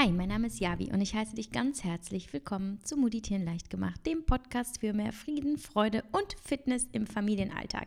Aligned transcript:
Hi, 0.00 0.10
mein 0.10 0.30
Name 0.30 0.46
ist 0.46 0.60
Javi 0.60 0.90
und 0.90 1.02
ich 1.02 1.14
heiße 1.14 1.36
dich 1.36 1.52
ganz 1.52 1.84
herzlich 1.84 2.32
willkommen 2.32 2.82
zu 2.82 2.96
Meditieren 2.96 3.44
leicht 3.44 3.68
gemacht, 3.68 4.06
dem 4.06 4.24
Podcast 4.24 4.80
für 4.80 4.94
mehr 4.94 5.12
Frieden, 5.12 5.58
Freude 5.58 6.04
und 6.12 6.36
Fitness 6.42 6.88
im 6.92 7.06
Familienalltag. 7.06 7.86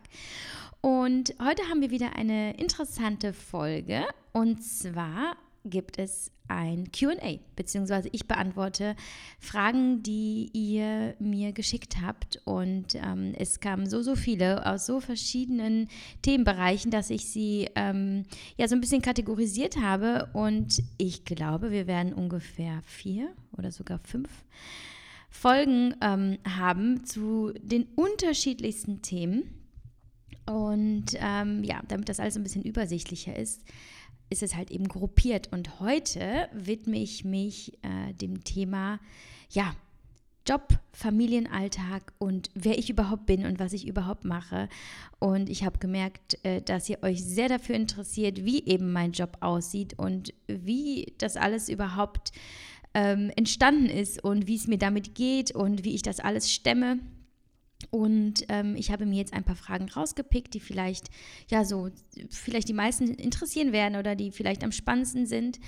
Und 0.80 1.34
heute 1.42 1.68
haben 1.68 1.80
wir 1.80 1.90
wieder 1.90 2.14
eine 2.14 2.56
interessante 2.56 3.32
Folge 3.32 4.04
und 4.32 4.62
zwar 4.62 5.36
gibt 5.64 5.98
es 5.98 6.30
ein 6.46 6.92
QA, 6.92 7.38
beziehungsweise 7.56 8.10
ich 8.12 8.28
beantworte 8.28 8.96
Fragen, 9.38 10.02
die 10.02 10.50
ihr 10.52 11.14
mir 11.18 11.52
geschickt 11.52 11.96
habt. 12.02 12.40
Und 12.44 12.94
ähm, 12.96 13.34
es 13.38 13.60
kamen 13.60 13.88
so, 13.88 14.02
so 14.02 14.14
viele 14.14 14.66
aus 14.66 14.86
so 14.86 15.00
verschiedenen 15.00 15.88
Themenbereichen, 16.22 16.90
dass 16.90 17.10
ich 17.10 17.26
sie 17.30 17.68
ähm, 17.76 18.24
ja 18.56 18.68
so 18.68 18.74
ein 18.74 18.80
bisschen 18.80 19.02
kategorisiert 19.02 19.78
habe. 19.78 20.28
Und 20.34 20.82
ich 20.98 21.24
glaube, 21.24 21.70
wir 21.70 21.86
werden 21.86 22.12
ungefähr 22.12 22.82
vier 22.84 23.30
oder 23.56 23.72
sogar 23.72 23.98
fünf 24.00 24.30
Folgen 25.30 25.94
ähm, 26.02 26.38
haben 26.46 27.04
zu 27.04 27.52
den 27.58 27.84
unterschiedlichsten 27.96 29.00
Themen. 29.00 29.44
Und 30.46 31.06
ähm, 31.14 31.64
ja, 31.64 31.80
damit 31.88 32.10
das 32.10 32.20
alles 32.20 32.36
ein 32.36 32.42
bisschen 32.42 32.62
übersichtlicher 32.62 33.34
ist, 33.34 33.62
ist 34.34 34.42
es 34.42 34.56
halt 34.56 34.70
eben 34.72 34.88
gruppiert. 34.88 35.52
Und 35.52 35.80
heute 35.80 36.48
widme 36.52 36.98
ich 36.98 37.24
mich 37.24 37.72
äh, 37.82 38.12
dem 38.14 38.42
Thema, 38.42 38.98
ja, 39.50 39.74
Job, 40.46 40.78
Familienalltag 40.92 42.12
und 42.18 42.50
wer 42.54 42.76
ich 42.76 42.90
überhaupt 42.90 43.24
bin 43.24 43.46
und 43.46 43.58
was 43.58 43.72
ich 43.72 43.86
überhaupt 43.86 44.24
mache. 44.24 44.68
Und 45.18 45.48
ich 45.48 45.64
habe 45.64 45.78
gemerkt, 45.78 46.38
äh, 46.42 46.60
dass 46.60 46.90
ihr 46.90 47.02
euch 47.02 47.24
sehr 47.24 47.48
dafür 47.48 47.76
interessiert, 47.76 48.44
wie 48.44 48.66
eben 48.66 48.92
mein 48.92 49.12
Job 49.12 49.38
aussieht 49.40 49.98
und 49.98 50.34
wie 50.48 51.14
das 51.16 51.36
alles 51.36 51.68
überhaupt 51.68 52.32
ähm, 52.92 53.30
entstanden 53.36 53.86
ist 53.86 54.22
und 54.22 54.46
wie 54.46 54.56
es 54.56 54.66
mir 54.66 54.78
damit 54.78 55.14
geht 55.14 55.54
und 55.54 55.84
wie 55.84 55.94
ich 55.94 56.02
das 56.02 56.20
alles 56.20 56.52
stemme. 56.52 56.98
Und 57.90 58.44
ähm, 58.48 58.76
ich 58.76 58.90
habe 58.90 59.06
mir 59.06 59.18
jetzt 59.18 59.32
ein 59.32 59.44
paar 59.44 59.56
Fragen 59.56 59.88
rausgepickt, 59.88 60.54
die 60.54 60.60
vielleicht, 60.60 61.10
ja, 61.48 61.64
so, 61.64 61.90
vielleicht 62.30 62.68
die 62.68 62.74
meisten 62.74 63.08
interessieren 63.14 63.72
werden 63.72 63.96
oder 63.96 64.16
die 64.16 64.30
vielleicht 64.30 64.64
am 64.64 64.72
spannendsten 64.72 65.26
sind. 65.26 65.60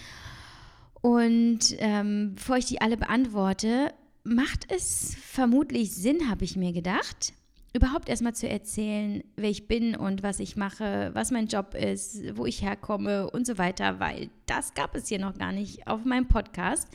Und 1.02 1.76
ähm, 1.78 2.32
bevor 2.34 2.56
ich 2.56 2.66
die 2.66 2.80
alle 2.80 2.96
beantworte, 2.96 3.92
macht 4.24 4.70
es 4.72 5.14
vermutlich 5.20 5.94
Sinn, 5.94 6.28
habe 6.28 6.44
ich 6.44 6.56
mir 6.56 6.72
gedacht, 6.72 7.32
überhaupt 7.76 8.08
erstmal 8.08 8.34
zu 8.34 8.48
erzählen, 8.48 9.22
wer 9.36 9.50
ich 9.50 9.68
bin 9.68 9.94
und 9.94 10.22
was 10.22 10.40
ich 10.40 10.56
mache, 10.56 11.10
was 11.12 11.30
mein 11.30 11.46
Job 11.46 11.74
ist, 11.74 12.36
wo 12.36 12.46
ich 12.46 12.62
herkomme 12.62 13.30
und 13.30 13.46
so 13.46 13.58
weiter, 13.58 14.00
weil 14.00 14.30
das 14.46 14.72
gab 14.72 14.96
es 14.96 15.08
hier 15.08 15.18
noch 15.18 15.36
gar 15.36 15.52
nicht 15.52 15.86
auf 15.86 16.04
meinem 16.04 16.26
Podcast. 16.26 16.88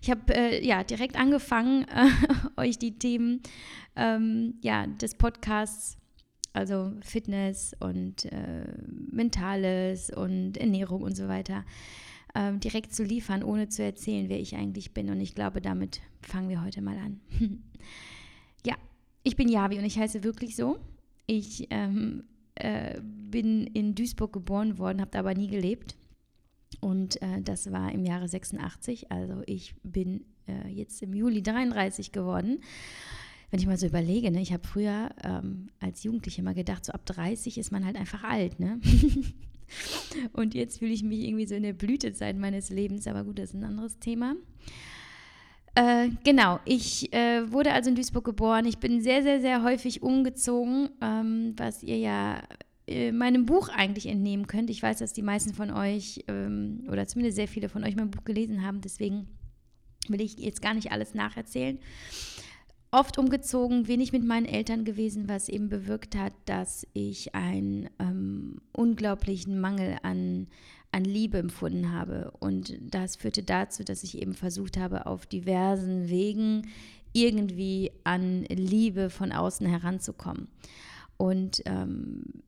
Ich 0.00 0.10
habe 0.10 0.34
äh, 0.34 0.66
ja 0.66 0.84
direkt 0.84 1.16
angefangen, 1.16 1.86
äh, 1.88 2.08
euch 2.60 2.78
die 2.78 2.98
Themen 2.98 3.42
ähm, 3.94 4.54
ja, 4.62 4.86
des 4.86 5.14
Podcasts, 5.14 5.98
also 6.54 6.92
Fitness 7.02 7.76
und 7.78 8.24
äh, 8.26 8.66
Mentales 9.10 10.10
und 10.10 10.56
Ernährung 10.56 11.02
und 11.02 11.14
so 11.14 11.28
weiter, 11.28 11.64
ähm, 12.34 12.58
direkt 12.58 12.94
zu 12.94 13.04
liefern, 13.04 13.42
ohne 13.42 13.68
zu 13.68 13.82
erzählen, 13.82 14.30
wer 14.30 14.40
ich 14.40 14.56
eigentlich 14.56 14.94
bin. 14.94 15.10
Und 15.10 15.20
ich 15.20 15.34
glaube, 15.34 15.60
damit 15.60 16.00
fangen 16.22 16.48
wir 16.48 16.64
heute 16.64 16.80
mal 16.80 16.96
an. 16.96 17.20
ich 19.22 19.36
bin 19.36 19.48
Javi 19.48 19.78
und 19.78 19.84
ich 19.84 19.98
heiße 19.98 20.24
wirklich 20.24 20.56
so. 20.56 20.78
Ich 21.26 21.68
ähm, 21.70 22.24
äh, 22.54 23.00
bin 23.02 23.66
in 23.66 23.94
Duisburg 23.94 24.32
geboren 24.32 24.78
worden, 24.78 25.00
habe 25.00 25.10
da 25.10 25.20
aber 25.20 25.34
nie 25.34 25.48
gelebt. 25.48 25.96
Und 26.80 27.20
äh, 27.22 27.42
das 27.42 27.70
war 27.70 27.92
im 27.92 28.04
Jahre 28.04 28.28
86. 28.28 29.10
Also 29.12 29.42
ich 29.46 29.74
bin 29.82 30.24
äh, 30.48 30.68
jetzt 30.68 31.02
im 31.02 31.14
Juli 31.14 31.42
33 31.42 32.12
geworden 32.12 32.60
wenn 33.52 33.60
ich 33.60 33.66
mal 33.66 33.76
so 33.76 33.86
überlege, 33.86 34.30
ne, 34.30 34.40
ich 34.40 34.52
habe 34.54 34.66
früher 34.66 35.10
ähm, 35.22 35.68
als 35.78 36.02
Jugendliche 36.04 36.40
immer 36.40 36.54
gedacht, 36.54 36.86
so 36.86 36.92
ab 36.92 37.04
30 37.04 37.58
ist 37.58 37.70
man 37.70 37.84
halt 37.84 37.96
einfach 37.96 38.24
alt, 38.24 38.58
ne? 38.58 38.80
Und 40.32 40.54
jetzt 40.54 40.78
fühle 40.78 40.92
ich 40.92 41.02
mich 41.02 41.20
irgendwie 41.20 41.46
so 41.46 41.54
in 41.54 41.62
der 41.62 41.74
Blütezeit 41.74 42.38
meines 42.38 42.70
Lebens, 42.70 43.06
aber 43.06 43.24
gut, 43.24 43.38
das 43.38 43.50
ist 43.50 43.56
ein 43.56 43.64
anderes 43.64 43.98
Thema. 43.98 44.36
Äh, 45.74 46.10
genau, 46.22 46.60
ich 46.64 47.12
äh, 47.14 47.50
wurde 47.50 47.72
also 47.72 47.88
in 47.88 47.96
Duisburg 47.96 48.24
geboren. 48.24 48.66
Ich 48.66 48.78
bin 48.78 49.00
sehr, 49.00 49.22
sehr, 49.22 49.40
sehr 49.40 49.62
häufig 49.62 50.02
umgezogen, 50.02 50.90
ähm, 51.00 51.54
was 51.56 51.82
ihr 51.82 51.98
ja 51.98 52.42
äh, 52.86 53.10
meinem 53.10 53.46
Buch 53.46 53.68
eigentlich 53.68 54.06
entnehmen 54.06 54.46
könnt. 54.46 54.68
Ich 54.68 54.82
weiß, 54.82 54.98
dass 54.98 55.12
die 55.14 55.22
meisten 55.22 55.54
von 55.54 55.70
euch 55.70 56.24
ähm, 56.28 56.84
oder 56.90 57.06
zumindest 57.06 57.36
sehr 57.36 57.48
viele 57.48 57.68
von 57.68 57.84
euch 57.84 57.96
mein 57.96 58.10
Buch 58.10 58.24
gelesen 58.24 58.66
haben, 58.66 58.82
deswegen 58.82 59.28
will 60.08 60.20
ich 60.20 60.36
jetzt 60.38 60.60
gar 60.60 60.74
nicht 60.74 60.92
alles 60.92 61.14
nacherzählen 61.14 61.78
oft 62.92 63.18
umgezogen, 63.18 63.88
wenig 63.88 64.12
mit 64.12 64.22
meinen 64.22 64.46
Eltern 64.46 64.84
gewesen, 64.84 65.28
was 65.28 65.48
eben 65.48 65.68
bewirkt 65.68 66.14
hat, 66.14 66.34
dass 66.44 66.86
ich 66.92 67.34
einen 67.34 67.88
ähm, 67.98 68.60
unglaublichen 68.72 69.58
Mangel 69.58 69.96
an, 70.02 70.46
an 70.92 71.04
Liebe 71.04 71.38
empfunden 71.38 71.92
habe. 71.92 72.32
Und 72.38 72.78
das 72.80 73.16
führte 73.16 73.42
dazu, 73.42 73.82
dass 73.82 74.02
ich 74.04 74.20
eben 74.20 74.34
versucht 74.34 74.76
habe, 74.76 75.06
auf 75.06 75.26
diversen 75.26 76.08
Wegen 76.08 76.68
irgendwie 77.12 77.92
an 78.04 78.44
Liebe 78.44 79.10
von 79.10 79.32
außen 79.32 79.66
heranzukommen. 79.66 80.48
Und 81.16 81.62
ähm, 81.66 82.42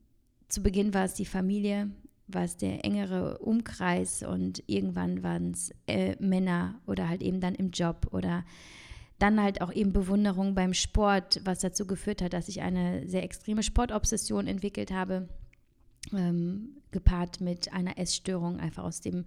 zu 0.47 0.61
Beginn 0.61 0.93
war 0.93 1.05
es 1.05 1.13
die 1.13 1.25
Familie, 1.25 1.91
war 2.27 2.43
es 2.43 2.57
der 2.57 2.85
engere 2.85 3.37
Umkreis 3.39 4.23
und 4.23 4.63
irgendwann 4.67 5.23
waren 5.23 5.51
es 5.51 5.71
äh, 5.87 6.15
Männer 6.19 6.79
oder 6.87 7.07
halt 7.07 7.21
eben 7.21 7.39
dann 7.39 7.55
im 7.55 7.71
Job 7.71 8.07
oder 8.11 8.43
dann 9.19 9.41
halt 9.41 9.61
auch 9.61 9.71
eben 9.71 9.93
Bewunderung 9.93 10.55
beim 10.55 10.73
Sport, 10.73 11.41
was 11.45 11.59
dazu 11.59 11.87
geführt 11.87 12.21
hat, 12.21 12.33
dass 12.33 12.49
ich 12.49 12.61
eine 12.61 13.07
sehr 13.07 13.23
extreme 13.23 13.63
Sportobsession 13.63 14.47
entwickelt 14.47 14.91
habe. 14.91 15.29
Ähm, 16.13 16.75
gepaart 16.95 17.41
mit 17.41 17.73
einer 17.73 17.97
Essstörung, 17.99 18.57
einfach 18.57 18.85
aus 18.85 19.01
dem, 19.01 19.25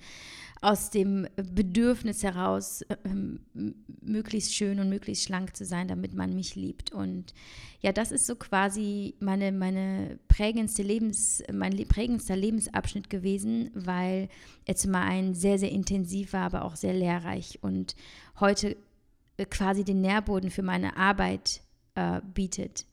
aus 0.62 0.89
dem 0.91 1.28
Bedürfnis 1.37 2.22
heraus, 2.22 2.83
ähm, 3.05 3.41
möglichst 4.00 4.55
schön 4.55 4.81
und 4.81 4.89
möglichst 4.89 5.25
schlank 5.25 5.55
zu 5.55 5.66
sein, 5.66 5.87
damit 5.87 6.15
man 6.15 6.34
mich 6.34 6.56
liebt. 6.56 6.93
Und 6.93 7.34
ja, 7.83 7.93
das 7.93 8.11
ist 8.11 8.27
so 8.27 8.37
quasi 8.37 9.15
meine, 9.21 9.53
meine 9.53 10.19
prägendste 10.28 10.83
Lebens, 10.83 11.43
mein 11.53 11.77
prägendster 11.87 12.37
Lebensabschnitt 12.37 13.10
gewesen, 13.10 13.71
weil 13.75 14.31
er 14.65 14.77
zum 14.77 14.95
einen 14.95 15.34
sehr, 15.34 15.59
sehr 15.59 15.71
intensiv 15.71 16.33
war, 16.33 16.47
aber 16.47 16.65
auch 16.65 16.75
sehr 16.75 16.95
lehrreich. 16.95 17.59
Und 17.60 17.97
heute 18.41 18.78
äh, 19.37 19.45
quasi 19.45 19.84
den 19.84 20.00
Nährboden 20.00 20.50
für 20.50 20.62
meine 20.62 20.97
Arbeit 20.97 21.60
äh, 21.97 22.22
bietet. 22.33 22.87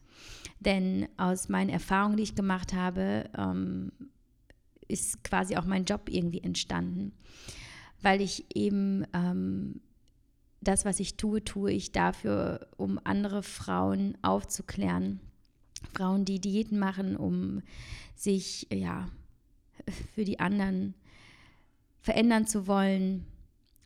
Denn 0.59 1.07
aus 1.17 1.49
meinen 1.49 1.69
Erfahrungen, 1.69 2.17
die 2.17 2.23
ich 2.23 2.35
gemacht 2.35 2.73
habe, 2.73 3.29
ähm, 3.37 3.91
ist 4.87 5.23
quasi 5.23 5.57
auch 5.57 5.65
mein 5.65 5.85
Job 5.85 6.09
irgendwie 6.09 6.41
entstanden. 6.41 7.13
Weil 8.01 8.21
ich 8.21 8.45
eben 8.55 9.05
ähm, 9.13 9.81
das, 10.61 10.85
was 10.85 10.99
ich 10.99 11.17
tue, 11.17 11.43
tue 11.43 11.71
ich 11.71 11.91
dafür, 11.91 12.67
um 12.77 12.99
andere 13.03 13.43
Frauen 13.43 14.17
aufzuklären. 14.21 15.19
Frauen, 15.93 16.25
die 16.25 16.39
Diäten 16.39 16.79
machen, 16.79 17.15
um 17.15 17.61
sich 18.15 18.67
ja 18.71 19.09
für 20.13 20.25
die 20.25 20.39
anderen 20.39 20.95
verändern 22.01 22.47
zu 22.47 22.67
wollen. 22.67 23.25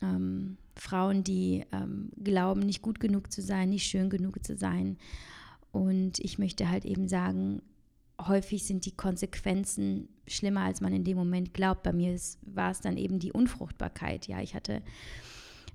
Ähm, 0.02 0.58
Frauen, 0.76 1.24
die 1.24 1.66
ähm, 1.72 2.12
glauben, 2.24 2.62
nicht 2.62 2.82
gut 2.82 3.00
genug 3.00 3.32
zu 3.32 3.42
sein, 3.42 3.70
nicht 3.70 3.86
schön 3.86 4.10
genug 4.10 4.44
zu 4.46 4.56
sein. 4.56 4.98
Und 5.72 6.20
ich 6.20 6.40
möchte 6.40 6.70
halt 6.70 6.86
eben 6.86 7.08
sagen, 7.08 7.62
häufig 8.28 8.66
sind 8.66 8.86
die 8.86 8.96
Konsequenzen 8.96 10.10
schlimmer, 10.28 10.62
als 10.62 10.82
man 10.82 10.94
in 10.94 11.04
dem 11.04 11.18
Moment 11.18 11.54
glaubt. 11.54 11.84
Bei 11.84 11.94
mir 11.94 12.18
war 12.42 12.72
es 12.72 12.82
dann 12.82 12.98
eben 12.98 13.20
die 13.20 13.32
Unfruchtbarkeit. 13.32 14.28
Ja, 14.28 14.42
ich 14.42 14.56
hatte 14.56 14.82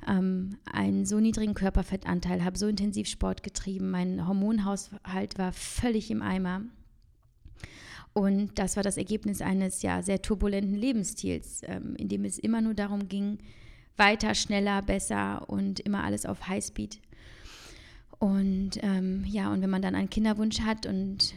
ähm, 0.06 0.56
einen 0.70 1.06
so 1.06 1.20
niedrigen 1.20 1.55
Körperfettanteil, 1.55 2.44
habe 2.44 2.58
so 2.58 2.67
intensiv 2.67 3.08
Sport 3.08 3.43
getrieben, 3.43 3.91
mein 3.91 4.26
Hormonhaushalt 4.26 5.38
war 5.38 5.52
völlig 5.52 6.11
im 6.11 6.23
Eimer. 6.23 6.62
Und 8.12 8.58
das 8.58 8.76
war 8.76 8.85
das 8.85 8.97
Ergebnis 8.97 9.40
eines 9.40 9.82
ja 9.82 10.00
sehr 10.02 10.23
turbulenten 10.23 10.75
Lebensstils, 10.75 11.62
ähm, 11.64 11.97
in 11.97 12.08
dem 12.08 12.25
es 12.25 12.38
immer 12.38 12.61
nur 12.61 12.75
darum 12.75 13.08
ging, 13.08 13.38
weiter, 13.97 14.35
schneller, 14.35 14.82
besser 14.82 15.49
und 15.49 15.81
immer 15.81 16.05
alles 16.05 16.26
auf 16.26 16.49
Highspeed. 16.49 17.00
Und 18.25 18.79
ähm, 18.81 19.23
ja, 19.26 19.53
und 19.53 19.61
wenn 19.61 19.69
man 19.69 19.82
dann 19.82 19.94
einen 19.94 20.09
Kinderwunsch 20.09 20.61
hat 20.61 20.87
und 20.87 21.35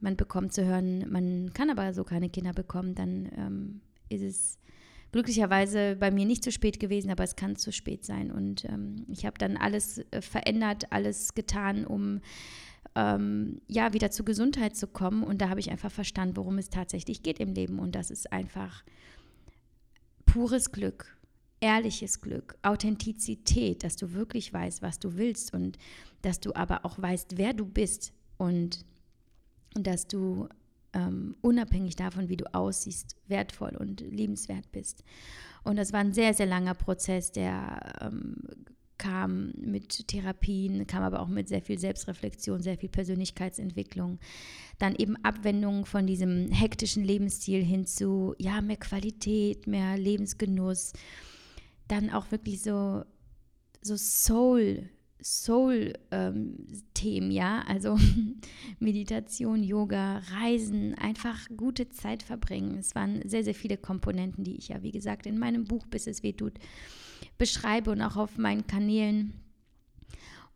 man 0.00 0.16
bekommt 0.16 0.54
zu 0.54 0.64
hören, 0.64 1.04
man 1.10 1.52
kann 1.52 1.68
aber 1.68 1.92
so 1.92 2.04
keine 2.04 2.30
Kinder 2.30 2.54
bekommen, 2.54 2.94
dann 2.94 3.30
ähm, 3.36 3.80
ist 4.08 4.22
es 4.22 4.58
glücklicherweise 5.12 5.94
bei 5.94 6.10
mir 6.10 6.24
nicht 6.24 6.42
zu 6.42 6.50
spät 6.50 6.80
gewesen, 6.80 7.10
aber 7.10 7.22
es 7.22 7.36
kann 7.36 7.56
zu 7.56 7.70
spät 7.70 8.06
sein. 8.06 8.32
Und 8.32 8.64
ähm, 8.64 9.04
ich 9.08 9.26
habe 9.26 9.36
dann 9.36 9.58
alles 9.58 9.98
äh, 10.10 10.22
verändert, 10.22 10.90
alles 10.90 11.34
getan, 11.34 11.84
um 11.86 12.22
ähm, 12.94 13.60
ja 13.68 13.92
wieder 13.92 14.10
zur 14.10 14.24
Gesundheit 14.24 14.74
zu 14.74 14.86
kommen. 14.86 15.24
Und 15.24 15.42
da 15.42 15.50
habe 15.50 15.60
ich 15.60 15.70
einfach 15.70 15.92
verstanden, 15.92 16.38
worum 16.38 16.56
es 16.56 16.70
tatsächlich 16.70 17.22
geht 17.22 17.40
im 17.40 17.52
Leben. 17.52 17.78
Und 17.78 17.94
das 17.94 18.10
ist 18.10 18.32
einfach 18.32 18.82
pures 20.24 20.72
Glück 20.72 21.14
ehrliches 21.62 22.20
Glück, 22.20 22.58
Authentizität, 22.62 23.84
dass 23.84 23.96
du 23.96 24.12
wirklich 24.12 24.52
weißt, 24.52 24.82
was 24.82 24.98
du 24.98 25.16
willst 25.16 25.54
und 25.54 25.78
dass 26.20 26.40
du 26.40 26.54
aber 26.54 26.84
auch 26.84 27.00
weißt, 27.00 27.38
wer 27.38 27.54
du 27.54 27.64
bist 27.64 28.12
und, 28.36 28.84
dass 29.74 30.06
du 30.06 30.48
ähm, 30.92 31.36
unabhängig 31.40 31.96
davon, 31.96 32.28
wie 32.28 32.36
du 32.36 32.52
aussiehst, 32.52 33.16
wertvoll 33.28 33.76
und 33.78 34.00
liebenswert 34.00 34.70
bist. 34.72 35.04
Und 35.64 35.76
das 35.76 35.92
war 35.92 36.00
ein 36.00 36.12
sehr, 36.12 36.34
sehr 36.34 36.46
langer 36.46 36.74
Prozess, 36.74 37.32
der 37.32 37.94
ähm, 38.00 38.36
kam 38.98 39.52
mit 39.56 40.06
Therapien, 40.08 40.86
kam 40.86 41.02
aber 41.02 41.20
auch 41.20 41.28
mit 41.28 41.48
sehr 41.48 41.62
viel 41.62 41.78
Selbstreflexion, 41.78 42.62
sehr 42.62 42.76
viel 42.76 42.88
Persönlichkeitsentwicklung. 42.88 44.18
Dann 44.78 44.94
eben 44.96 45.16
Abwendungen 45.24 45.86
von 45.86 46.06
diesem 46.06 46.50
hektischen 46.50 47.04
Lebensstil 47.04 47.64
hin 47.64 47.86
zu, 47.86 48.34
ja, 48.38 48.60
mehr 48.60 48.76
Qualität, 48.76 49.66
mehr 49.66 49.96
Lebensgenuss. 49.96 50.92
Dann 51.88 52.10
auch 52.10 52.30
wirklich 52.30 52.62
so, 52.62 53.04
so 53.82 53.96
Soul, 53.96 54.88
Soul-Themen, 55.22 57.26
ähm, 57.26 57.30
ja, 57.30 57.62
also 57.66 57.98
Meditation, 58.80 59.62
Yoga, 59.62 60.18
Reisen, 60.30 60.94
einfach 60.94 61.38
gute 61.56 61.88
Zeit 61.88 62.22
verbringen. 62.22 62.78
Es 62.78 62.94
waren 62.94 63.26
sehr, 63.28 63.44
sehr 63.44 63.54
viele 63.54 63.76
Komponenten, 63.76 64.44
die 64.44 64.56
ich 64.56 64.68
ja, 64.68 64.82
wie 64.82 64.92
gesagt, 64.92 65.26
in 65.26 65.38
meinem 65.38 65.64
Buch 65.64 65.86
Bis 65.86 66.06
es 66.06 66.22
weh 66.22 66.32
tut, 66.32 66.54
beschreibe 67.38 67.90
und 67.90 68.02
auch 68.02 68.16
auf 68.16 68.38
meinen 68.38 68.66
Kanälen. 68.66 69.34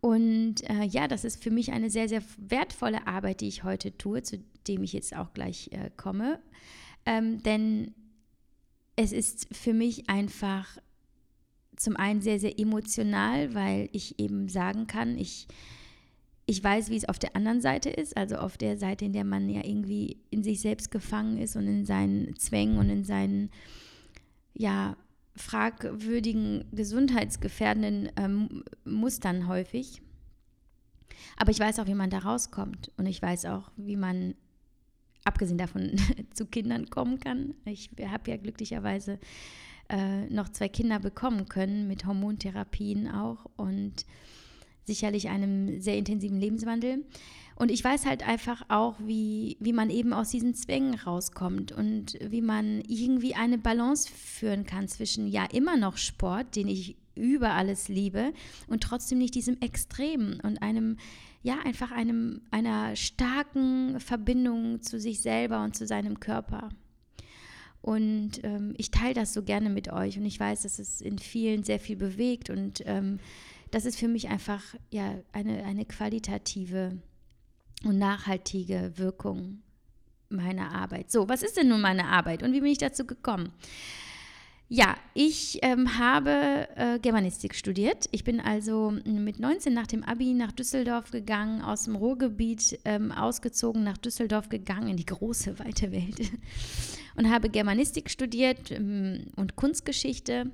Und 0.00 0.68
äh, 0.68 0.84
ja, 0.84 1.08
das 1.08 1.24
ist 1.24 1.42
für 1.42 1.50
mich 1.50 1.72
eine 1.72 1.90
sehr, 1.90 2.08
sehr 2.08 2.22
wertvolle 2.38 3.06
Arbeit, 3.06 3.40
die 3.40 3.48
ich 3.48 3.64
heute 3.64 3.96
tue, 3.96 4.22
zu 4.22 4.38
dem 4.68 4.82
ich 4.82 4.92
jetzt 4.92 5.16
auch 5.16 5.32
gleich 5.32 5.70
äh, 5.72 5.90
komme. 5.96 6.40
Ähm, 7.04 7.42
denn 7.42 7.94
es 8.96 9.12
ist 9.12 9.54
für 9.54 9.74
mich 9.74 10.08
einfach 10.08 10.78
zum 11.76 11.96
einen 11.96 12.20
sehr, 12.20 12.40
sehr 12.40 12.58
emotional, 12.58 13.54
weil 13.54 13.88
ich 13.92 14.18
eben 14.18 14.48
sagen 14.48 14.86
kann, 14.86 15.18
ich, 15.18 15.46
ich 16.46 16.62
weiß, 16.62 16.90
wie 16.90 16.96
es 16.96 17.08
auf 17.08 17.18
der 17.18 17.36
anderen 17.36 17.60
Seite 17.60 17.90
ist, 17.90 18.16
also 18.16 18.36
auf 18.36 18.56
der 18.56 18.78
Seite, 18.78 19.04
in 19.04 19.12
der 19.12 19.24
man 19.24 19.48
ja 19.48 19.64
irgendwie 19.64 20.18
in 20.30 20.42
sich 20.42 20.60
selbst 20.60 20.90
gefangen 20.90 21.38
ist 21.38 21.56
und 21.56 21.66
in 21.66 21.84
seinen 21.84 22.36
Zwängen 22.36 22.78
und 22.78 22.88
in 22.88 23.04
seinen, 23.04 23.50
ja, 24.54 24.96
fragwürdigen, 25.36 26.64
gesundheitsgefährdenden 26.72 28.10
ähm, 28.16 28.64
Mustern 28.84 29.48
häufig. 29.48 30.00
Aber 31.36 31.50
ich 31.50 31.60
weiß 31.60 31.78
auch, 31.78 31.86
wie 31.86 31.94
man 31.94 32.10
da 32.10 32.18
rauskommt. 32.18 32.90
Und 32.96 33.06
ich 33.06 33.20
weiß 33.20 33.44
auch, 33.46 33.70
wie 33.76 33.96
man, 33.96 34.34
abgesehen 35.24 35.58
davon, 35.58 35.96
zu 36.34 36.46
Kindern 36.46 36.88
kommen 36.88 37.20
kann. 37.20 37.54
Ich 37.64 37.90
habe 38.08 38.30
ja 38.30 38.36
glücklicherweise 38.36 39.18
äh, 39.88 40.26
noch 40.28 40.48
zwei 40.48 40.68
Kinder 40.68 40.98
bekommen 40.98 41.48
können, 41.48 41.86
mit 41.88 42.06
Hormontherapien 42.06 43.10
auch 43.10 43.46
und 43.56 44.04
sicherlich 44.84 45.28
einem 45.28 45.80
sehr 45.80 45.96
intensiven 45.96 46.38
Lebenswandel. 46.38 47.04
Und 47.56 47.70
ich 47.70 47.82
weiß 47.82 48.04
halt 48.04 48.26
einfach 48.26 48.66
auch, 48.68 48.96
wie, 49.00 49.56
wie 49.60 49.72
man 49.72 49.88
eben 49.88 50.12
aus 50.12 50.28
diesen 50.28 50.54
Zwängen 50.54 50.94
rauskommt 50.94 51.72
und 51.72 52.18
wie 52.20 52.42
man 52.42 52.82
irgendwie 52.82 53.34
eine 53.34 53.56
Balance 53.56 54.10
führen 54.12 54.66
kann 54.66 54.88
zwischen 54.88 55.26
ja 55.26 55.44
immer 55.46 55.76
noch 55.78 55.96
Sport, 55.96 56.54
den 56.54 56.68
ich 56.68 56.96
über 57.14 57.52
alles 57.52 57.88
liebe, 57.88 58.34
und 58.68 58.82
trotzdem 58.82 59.18
nicht 59.18 59.34
diesem 59.34 59.58
Extrem 59.60 60.38
und 60.42 60.60
einem, 60.60 60.98
ja, 61.42 61.58
einfach 61.64 61.90
einem, 61.90 62.42
einer 62.50 62.94
starken 62.94 64.00
Verbindung 64.00 64.82
zu 64.82 65.00
sich 65.00 65.20
selber 65.22 65.64
und 65.64 65.74
zu 65.74 65.86
seinem 65.86 66.20
Körper. 66.20 66.68
Und 67.86 68.42
ähm, 68.42 68.74
ich 68.78 68.90
teile 68.90 69.14
das 69.14 69.32
so 69.32 69.44
gerne 69.44 69.70
mit 69.70 69.92
euch 69.92 70.18
und 70.18 70.24
ich 70.24 70.40
weiß, 70.40 70.62
dass 70.62 70.80
es 70.80 71.00
in 71.00 71.20
vielen 71.20 71.62
sehr 71.62 71.78
viel 71.78 71.94
bewegt 71.94 72.50
und 72.50 72.82
ähm, 72.84 73.20
das 73.70 73.84
ist 73.84 73.96
für 73.96 74.08
mich 74.08 74.28
einfach 74.28 74.60
ja, 74.90 75.14
eine, 75.32 75.62
eine 75.62 75.84
qualitative 75.84 76.98
und 77.84 77.96
nachhaltige 77.96 78.90
Wirkung 78.96 79.62
meiner 80.28 80.72
Arbeit. 80.74 81.12
So, 81.12 81.28
was 81.28 81.44
ist 81.44 81.58
denn 81.58 81.68
nun 81.68 81.80
meine 81.80 82.06
Arbeit 82.06 82.42
und 82.42 82.52
wie 82.52 82.60
bin 82.60 82.72
ich 82.72 82.78
dazu 82.78 83.06
gekommen? 83.06 83.52
Ja, 84.68 84.96
ich 85.14 85.60
ähm, 85.62 85.96
habe 85.96 86.66
äh, 86.74 86.98
Germanistik 86.98 87.54
studiert. 87.54 88.08
Ich 88.10 88.24
bin 88.24 88.40
also 88.40 88.94
mit 89.04 89.38
19 89.38 89.72
nach 89.72 89.86
dem 89.86 90.02
Abi 90.02 90.34
nach 90.34 90.50
Düsseldorf 90.50 91.12
gegangen, 91.12 91.62
aus 91.62 91.84
dem 91.84 91.94
Ruhrgebiet 91.94 92.80
ähm, 92.84 93.12
ausgezogen, 93.12 93.84
nach 93.84 93.96
Düsseldorf 93.96 94.48
gegangen, 94.48 94.88
in 94.88 94.96
die 94.96 95.06
große, 95.06 95.60
weite 95.60 95.92
Welt 95.92 96.32
und 97.16 97.30
habe 97.30 97.48
Germanistik 97.48 98.10
studiert 98.10 98.70
ähm, 98.70 99.26
und 99.36 99.56
Kunstgeschichte 99.56 100.50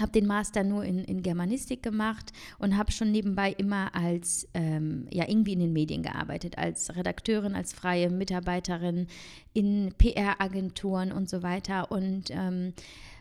habe 0.00 0.12
den 0.12 0.26
Master 0.26 0.62
nur 0.62 0.84
in, 0.84 1.04
in 1.04 1.22
Germanistik 1.22 1.82
gemacht 1.82 2.32
und 2.58 2.76
habe 2.76 2.92
schon 2.92 3.10
nebenbei 3.12 3.52
immer 3.52 3.94
als, 3.94 4.48
ähm, 4.54 5.06
ja, 5.10 5.28
irgendwie 5.28 5.54
in 5.54 5.60
den 5.60 5.72
Medien 5.72 6.02
gearbeitet, 6.02 6.58
als 6.58 6.94
Redakteurin, 6.94 7.54
als 7.54 7.72
freie 7.72 8.10
Mitarbeiterin 8.10 9.06
in 9.52 9.92
PR-Agenturen 9.96 11.12
und 11.12 11.28
so 11.28 11.42
weiter. 11.42 11.90
Und 11.90 12.24
ähm, 12.30 12.74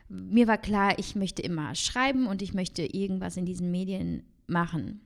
mir 0.10 0.48
war 0.48 0.58
klar, 0.58 1.00
ich 1.00 1.16
möchte 1.16 1.42
immer 1.42 1.76
schreiben 1.76 2.28
und 2.28 2.42
ich 2.42 2.54
möchte 2.54 2.84
irgendwas 2.84 3.38
in 3.38 3.46
diesen 3.46 3.72
Medien 3.72 4.24
machen. 4.48 5.02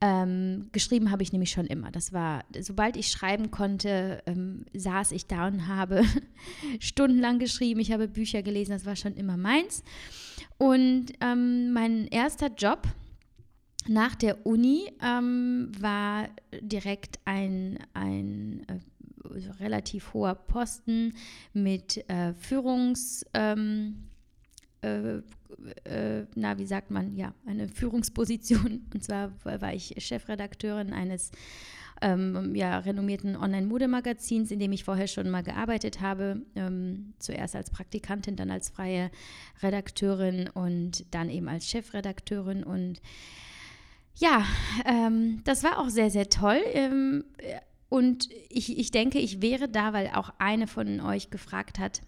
Ähm, 0.00 0.68
geschrieben 0.70 1.10
habe 1.10 1.24
ich 1.24 1.32
nämlich 1.32 1.50
schon 1.50 1.66
immer. 1.66 1.90
Das 1.90 2.12
war, 2.12 2.44
sobald 2.60 2.96
ich 2.96 3.08
schreiben 3.08 3.50
konnte, 3.50 4.22
ähm, 4.26 4.64
saß 4.72 5.10
ich 5.10 5.26
da 5.26 5.48
und 5.48 5.66
habe 5.66 6.04
stundenlang 6.78 7.40
geschrieben. 7.40 7.80
Ich 7.80 7.90
habe 7.90 8.06
Bücher 8.06 8.42
gelesen, 8.42 8.72
das 8.72 8.86
war 8.86 8.94
schon 8.94 9.14
immer 9.14 9.36
meins. 9.36 9.82
Und 10.56 11.06
ähm, 11.20 11.72
mein 11.72 12.06
erster 12.06 12.48
Job 12.48 12.86
nach 13.88 14.14
der 14.14 14.46
Uni 14.46 14.92
ähm, 15.02 15.72
war 15.80 16.28
direkt 16.60 17.18
ein, 17.24 17.78
ein 17.94 18.64
äh, 18.68 18.78
relativ 19.60 20.14
hoher 20.14 20.34
Posten 20.34 21.14
mit 21.52 22.08
äh, 22.08 22.34
Führungs 22.34 23.24
ähm, 23.34 24.07
äh, 24.82 25.18
äh, 25.84 26.26
na, 26.34 26.58
wie 26.58 26.66
sagt 26.66 26.90
man, 26.90 27.16
ja, 27.16 27.34
eine 27.46 27.68
Führungsposition. 27.68 28.86
Und 28.94 29.04
zwar 29.04 29.32
war 29.44 29.72
ich 29.72 29.94
Chefredakteurin 29.98 30.92
eines 30.92 31.30
ähm, 32.00 32.54
ja, 32.54 32.78
renommierten 32.78 33.36
Online-Modemagazins, 33.36 34.50
in 34.50 34.60
dem 34.60 34.72
ich 34.72 34.84
vorher 34.84 35.08
schon 35.08 35.30
mal 35.30 35.42
gearbeitet 35.42 36.00
habe. 36.00 36.42
Ähm, 36.54 37.14
zuerst 37.18 37.56
als 37.56 37.70
Praktikantin, 37.70 38.36
dann 38.36 38.50
als 38.50 38.68
freie 38.70 39.10
Redakteurin 39.62 40.48
und 40.48 41.12
dann 41.12 41.28
eben 41.28 41.48
als 41.48 41.68
Chefredakteurin. 41.68 42.62
Und 42.62 43.00
ja, 44.14 44.44
ähm, 44.84 45.42
das 45.44 45.64
war 45.64 45.78
auch 45.78 45.88
sehr, 45.88 46.10
sehr 46.10 46.28
toll. 46.28 46.60
Ähm, 46.72 47.24
und 47.88 48.28
ich, 48.50 48.78
ich 48.78 48.90
denke, 48.90 49.18
ich 49.18 49.40
wäre 49.40 49.68
da, 49.68 49.92
weil 49.92 50.08
auch 50.08 50.30
eine 50.38 50.66
von 50.66 51.00
euch 51.00 51.30
gefragt 51.30 51.78
hat, 51.78 52.02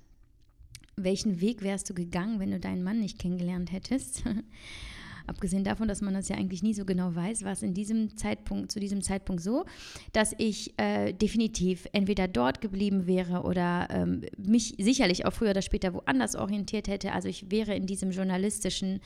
welchen 1.04 1.40
Weg 1.40 1.62
wärst 1.62 1.88
du 1.90 1.95
gegangen, 1.95 2.40
wenn 2.40 2.50
du 2.50 2.61
deinen 2.61 2.83
Mann 2.83 3.00
nicht 3.00 3.19
kennengelernt 3.19 3.73
hättest? 3.73 4.25
Abgesehen 5.26 5.62
davon, 5.62 5.87
dass 5.87 6.00
man 6.00 6.14
das 6.14 6.28
ja 6.28 6.37
eigentlich 6.37 6.62
nie 6.62 6.75
so 6.75 6.85
genau 6.85 7.14
weiß, 7.14 7.45
war 7.45 7.52
es 7.52 7.62
in 7.62 7.73
diesem 7.73 8.16
Zeitpunkt, 8.16 8.73
zu 8.73 8.80
diesem 8.80 9.00
Zeitpunkt 9.00 9.42
so, 9.42 9.64
dass 10.12 10.35
ich 10.38 10.76
äh, 10.76 11.12
definitiv 11.12 11.87
entweder 11.92 12.26
dort 12.26 12.61
geblieben 12.61 13.07
wäre 13.07 13.42
oder 13.42 13.87
ähm, 13.90 14.23
mich 14.37 14.75
sicherlich 14.78 15.26
auch 15.26 15.33
früher 15.33 15.50
oder 15.50 15.62
später 15.62 15.95
woanders 15.95 16.35
orientiert 16.35 16.88
hätte. 16.88 17.12
Also 17.12 17.28
ich 17.28 17.50
wäre 17.50 17.76
in 17.76 17.87
diesem 17.87 18.11
journalistischen 18.11 19.00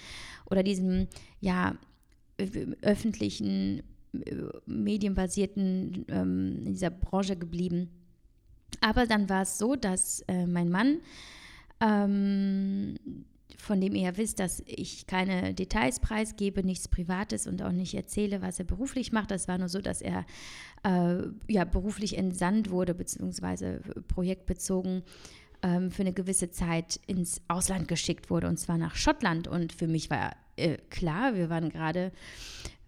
oder 0.48 0.62
diesem, 0.62 1.08
ja, 1.40 1.76
öffentlichen, 2.80 3.82
äh, 4.14 4.34
medienbasierten, 4.66 6.06
ähm, 6.08 6.62
in 6.64 6.72
dieser 6.72 6.90
Branche 6.90 7.36
geblieben. 7.36 7.90
Aber 8.80 9.06
dann 9.06 9.28
war 9.28 9.42
es 9.42 9.58
so, 9.58 9.76
dass 9.76 10.20
äh, 10.26 10.46
mein 10.46 10.68
Mann 10.68 11.00
ähm, 11.84 12.96
von 13.58 13.80
dem 13.80 13.94
ihr 13.94 14.16
wisst, 14.16 14.40
dass 14.40 14.62
ich 14.66 15.06
keine 15.06 15.54
Details 15.54 16.00
preisgebe, 16.00 16.64
nichts 16.64 16.88
Privates 16.88 17.46
und 17.46 17.62
auch 17.62 17.72
nicht 17.72 17.94
erzähle, 17.94 18.42
was 18.42 18.58
er 18.58 18.64
beruflich 18.64 19.12
macht. 19.12 19.30
Das 19.30 19.48
war 19.48 19.58
nur 19.58 19.68
so, 19.68 19.80
dass 19.80 20.02
er 20.02 20.26
äh, 20.84 21.22
ja, 21.48 21.64
beruflich 21.64 22.16
entsandt 22.18 22.70
wurde, 22.70 22.94
beziehungsweise 22.94 23.80
projektbezogen 24.08 25.02
ähm, 25.62 25.90
für 25.90 26.02
eine 26.02 26.12
gewisse 26.12 26.50
Zeit 26.50 27.00
ins 27.06 27.40
Ausland 27.48 27.88
geschickt 27.88 28.30
wurde, 28.30 28.48
und 28.48 28.58
zwar 28.58 28.76
nach 28.76 28.96
Schottland. 28.96 29.48
Und 29.48 29.72
für 29.72 29.88
mich 29.88 30.10
war 30.10 30.36
äh, 30.56 30.76
klar, 30.90 31.34
wir 31.34 31.48
waren 31.48 31.70
gerade 31.70 32.12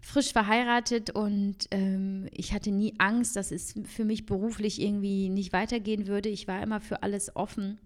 frisch 0.00 0.32
verheiratet 0.32 1.10
und 1.10 1.66
ähm, 1.72 2.28
ich 2.32 2.52
hatte 2.52 2.70
nie 2.70 2.94
Angst, 2.98 3.34
dass 3.34 3.50
es 3.50 3.74
für 3.84 4.04
mich 4.04 4.24
beruflich 4.24 4.80
irgendwie 4.80 5.30
nicht 5.30 5.52
weitergehen 5.52 6.06
würde. 6.06 6.28
Ich 6.28 6.46
war 6.46 6.62
immer 6.62 6.80
für 6.80 7.02
alles 7.02 7.34
offen 7.34 7.80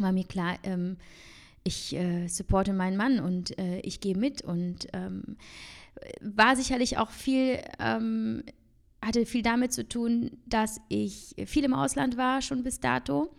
war 0.00 0.12
mir 0.12 0.24
klar, 0.24 0.58
ähm, 0.62 0.96
ich 1.64 1.94
äh, 1.94 2.28
supporte 2.28 2.72
meinen 2.72 2.96
Mann 2.96 3.20
und 3.20 3.58
äh, 3.58 3.80
ich 3.80 4.00
gehe 4.00 4.16
mit 4.16 4.42
und 4.42 4.88
ähm, 4.92 5.36
war 6.20 6.56
sicherlich 6.56 6.98
auch 6.98 7.10
viel, 7.10 7.58
ähm, 7.78 8.42
hatte 9.02 9.26
viel 9.26 9.42
damit 9.42 9.72
zu 9.72 9.86
tun, 9.86 10.38
dass 10.46 10.80
ich 10.88 11.34
viel 11.46 11.64
im 11.64 11.74
Ausland 11.74 12.16
war, 12.16 12.42
schon 12.42 12.62
bis 12.62 12.80
dato. 12.80 13.30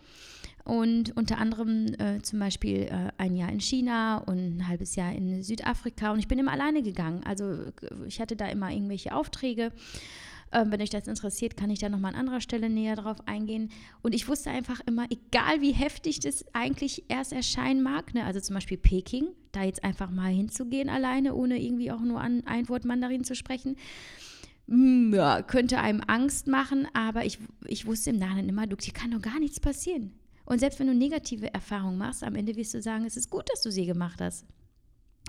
Und 0.64 1.16
unter 1.16 1.38
anderem 1.38 1.86
äh, 1.98 2.20
zum 2.22 2.38
Beispiel 2.38 2.82
äh, 2.82 3.10
ein 3.16 3.34
Jahr 3.34 3.50
in 3.50 3.60
China 3.60 4.18
und 4.18 4.58
ein 4.58 4.68
halbes 4.68 4.94
Jahr 4.94 5.12
in 5.12 5.42
Südafrika. 5.42 6.12
Und 6.12 6.18
ich 6.18 6.28
bin 6.28 6.38
immer 6.38 6.52
alleine 6.52 6.82
gegangen. 6.82 7.22
Also 7.24 7.64
ich 8.06 8.20
hatte 8.20 8.36
da 8.36 8.46
immer 8.46 8.70
irgendwelche 8.70 9.14
Aufträge. 9.14 9.72
Ähm, 10.52 10.72
wenn 10.72 10.82
euch 10.82 10.90
das 10.90 11.06
interessiert, 11.06 11.56
kann 11.56 11.70
ich 11.70 11.78
da 11.78 11.88
nochmal 11.88 12.14
an 12.14 12.20
anderer 12.20 12.40
Stelle 12.40 12.68
näher 12.68 12.96
drauf 12.96 13.18
eingehen. 13.26 13.70
Und 14.02 14.14
ich 14.14 14.28
wusste 14.28 14.50
einfach 14.50 14.80
immer, 14.86 15.06
egal 15.10 15.60
wie 15.60 15.72
heftig 15.72 16.20
das 16.20 16.44
eigentlich 16.52 17.04
erst 17.08 17.32
erscheinen 17.32 17.82
mag, 17.82 18.14
ne, 18.14 18.24
also 18.24 18.40
zum 18.40 18.54
Beispiel 18.54 18.76
Peking, 18.76 19.28
da 19.52 19.62
jetzt 19.62 19.84
einfach 19.84 20.10
mal 20.10 20.32
hinzugehen 20.32 20.88
alleine, 20.88 21.34
ohne 21.34 21.60
irgendwie 21.62 21.92
auch 21.92 22.00
nur 22.00 22.20
an 22.20 22.42
ein 22.46 22.68
Wort 22.68 22.84
Mandarin 22.84 23.22
zu 23.22 23.36
sprechen, 23.36 23.76
mm, 24.66 25.14
ja, 25.14 25.42
könnte 25.42 25.78
einem 25.78 26.02
Angst 26.06 26.48
machen, 26.48 26.88
aber 26.94 27.24
ich, 27.24 27.38
ich 27.66 27.86
wusste 27.86 28.10
im 28.10 28.18
Nachhinein 28.18 28.48
immer, 28.48 28.66
du, 28.66 28.76
hier 28.80 28.92
kann 28.92 29.12
doch 29.12 29.22
gar 29.22 29.38
nichts 29.38 29.60
passieren. 29.60 30.12
Und 30.46 30.58
selbst 30.58 30.80
wenn 30.80 30.88
du 30.88 30.94
negative 30.94 31.54
Erfahrungen 31.54 31.96
machst, 31.96 32.24
am 32.24 32.34
Ende 32.34 32.56
wirst 32.56 32.74
du 32.74 32.82
sagen, 32.82 33.04
es 33.04 33.16
ist 33.16 33.30
gut, 33.30 33.48
dass 33.52 33.62
du 33.62 33.70
sie 33.70 33.86
gemacht 33.86 34.20
hast. 34.20 34.46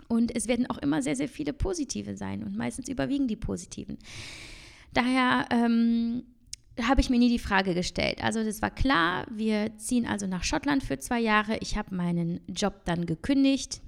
Und 0.08 0.36
es 0.36 0.48
werden 0.48 0.68
auch 0.68 0.80
immer 0.80 1.04
sehr, 1.04 1.16
sehr 1.16 1.30
viele 1.30 1.54
positive 1.54 2.18
sein 2.18 2.44
und 2.44 2.58
meistens 2.58 2.90
überwiegen 2.90 3.28
die 3.28 3.36
positiven. 3.36 4.00
Daher 4.94 5.46
ähm, 5.52 6.24
habe 6.82 7.02
ich 7.02 7.10
mir 7.10 7.20
nie 7.20 7.30
die 7.30 7.40
Frage 7.40 7.74
gestellt. 7.74 8.24
Also 8.24 8.44
das 8.44 8.62
war 8.62 8.72
klar, 8.72 9.26
wir 9.30 9.78
ziehen 9.78 10.06
also 10.06 10.28
nach 10.28 10.44
Schottland 10.44 10.84
für 10.84 11.00
zwei 11.00 11.20
Jahre. 11.20 11.58
Ich 11.58 11.78
habe 11.78 11.96
meinen 11.96 12.42
Job 12.48 12.86
dann 12.86 13.06
gekündigt 13.06 13.82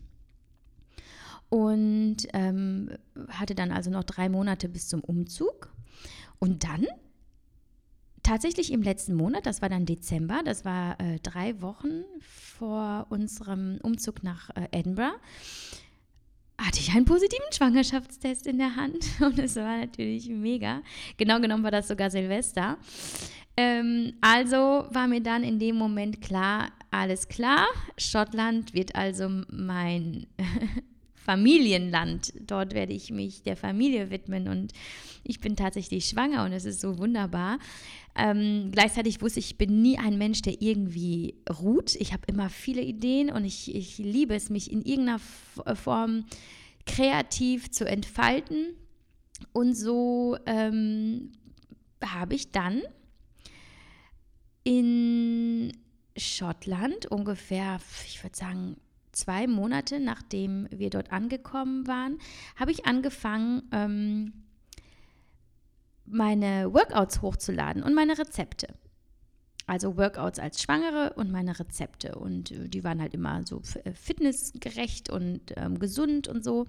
und 1.50 2.18
ähm, 2.34 2.90
hatte 3.30 3.56
dann 3.56 3.72
also 3.72 3.90
noch 3.92 4.04
drei 4.04 4.30
Monate 4.30 4.70
bis 4.70 4.88
zum 4.88 5.02
Umzug. 5.02 5.72
Und 6.40 6.64
dann, 6.64 6.88
tatsächlich 8.22 8.72
im 8.72 8.82
letzten 8.82 9.14
Monat, 9.14 9.46
das 9.46 9.62
war 9.62 9.70
dann 9.70 9.86
Dezember, 9.86 10.42
das 10.44 10.66
war 10.66 11.00
äh, 11.00 11.20
drei 11.20 11.62
Wochen 11.62 12.04
vor 12.22 13.08
unserem 13.10 13.80
Umzug 13.84 14.24
nach 14.24 14.50
äh, 14.52 14.68
Edinburgh, 14.72 15.20
hatte 16.58 16.80
ich 16.80 16.92
einen 16.94 17.06
positiven 17.06 17.52
Schwangerschaftstest 17.52 18.48
in 18.48 18.58
der 18.58 18.76
Hand 18.76 19.06
und 19.20 19.40
es 19.40 19.56
war 19.56 19.78
natürlich 19.78 20.30
mega. 20.30 20.82
Genau 21.18 21.40
genommen 21.40 21.64
war 21.64 21.72
das 21.72 21.88
sogar 21.88 22.10
Silvester. 22.10 22.78
Ähm, 23.56 24.14
also 24.22 24.86
war 24.90 25.08
mir 25.08 25.22
dann 25.22 25.44
in 25.44 25.60
dem 25.60 25.76
Moment 25.76 26.22
klar, 26.22 26.72
alles 26.90 27.28
klar, 27.28 27.68
Schottland 27.98 28.74
wird 28.74 28.96
also 28.96 29.30
mein 29.50 30.26
Familienland. 31.16 32.34
Dort 32.40 32.74
werde 32.74 32.94
ich 32.94 33.12
mich 33.12 33.44
der 33.44 33.56
Familie 33.56 34.10
widmen 34.10 34.48
und 34.48 34.74
ich 35.24 35.40
bin 35.40 35.56
tatsächlich 35.56 36.06
schwanger 36.06 36.44
und 36.46 36.52
es 36.52 36.66
ist 36.66 36.82
so 36.82 36.98
wunderbar. 36.98 37.60
Ähm, 38.16 38.70
gleichzeitig 38.72 39.22
wusste 39.22 39.40
ich, 39.40 39.52
ich 39.52 39.58
bin 39.58 39.82
nie 39.82 39.98
ein 39.98 40.18
Mensch, 40.18 40.42
der 40.42 40.62
irgendwie 40.62 41.36
ruht. 41.50 41.96
Ich 41.96 42.14
habe 42.14 42.24
immer 42.28 42.50
viele 42.50 42.82
Ideen 42.82 43.32
und 43.32 43.44
ich, 43.44 43.74
ich 43.74 43.98
liebe 43.98 44.36
es, 44.36 44.50
mich 44.50 44.72
in 44.72 44.84
irgendeiner 44.84 45.20
äh, 45.66 45.76
Form 45.76 46.26
kreativ 46.86 47.72
zu 47.72 47.86
entfalten. 47.86 48.76
Und 49.52 49.74
so 49.74 50.38
ähm, 50.46 51.32
habe 52.04 52.36
ich 52.36 52.52
dann 52.52 52.82
in 54.64 55.74
Schottland 56.16 57.08
ungefähr, 57.08 57.80
ich 58.08 58.24
würde 58.24 58.38
sagen, 58.38 58.78
zwei 59.12 59.48
Monate 59.48 60.00
nachdem 60.00 60.68
wir 60.72 60.90
dort 60.90 61.12
angekommen 61.12 61.88
waren, 61.88 62.18
habe 62.56 62.72
ich 62.72 62.86
angefangen, 62.86 63.64
ähm, 63.72 64.34
meine 66.06 66.74
Workouts 66.74 67.22
hochzuladen 67.22 67.84
und 67.84 67.94
meine 67.94 68.18
Rezepte. 68.18 68.68
Also 69.66 69.96
Workouts 69.98 70.40
als 70.40 70.62
Schwangere 70.62 71.14
und 71.16 71.32
meine 71.32 71.58
Rezepte. 71.58 72.16
Und 72.16 72.52
äh, 72.52 72.68
die 72.68 72.84
waren 72.84 73.02
halt 73.02 73.14
immer 73.14 73.46
so 73.46 73.62
äh, 73.86 73.94
fitnessgerecht 73.94 75.10
und 75.10 75.42
ähm, 75.56 75.80
gesund 75.80 76.28
und 76.28 76.44
so. 76.44 76.66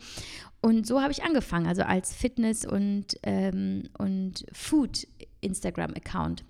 Und 0.60 0.86
so 0.86 1.02
habe 1.02 1.10
ich 1.10 1.24
angefangen, 1.24 1.66
also 1.66 1.82
als 1.82 2.14
Fitness- 2.14 2.64
und, 2.64 3.18
ähm, 3.24 3.88
und 3.98 4.46
Food-Instagram-Account. 4.52 6.44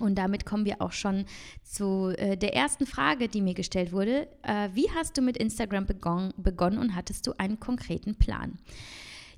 Und 0.00 0.16
damit 0.16 0.44
kommen 0.44 0.64
wir 0.64 0.80
auch 0.80 0.92
schon 0.92 1.24
zu 1.62 2.12
äh, 2.16 2.36
der 2.36 2.54
ersten 2.54 2.86
Frage, 2.86 3.28
die 3.28 3.40
mir 3.40 3.54
gestellt 3.54 3.92
wurde. 3.92 4.28
Äh, 4.42 4.70
wie 4.74 4.90
hast 4.94 5.16
du 5.16 5.22
mit 5.22 5.36
Instagram 5.36 5.86
begon 5.86 6.32
begonnen 6.36 6.78
und 6.78 6.94
hattest 6.94 7.26
du 7.26 7.32
einen 7.38 7.60
konkreten 7.60 8.16
Plan? 8.16 8.58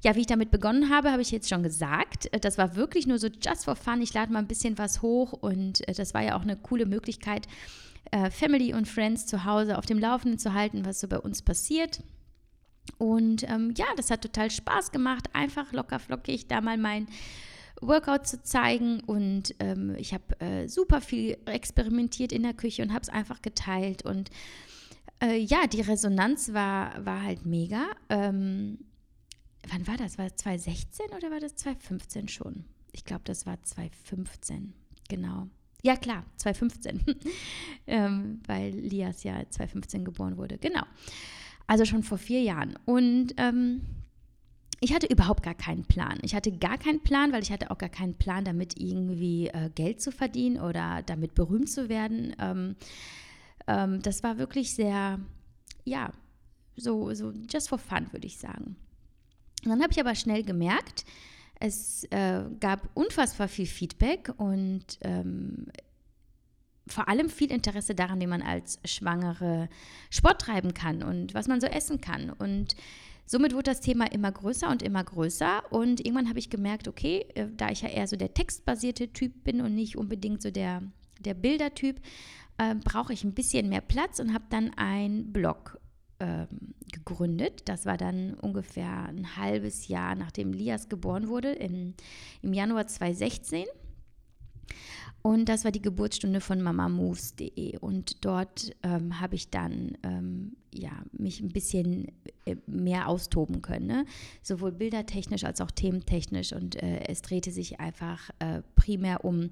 Ja, 0.05 0.15
wie 0.15 0.21
ich 0.21 0.27
damit 0.27 0.51
begonnen 0.51 0.91
habe, 0.91 1.11
habe 1.11 1.23
ich 1.23 1.31
jetzt 1.31 1.49
schon 1.49 1.63
gesagt. 1.63 2.33
Äh, 2.33 2.41
das 2.41 2.59
war 2.59 2.77
wirklich 2.77 3.07
nur 3.07 3.19
so 3.19 3.29
just 3.29 3.65
for 3.65 3.77
fun. 3.77 4.03
Ich 4.03 4.15
lade 4.15 4.33
mal 4.33 4.41
ein 4.41 4.49
bisschen 4.49 4.79
was 4.79 5.03
hoch 5.03 5.33
und 5.33 5.87
äh, 5.89 5.95
das 5.95 6.15
war 6.15 6.23
ja 6.23 6.37
auch 6.37 6.43
eine 6.43 6.57
coole 6.57 6.87
Möglichkeit, 6.87 7.47
äh, 8.11 8.31
Family 8.31 8.73
und 8.75 8.87
Friends 8.89 9.27
zu 9.27 9.45
Hause 9.45 9.79
auf 9.79 9.87
dem 9.87 9.99
Laufenden 9.99 10.39
zu 10.39 10.53
halten, 10.53 10.85
was 10.85 11.01
so 11.01 11.09
bei 11.09 11.19
uns 11.19 11.43
passiert. 11.43 12.03
Und 12.99 13.49
ähm, 13.49 13.75
ja, 13.77 13.87
das 13.97 14.11
hat 14.11 14.23
total 14.23 14.51
Spaß 14.51 14.93
gemacht, 14.93 15.29
einfach 15.33 15.73
locker 15.73 15.99
flockig 15.99 16.47
da 16.49 16.61
mal 16.61 16.79
mein 16.79 17.09
Workout 17.81 18.27
zu 18.27 18.43
zeigen. 18.43 19.01
Und 19.01 19.55
ähm, 19.59 19.95
ich 19.99 20.15
habe 20.15 20.41
äh, 20.41 20.69
super 20.69 21.01
viel 21.01 21.37
experimentiert 21.47 22.33
in 22.33 22.43
der 22.43 22.55
Küche 22.55 22.83
und 22.83 22.93
habe 22.93 23.03
es 23.03 23.09
einfach 23.09 23.43
geteilt. 23.43 24.05
Und 24.05 24.31
äh, 25.23 25.37
ja, 25.37 25.67
die 25.67 25.81
Resonanz 25.81 26.53
war, 26.53 27.05
war 27.05 27.23
halt 27.23 27.45
mega. 27.45 27.87
Ähm, 28.09 28.79
wann 29.71 29.87
war 29.87 29.97
das? 29.97 30.19
War 30.19 30.29
das 30.29 30.37
2016 30.37 31.07
oder 31.17 31.31
war 31.31 31.41
das 31.41 31.55
2015 31.57 32.29
schon? 32.29 32.65
Ich 32.93 33.05
glaube, 33.05 33.23
das 33.25 33.47
war 33.47 33.63
2015, 33.63 34.73
genau. 35.09 35.49
Ja, 35.83 35.97
klar, 35.97 36.25
2015, 36.37 37.05
ähm, 37.87 38.41
weil 38.47 38.71
Lias 38.73 39.23
ja 39.23 39.35
2015 39.49 40.05
geboren 40.05 40.37
wurde, 40.37 40.59
genau. 40.59 40.83
Also 41.67 41.85
schon 41.85 42.03
vor 42.03 42.19
vier 42.19 42.43
Jahren. 42.43 42.79
Und 42.85 43.35
ähm, 43.37 43.83
ich 44.81 44.95
hatte 44.95 45.07
überhaupt 45.07 45.43
gar 45.43 45.55
keinen 45.55 45.85
Plan. 45.85 46.19
Ich 46.23 46.35
hatte 46.35 46.53
gar 46.53 46.79
keinen 46.79 47.03
Plan, 47.03 47.33
weil 47.33 47.43
ich 47.43 47.51
hatte 47.51 47.71
auch 47.71 47.79
gar 47.79 47.89
keinen 47.89 48.15
Plan, 48.15 48.45
damit 48.45 48.79
irgendwie 48.79 49.49
äh, 49.49 49.71
Geld 49.75 50.01
zu 50.01 50.13
verdienen 50.13 50.61
oder 50.61 51.03
damit 51.05 51.35
berühmt 51.35 51.71
zu 51.71 51.89
werden. 51.89 52.35
Ähm, 52.39 52.77
ähm, 53.67 54.03
das 54.03 54.23
war 54.23 54.39
wirklich 54.39 54.75
sehr, 54.75 55.21
ja, 55.85 56.13
so, 56.77 57.13
so 57.15 57.33
just 57.49 57.69
for 57.69 57.79
fun, 57.79 58.09
würde 58.13 58.27
ich 58.27 58.39
sagen. 58.39 58.77
Und 59.67 59.73
dann 59.73 59.83
habe 59.83 59.93
ich 59.93 60.01
aber 60.01 60.15
schnell 60.15 60.43
gemerkt, 60.43 61.05
es 61.59 62.05
äh, 62.11 62.45
gab 62.61 62.89
unfassbar 62.95 63.49
viel 63.49 63.67
Feedback 63.67 64.33
und 64.37 64.99
ähm, 65.01 65.67
vor 66.87 67.09
allem 67.09 67.29
viel 67.29 67.51
Interesse 67.51 67.95
daran, 67.95 68.21
wie 68.21 68.27
man 68.27 68.43
als 68.43 68.79
Schwangere 68.85 69.69
Sport 70.11 70.43
treiben 70.43 70.75
kann 70.75 71.03
und 71.03 71.35
was 71.35 71.49
man 71.49 71.61
so 71.61 71.67
essen 71.67 72.01
kann. 72.01 72.31
Und 72.31 72.77
somit 73.25 73.55
wurde 73.55 73.71
das 73.71 73.81
Thema 73.81 74.11
immer 74.13 74.31
größer 74.31 74.71
und 74.71 74.83
immer 74.83 75.03
größer. 75.03 75.73
Und 75.73 76.01
irgendwann 76.01 76.29
habe 76.29 76.39
ich 76.39 76.51
gemerkt, 76.51 76.89
okay, 76.89 77.27
äh, 77.35 77.49
da 77.57 77.71
ich 77.71 77.83
ja 77.83 77.89
eher 77.89 78.07
so 78.07 78.17
der 78.17 78.35
textbasierte 78.35 79.13
Typ 79.13 79.45
bin 79.45 79.61
und 79.61 79.75
nicht 79.75 79.97
unbedingt 79.97 80.43
so 80.43 80.51
der, 80.51 80.83
der 81.19 81.35
Bildertyp, 81.35 82.01
äh, 82.59 82.75
brauche 82.75 83.13
ich 83.13 83.25
ein 83.25 83.35
bisschen 83.35 83.69
mehr 83.69 83.81
Platz 83.81 84.21
und 84.21 84.33
habe 84.33 84.45
dann 84.51 84.73
einen 84.75 85.33
Blog 85.33 85.81
ähm, 86.21 86.47
gegründet. 86.93 87.63
Das 87.67 87.87
war 87.87 87.97
dann 87.97 88.35
ungefähr 88.35 89.07
ein 89.07 89.37
halbes 89.37 89.89
Jahr, 89.89 90.15
nachdem 90.15 90.53
Lias 90.53 90.89
geboren 90.89 91.29
wurde, 91.29 91.53
im, 91.53 91.95
im 92.43 92.53
Januar 92.53 92.87
2016. 92.87 93.67
Und 95.23 95.49
das 95.49 95.65
war 95.65 95.73
die 95.73 95.83
Geburtsstunde 95.83 96.41
von 96.41 96.63
mamamoves.de. 96.63 97.79
Und 97.79 98.25
dort 98.25 98.71
ähm, 98.85 99.21
habe 99.21 99.35
ich 99.35 99.51
dann 99.51 99.99
ähm, 100.05 100.57
ja, 100.73 100.93
mich 101.11 101.41
ein 101.41 101.49
bisschen 101.49 102.13
äh, 102.45 102.55
mehr 102.69 103.09
austoben 103.09 103.61
können. 103.61 103.87
Ne? 103.87 104.05
Sowohl 104.43 104.71
bildertechnisch 104.71 105.43
als 105.43 105.61
auch 105.61 105.73
thementechnisch. 105.73 106.53
Und 106.53 106.81
äh, 106.81 107.09
es 107.09 107.23
drehte 107.23 107.51
sich 107.51 107.81
einfach 107.81 108.31
äh, 108.39 108.63
primär 108.77 109.25
um 109.25 109.51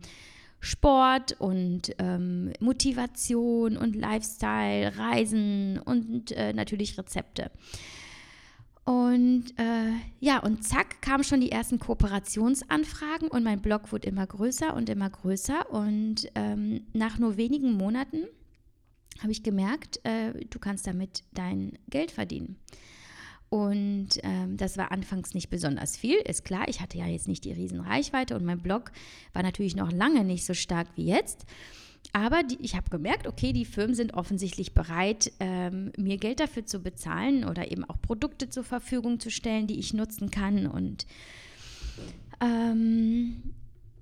Sport 0.64 1.36
und 1.38 1.94
ähm, 1.98 2.52
Motivation 2.60 3.76
und 3.76 3.94
Lifestyle, 3.94 4.96
Reisen 4.96 5.78
und 5.78 6.32
äh, 6.32 6.52
natürlich 6.52 6.96
Rezepte. 6.96 7.50
Und 8.84 9.44
äh, 9.56 9.92
ja, 10.20 10.40
und 10.40 10.62
zack, 10.62 11.00
kamen 11.00 11.24
schon 11.24 11.40
die 11.40 11.50
ersten 11.50 11.78
Kooperationsanfragen 11.78 13.28
und 13.28 13.42
mein 13.42 13.62
Blog 13.62 13.92
wurde 13.92 14.08
immer 14.08 14.26
größer 14.26 14.74
und 14.74 14.90
immer 14.90 15.08
größer. 15.08 15.70
Und 15.70 16.28
ähm, 16.34 16.86
nach 16.92 17.18
nur 17.18 17.36
wenigen 17.38 17.72
Monaten 17.72 18.24
habe 19.20 19.32
ich 19.32 19.42
gemerkt, 19.42 20.00
äh, 20.04 20.32
du 20.50 20.58
kannst 20.58 20.86
damit 20.86 21.24
dein 21.32 21.78
Geld 21.88 22.10
verdienen. 22.10 22.56
Und 23.54 24.08
ähm, 24.24 24.56
das 24.56 24.76
war 24.76 24.90
anfangs 24.90 25.32
nicht 25.32 25.48
besonders 25.48 25.96
viel, 25.96 26.16
ist 26.16 26.44
klar. 26.44 26.64
Ich 26.66 26.80
hatte 26.80 26.98
ja 26.98 27.06
jetzt 27.06 27.28
nicht 27.28 27.44
die 27.44 27.52
Riesenreichweite 27.52 28.34
und 28.34 28.44
mein 28.44 28.58
Blog 28.58 28.90
war 29.32 29.44
natürlich 29.44 29.76
noch 29.76 29.92
lange 29.92 30.24
nicht 30.24 30.44
so 30.44 30.54
stark 30.54 30.88
wie 30.96 31.06
jetzt. 31.06 31.46
Aber 32.12 32.42
die, 32.42 32.58
ich 32.60 32.74
habe 32.74 32.90
gemerkt, 32.90 33.28
okay, 33.28 33.52
die 33.52 33.64
Firmen 33.64 33.94
sind 33.94 34.14
offensichtlich 34.14 34.74
bereit, 34.74 35.30
ähm, 35.38 35.92
mir 35.96 36.16
Geld 36.16 36.40
dafür 36.40 36.66
zu 36.66 36.80
bezahlen 36.80 37.44
oder 37.44 37.70
eben 37.70 37.84
auch 37.84 38.02
Produkte 38.02 38.50
zur 38.50 38.64
Verfügung 38.64 39.20
zu 39.20 39.30
stellen, 39.30 39.68
die 39.68 39.78
ich 39.78 39.94
nutzen 39.94 40.32
kann. 40.32 40.66
Und 40.66 41.06
ähm, 42.40 43.40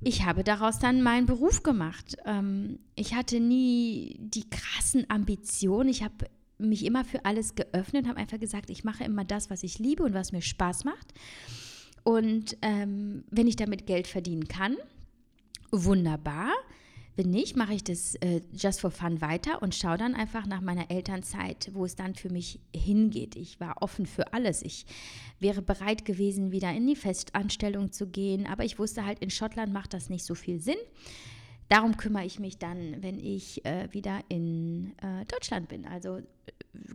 ich 0.00 0.24
habe 0.24 0.44
daraus 0.44 0.78
dann 0.78 1.02
meinen 1.02 1.26
Beruf 1.26 1.62
gemacht. 1.62 2.16
Ähm, 2.24 2.78
ich 2.94 3.12
hatte 3.12 3.38
nie 3.38 4.16
die 4.18 4.48
krassen 4.48 5.10
Ambitionen. 5.10 5.90
Ich 5.90 6.02
habe 6.02 6.24
mich 6.68 6.84
immer 6.84 7.04
für 7.04 7.24
alles 7.24 7.54
geöffnet, 7.54 8.06
habe 8.06 8.18
einfach 8.18 8.40
gesagt, 8.40 8.70
ich 8.70 8.84
mache 8.84 9.04
immer 9.04 9.24
das, 9.24 9.50
was 9.50 9.62
ich 9.62 9.78
liebe 9.78 10.02
und 10.02 10.14
was 10.14 10.32
mir 10.32 10.42
Spaß 10.42 10.84
macht. 10.84 11.12
Und 12.04 12.56
ähm, 12.62 13.24
wenn 13.30 13.46
ich 13.46 13.56
damit 13.56 13.86
Geld 13.86 14.06
verdienen 14.06 14.48
kann, 14.48 14.76
wunderbar. 15.70 16.52
Wenn 17.14 17.28
nicht, 17.28 17.56
mache 17.56 17.74
ich 17.74 17.84
das 17.84 18.14
äh, 18.16 18.40
just 18.54 18.80
for 18.80 18.90
fun 18.90 19.20
weiter 19.20 19.60
und 19.60 19.74
schaue 19.74 19.98
dann 19.98 20.14
einfach 20.14 20.46
nach 20.46 20.62
meiner 20.62 20.90
Elternzeit, 20.90 21.70
wo 21.74 21.84
es 21.84 21.94
dann 21.94 22.14
für 22.14 22.30
mich 22.30 22.58
hingeht. 22.74 23.36
Ich 23.36 23.60
war 23.60 23.82
offen 23.82 24.06
für 24.06 24.32
alles. 24.32 24.62
Ich 24.62 24.86
wäre 25.38 25.60
bereit 25.60 26.06
gewesen, 26.06 26.52
wieder 26.52 26.72
in 26.72 26.86
die 26.86 26.96
Festanstellung 26.96 27.92
zu 27.92 28.06
gehen, 28.06 28.46
aber 28.46 28.64
ich 28.64 28.78
wusste 28.78 29.04
halt, 29.04 29.18
in 29.18 29.28
Schottland 29.28 29.74
macht 29.74 29.92
das 29.92 30.08
nicht 30.08 30.24
so 30.24 30.34
viel 30.34 30.58
Sinn. 30.58 30.78
Darum 31.72 31.96
kümmere 31.96 32.26
ich 32.26 32.38
mich 32.38 32.58
dann, 32.58 33.02
wenn 33.02 33.18
ich 33.18 33.64
äh, 33.64 33.88
wieder 33.92 34.20
in 34.28 34.92
äh, 34.98 35.24
Deutschland 35.24 35.68
bin. 35.68 35.86
Also 35.86 36.18
äh, 36.18 36.22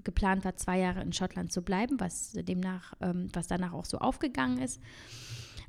geplant 0.03 0.45
war, 0.45 0.55
zwei 0.55 0.77
Jahre 0.77 1.01
in 1.01 1.13
Schottland 1.13 1.51
zu 1.51 1.63
bleiben, 1.63 1.99
was 1.99 2.33
demnach, 2.33 2.93
ähm, 3.01 3.27
was 3.33 3.47
danach 3.47 3.73
auch 3.73 3.85
so 3.85 3.97
aufgegangen 3.97 4.59
ist. 4.59 4.79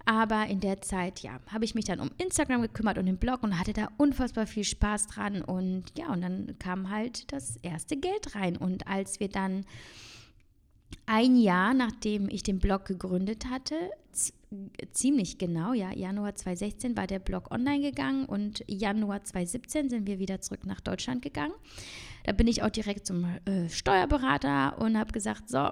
Aber 0.04 0.46
in 0.48 0.60
der 0.60 0.82
Zeit, 0.82 1.20
ja, 1.20 1.40
habe 1.50 1.64
ich 1.64 1.74
mich 1.74 1.86
dann 1.86 2.00
um 2.00 2.10
Instagram 2.18 2.60
gekümmert 2.60 2.98
und 2.98 3.06
den 3.06 3.16
Blog 3.16 3.42
und 3.42 3.58
hatte 3.58 3.72
da 3.72 3.88
unfassbar 3.96 4.46
viel 4.46 4.64
Spaß 4.64 5.06
dran. 5.06 5.40
Und 5.40 5.84
ja, 5.96 6.12
und 6.12 6.20
dann 6.20 6.58
kam 6.58 6.90
halt 6.90 7.32
das 7.32 7.56
erste 7.62 7.96
Geld 7.96 8.34
rein. 8.34 8.58
Und 8.58 8.88
als 8.88 9.20
wir 9.20 9.30
dann 9.30 9.64
ein 11.06 11.34
Jahr, 11.34 11.72
nachdem 11.72 12.28
ich 12.28 12.42
den 12.42 12.58
Blog 12.58 12.84
gegründet 12.84 13.46
hatte, 13.46 13.74
ziemlich 14.92 15.38
genau, 15.38 15.72
ja, 15.72 15.92
Januar 15.92 16.34
2016 16.34 16.96
war 16.96 17.06
der 17.06 17.18
Blog 17.18 17.50
online 17.50 17.82
gegangen 17.82 18.24
und 18.24 18.64
Januar 18.66 19.24
2017 19.24 19.90
sind 19.90 20.06
wir 20.06 20.18
wieder 20.18 20.40
zurück 20.40 20.64
nach 20.64 20.80
Deutschland 20.80 21.22
gegangen. 21.22 21.54
Da 22.24 22.32
bin 22.32 22.46
ich 22.46 22.62
auch 22.62 22.70
direkt 22.70 23.06
zum 23.06 23.24
äh, 23.44 23.68
Steuerberater 23.68 24.78
und 24.78 24.98
habe 24.98 25.12
gesagt, 25.12 25.48
so, 25.48 25.70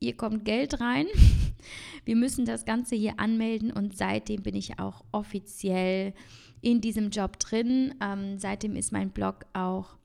hier 0.00 0.16
kommt 0.16 0.44
Geld 0.44 0.80
rein. 0.80 1.06
Wir 2.04 2.16
müssen 2.16 2.44
das 2.44 2.64
Ganze 2.64 2.96
hier 2.96 3.20
anmelden 3.20 3.70
und 3.70 3.96
seitdem 3.96 4.42
bin 4.42 4.56
ich 4.56 4.80
auch 4.80 5.04
offiziell 5.12 6.12
in 6.60 6.80
diesem 6.80 7.10
Job 7.10 7.38
drin. 7.38 7.94
Ähm, 8.02 8.36
seitdem 8.38 8.74
ist 8.74 8.90
mein 8.90 9.10
Blog 9.10 9.46
auch 9.52 9.96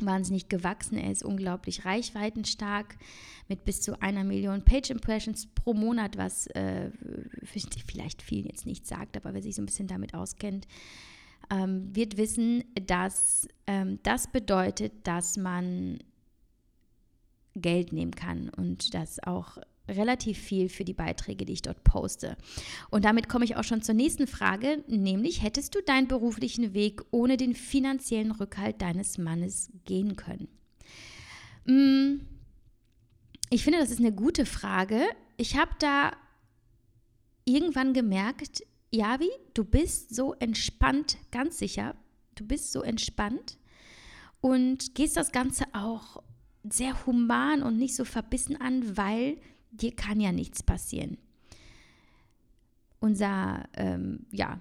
wahnsinnig 0.00 0.48
gewachsen. 0.48 0.98
Er 0.98 1.10
ist 1.10 1.24
unglaublich 1.24 1.84
reichweitenstark 1.84 2.96
mit 3.48 3.64
bis 3.64 3.80
zu 3.80 4.00
einer 4.00 4.24
Million 4.24 4.64
Page 4.64 4.90
Impressions 4.90 5.46
pro 5.46 5.74
Monat, 5.74 6.16
was 6.16 6.46
äh, 6.48 6.90
vielleicht 7.44 8.22
vielen 8.22 8.46
jetzt 8.46 8.66
nicht 8.66 8.86
sagt, 8.86 9.16
aber 9.16 9.34
wer 9.34 9.42
sich 9.42 9.54
so 9.54 9.62
ein 9.62 9.66
bisschen 9.66 9.86
damit 9.86 10.14
auskennt, 10.14 10.66
ähm, 11.50 11.94
wird 11.94 12.16
wissen, 12.16 12.64
dass 12.86 13.46
ähm, 13.66 13.98
das 14.02 14.30
bedeutet, 14.30 14.92
dass 15.06 15.36
man 15.36 15.98
Geld 17.54 17.92
nehmen 17.92 18.14
kann 18.14 18.48
und 18.48 18.94
das 18.94 19.22
auch 19.22 19.58
relativ 19.88 20.38
viel 20.38 20.68
für 20.68 20.84
die 20.84 20.94
Beiträge, 20.94 21.44
die 21.44 21.52
ich 21.52 21.62
dort 21.62 21.84
poste. 21.84 22.36
Und 22.90 23.04
damit 23.04 23.28
komme 23.28 23.44
ich 23.44 23.56
auch 23.56 23.64
schon 23.64 23.82
zur 23.82 23.94
nächsten 23.94 24.26
Frage, 24.26 24.82
nämlich 24.88 25.42
hättest 25.42 25.74
du 25.74 25.82
deinen 25.82 26.08
beruflichen 26.08 26.74
Weg 26.74 27.02
ohne 27.10 27.36
den 27.36 27.54
finanziellen 27.54 28.30
Rückhalt 28.30 28.80
deines 28.80 29.18
Mannes 29.18 29.70
gehen 29.84 30.16
können? 30.16 30.48
Mm, 31.66 32.20
ich 33.50 33.62
finde, 33.62 33.78
das 33.78 33.90
ist 33.90 34.00
eine 34.00 34.12
gute 34.12 34.46
Frage. 34.46 35.00
Ich 35.36 35.56
habe 35.56 35.72
da 35.78 36.12
irgendwann 37.44 37.92
gemerkt, 37.92 38.62
Javi, 38.90 39.30
du 39.54 39.64
bist 39.64 40.14
so 40.14 40.34
entspannt, 40.34 41.18
ganz 41.30 41.58
sicher, 41.58 41.94
du 42.36 42.46
bist 42.46 42.72
so 42.72 42.82
entspannt 42.82 43.58
und 44.40 44.94
gehst 44.94 45.16
das 45.16 45.32
Ganze 45.32 45.64
auch 45.72 46.22
sehr 46.62 47.06
human 47.06 47.62
und 47.62 47.76
nicht 47.76 47.94
so 47.94 48.04
verbissen 48.04 48.60
an, 48.60 48.96
weil 48.96 49.38
dir 49.80 49.94
kann 49.94 50.20
ja 50.20 50.32
nichts 50.32 50.62
passieren. 50.62 51.18
Unser, 53.00 53.68
ähm, 53.74 54.26
ja, 54.32 54.60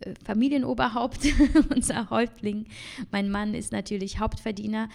äh, 0.00 0.14
Familienoberhaupt, 0.24 1.20
unser 1.74 2.10
Häuptling, 2.10 2.66
mein 3.10 3.30
Mann 3.30 3.54
ist 3.54 3.72
natürlich 3.72 4.18
Hauptverdiener 4.18 4.88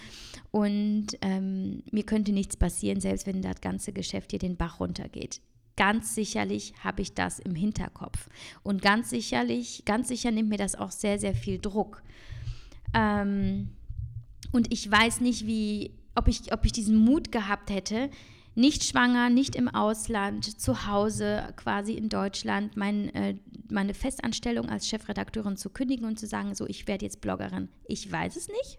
und 0.50 1.06
ähm, 1.20 1.82
mir 1.92 2.04
könnte 2.04 2.32
nichts 2.32 2.56
passieren, 2.56 3.00
selbst 3.00 3.26
wenn 3.26 3.42
das 3.42 3.60
ganze 3.60 3.92
Geschäft 3.92 4.32
hier 4.32 4.40
den 4.40 4.56
Bach 4.56 4.80
runtergeht. 4.80 5.40
Ganz 5.76 6.14
sicherlich 6.14 6.74
habe 6.82 7.02
ich 7.02 7.14
das 7.14 7.38
im 7.38 7.54
Hinterkopf 7.54 8.28
und 8.62 8.82
ganz 8.82 9.10
sicherlich, 9.10 9.84
ganz 9.84 10.08
sicher 10.08 10.30
nimmt 10.30 10.48
mir 10.48 10.58
das 10.58 10.74
auch 10.74 10.90
sehr, 10.90 11.18
sehr 11.18 11.34
viel 11.34 11.58
Druck. 11.58 12.02
Ähm, 12.92 13.70
und 14.52 14.72
ich 14.72 14.90
weiß 14.90 15.20
nicht, 15.20 15.46
wie 15.46 15.94
ob 16.14 16.28
ich, 16.28 16.52
ob 16.52 16.64
ich 16.64 16.72
diesen 16.72 16.96
Mut 16.96 17.32
gehabt 17.32 17.70
hätte, 17.70 18.10
nicht 18.54 18.84
schwanger, 18.84 19.30
nicht 19.30 19.54
im 19.54 19.68
Ausland, 19.68 20.60
zu 20.60 20.86
Hause 20.86 21.52
quasi 21.56 21.94
in 21.94 22.08
Deutschland, 22.08 22.76
mein, 22.76 23.14
äh, 23.14 23.36
meine 23.70 23.94
Festanstellung 23.94 24.68
als 24.68 24.88
Chefredakteurin 24.88 25.56
zu 25.56 25.70
kündigen 25.70 26.06
und 26.06 26.18
zu 26.18 26.26
sagen, 26.26 26.54
so, 26.54 26.66
ich 26.66 26.86
werde 26.88 27.04
jetzt 27.04 27.20
Bloggerin. 27.20 27.68
Ich 27.86 28.10
weiß 28.10 28.36
es 28.36 28.48
nicht. 28.48 28.78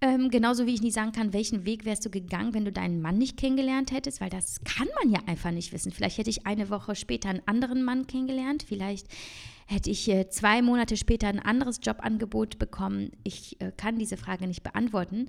Ähm, 0.00 0.30
genauso 0.30 0.66
wie 0.66 0.74
ich 0.74 0.82
nicht 0.82 0.94
sagen 0.94 1.10
kann, 1.10 1.32
welchen 1.32 1.64
Weg 1.64 1.84
wärst 1.84 2.04
du 2.04 2.10
gegangen, 2.10 2.54
wenn 2.54 2.64
du 2.64 2.70
deinen 2.70 3.00
Mann 3.00 3.18
nicht 3.18 3.36
kennengelernt 3.36 3.90
hättest, 3.90 4.20
weil 4.20 4.30
das 4.30 4.60
kann 4.62 4.86
man 5.00 5.10
ja 5.10 5.20
einfach 5.26 5.50
nicht 5.50 5.72
wissen. 5.72 5.90
Vielleicht 5.90 6.18
hätte 6.18 6.30
ich 6.30 6.46
eine 6.46 6.70
Woche 6.70 6.94
später 6.94 7.28
einen 7.28 7.42
anderen 7.46 7.82
Mann 7.82 8.06
kennengelernt, 8.06 8.62
vielleicht 8.62 9.08
hätte 9.66 9.90
ich 9.90 10.08
äh, 10.08 10.28
zwei 10.28 10.62
Monate 10.62 10.96
später 10.96 11.26
ein 11.26 11.40
anderes 11.40 11.80
Jobangebot 11.82 12.60
bekommen. 12.60 13.10
Ich 13.24 13.60
äh, 13.60 13.72
kann 13.76 13.98
diese 13.98 14.16
Frage 14.16 14.46
nicht 14.46 14.62
beantworten, 14.62 15.28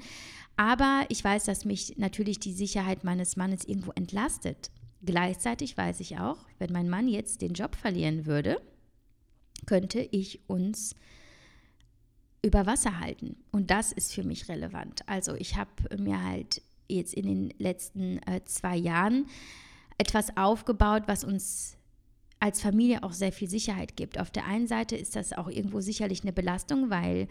aber 0.55 1.05
ich 1.10 1.23
weiß, 1.23 1.45
dass 1.45 1.65
mich 1.65 1.95
natürlich 1.97 2.39
die 2.39 2.53
Sicherheit 2.53 3.03
meines 3.03 3.38
Mannes 3.38 3.65
irgendwo 3.65 3.91
entlastet. 3.91 4.69
Gleichzeitig 5.03 5.77
weiß 5.77 5.99
ich 5.99 6.19
auch, 6.19 6.38
wenn 6.60 6.71
mein 6.71 6.89
Mann 6.89 7.08
jetzt 7.08 7.41
den 7.41 7.53
Job 7.53 7.75
verlieren 7.75 8.27
würde, 8.27 8.62
könnte 9.65 10.08
ich 10.12 10.41
uns 10.47 10.95
über 12.41 12.65
Wasser 12.65 12.99
halten. 12.99 13.36
Und 13.52 13.71
das 13.71 13.91
ist 13.91 14.13
für 14.13 14.23
mich 14.23 14.47
relevant. 14.49 15.02
Also 15.08 15.36
ich 15.36 15.58
habe 15.58 15.71
mir 15.97 16.23
halt 16.23 16.62
jetzt 16.88 17.13
in 17.13 17.25
den 17.28 17.54
letzten 17.58 18.17
äh, 18.23 18.43
zwei 18.45 18.75
Jahren 18.75 19.28
etwas 19.97 20.36
aufgebaut, 20.38 21.04
was 21.08 21.23
uns 21.23 21.78
als 22.39 22.62
Familie 22.62 23.04
auch 23.04 23.12
sehr 23.12 23.34
viel 23.34 23.49
Sicherheit 23.49 23.97
gibt. 23.97 24.19
Auf 24.19 24.32
der 24.32 24.45
einen 24.45 24.67
Seite 24.67 24.95
ist 24.95 25.15
das 25.15 25.34
auch 25.34 25.49
irgendwo 25.49 25.82
sicherlich 25.82 26.21
eine 26.21 26.32
Belastung, 26.32 26.89
weil 26.89 27.28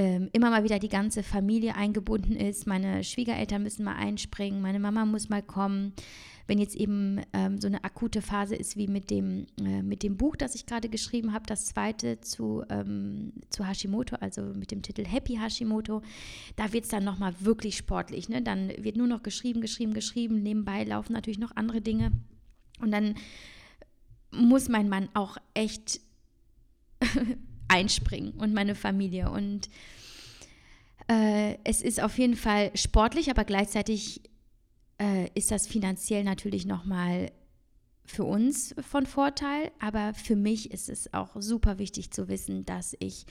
ähm, 0.00 0.30
immer 0.32 0.48
mal 0.48 0.64
wieder 0.64 0.78
die 0.78 0.88
ganze 0.88 1.22
Familie 1.22 1.76
eingebunden 1.76 2.34
ist. 2.34 2.66
Meine 2.66 3.04
Schwiegereltern 3.04 3.62
müssen 3.62 3.84
mal 3.84 3.96
einspringen, 3.96 4.62
meine 4.62 4.80
Mama 4.80 5.04
muss 5.04 5.28
mal 5.28 5.42
kommen. 5.42 5.92
Wenn 6.46 6.58
jetzt 6.58 6.74
eben 6.74 7.20
ähm, 7.34 7.60
so 7.60 7.66
eine 7.66 7.84
akute 7.84 8.22
Phase 8.22 8.56
ist 8.56 8.78
wie 8.78 8.88
mit 8.88 9.10
dem, 9.10 9.46
äh, 9.60 9.82
mit 9.82 10.02
dem 10.02 10.16
Buch, 10.16 10.36
das 10.36 10.54
ich 10.54 10.64
gerade 10.64 10.88
geschrieben 10.88 11.34
habe, 11.34 11.44
das 11.46 11.66
zweite 11.66 12.22
zu, 12.22 12.64
ähm, 12.70 13.34
zu 13.50 13.68
Hashimoto, 13.68 14.16
also 14.16 14.40
mit 14.42 14.70
dem 14.70 14.80
Titel 14.80 15.04
Happy 15.04 15.36
Hashimoto, 15.36 16.00
da 16.56 16.72
wird 16.72 16.84
es 16.84 16.90
dann 16.90 17.04
nochmal 17.04 17.34
wirklich 17.40 17.76
sportlich. 17.76 18.30
Ne? 18.30 18.40
Dann 18.40 18.72
wird 18.78 18.96
nur 18.96 19.06
noch 19.06 19.22
geschrieben, 19.22 19.60
geschrieben, 19.60 19.92
geschrieben. 19.92 20.42
Nebenbei 20.42 20.84
laufen 20.84 21.12
natürlich 21.12 21.38
noch 21.38 21.54
andere 21.56 21.82
Dinge. 21.82 22.10
Und 22.80 22.90
dann 22.90 23.16
muss 24.30 24.70
mein 24.70 24.88
Mann 24.88 25.10
auch 25.12 25.36
echt 25.52 26.00
einspringen 27.70 28.32
und 28.32 28.52
meine 28.52 28.74
Familie. 28.74 29.30
Und 29.30 29.70
äh, 31.08 31.56
es 31.64 31.80
ist 31.80 32.02
auf 32.02 32.18
jeden 32.18 32.36
Fall 32.36 32.70
sportlich, 32.74 33.30
aber 33.30 33.44
gleichzeitig 33.44 34.22
äh, 35.00 35.28
ist 35.34 35.50
das 35.50 35.66
finanziell 35.66 36.24
natürlich 36.24 36.66
nochmal 36.66 37.30
für 38.04 38.24
uns 38.24 38.74
von 38.80 39.06
Vorteil. 39.06 39.70
Aber 39.78 40.14
für 40.14 40.36
mich 40.36 40.72
ist 40.72 40.88
es 40.88 41.14
auch 41.14 41.30
super 41.40 41.78
wichtig 41.78 42.10
zu 42.10 42.28
wissen, 42.28 42.66
dass 42.66 42.96
ich 42.98 43.24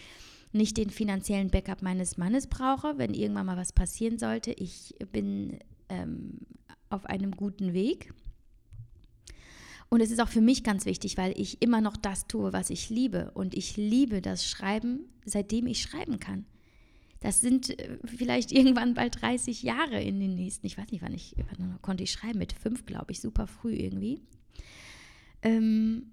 nicht 0.51 0.77
den 0.77 0.89
finanziellen 0.89 1.49
Backup 1.49 1.81
meines 1.81 2.17
Mannes 2.17 2.47
brauche, 2.47 2.97
wenn 2.97 3.13
irgendwann 3.13 3.45
mal 3.45 3.57
was 3.57 3.73
passieren 3.73 4.17
sollte. 4.17 4.51
Ich 4.51 4.95
bin 5.11 5.59
ähm, 5.89 6.39
auf 6.89 7.05
einem 7.05 7.31
guten 7.31 7.73
Weg. 7.73 8.13
Und 9.89 10.01
es 10.01 10.11
ist 10.11 10.21
auch 10.21 10.29
für 10.29 10.41
mich 10.41 10.63
ganz 10.63 10.85
wichtig, 10.85 11.17
weil 11.17 11.33
ich 11.35 11.61
immer 11.61 11.81
noch 11.81 11.97
das 11.97 12.27
tue, 12.27 12.53
was 12.53 12.69
ich 12.69 12.89
liebe. 12.89 13.31
Und 13.33 13.55
ich 13.55 13.75
liebe 13.75 14.21
das 14.21 14.47
Schreiben, 14.47 15.01
seitdem 15.25 15.65
ich 15.65 15.81
schreiben 15.81 16.19
kann. 16.19 16.45
Das 17.19 17.41
sind 17.41 17.77
äh, 17.79 17.97
vielleicht 18.05 18.51
irgendwann 18.53 18.93
bald 18.93 19.21
30 19.21 19.63
Jahre 19.63 20.01
in 20.01 20.19
den 20.19 20.35
nächsten, 20.35 20.67
ich 20.67 20.77
weiß 20.77 20.91
nicht, 20.91 21.01
wann 21.01 21.13
ich, 21.13 21.35
wann 21.49 21.79
konnte 21.81 22.03
ich 22.03 22.11
schreiben, 22.11 22.39
mit 22.39 22.53
fünf, 22.53 22.85
glaube 22.85 23.11
ich, 23.11 23.19
super 23.19 23.47
früh 23.47 23.73
irgendwie. 23.73 24.21
Ähm, 25.41 26.11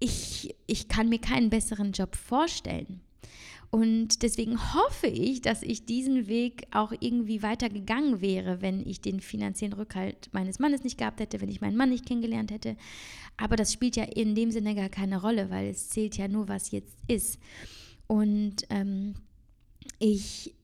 ich, 0.00 0.54
ich 0.66 0.88
kann 0.88 1.08
mir 1.08 1.20
keinen 1.20 1.50
besseren 1.50 1.92
Job 1.92 2.16
vorstellen. 2.16 3.00
Und 3.70 4.22
deswegen 4.22 4.58
hoffe 4.74 5.08
ich, 5.08 5.42
dass 5.42 5.62
ich 5.62 5.84
diesen 5.84 6.26
Weg 6.26 6.66
auch 6.70 6.92
irgendwie 7.00 7.42
weitergegangen 7.42 8.22
wäre, 8.22 8.62
wenn 8.62 8.80
ich 8.80 9.02
den 9.02 9.20
finanziellen 9.20 9.74
Rückhalt 9.74 10.30
meines 10.32 10.58
Mannes 10.58 10.84
nicht 10.84 10.96
gehabt 10.96 11.20
hätte, 11.20 11.40
wenn 11.42 11.50
ich 11.50 11.60
meinen 11.60 11.76
Mann 11.76 11.90
nicht 11.90 12.06
kennengelernt 12.06 12.50
hätte. 12.50 12.76
Aber 13.36 13.56
das 13.56 13.72
spielt 13.72 13.96
ja 13.96 14.04
in 14.04 14.34
dem 14.34 14.50
Sinne 14.50 14.74
gar 14.74 14.88
keine 14.88 15.20
Rolle, 15.20 15.50
weil 15.50 15.68
es 15.68 15.90
zählt 15.90 16.16
ja 16.16 16.28
nur, 16.28 16.48
was 16.48 16.70
jetzt 16.70 16.96
ist. 17.08 17.38
Und 18.06 18.64
ähm, 18.70 19.16
ich, 19.98 20.54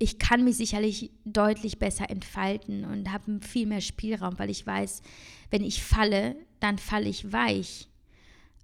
ich 0.00 0.18
kann 0.18 0.42
mich 0.42 0.56
sicherlich 0.56 1.12
deutlich 1.24 1.78
besser 1.78 2.10
entfalten 2.10 2.84
und 2.84 3.12
habe 3.12 3.40
viel 3.42 3.66
mehr 3.66 3.80
Spielraum, 3.80 4.40
weil 4.40 4.50
ich 4.50 4.66
weiß, 4.66 5.02
wenn 5.50 5.62
ich 5.62 5.84
falle, 5.84 6.34
dann 6.58 6.78
falle 6.78 7.08
ich 7.08 7.32
weich. 7.32 7.88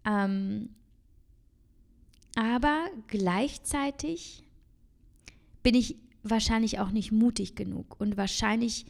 Ähm, 0.04 0.70
aber 2.36 2.86
gleichzeitig 3.08 4.44
bin 5.62 5.74
ich 5.74 5.96
wahrscheinlich 6.22 6.78
auch 6.78 6.90
nicht 6.90 7.12
mutig 7.12 7.54
genug 7.54 8.00
und 8.00 8.16
wahrscheinlich 8.16 8.86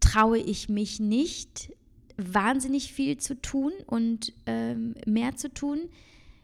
traue 0.00 0.38
ich 0.38 0.68
mich 0.68 1.00
nicht, 1.00 1.72
wahnsinnig 2.16 2.92
viel 2.92 3.18
zu 3.18 3.40
tun 3.40 3.72
und 3.86 4.32
ähm, 4.46 4.94
mehr 5.06 5.36
zu 5.36 5.52
tun, 5.52 5.80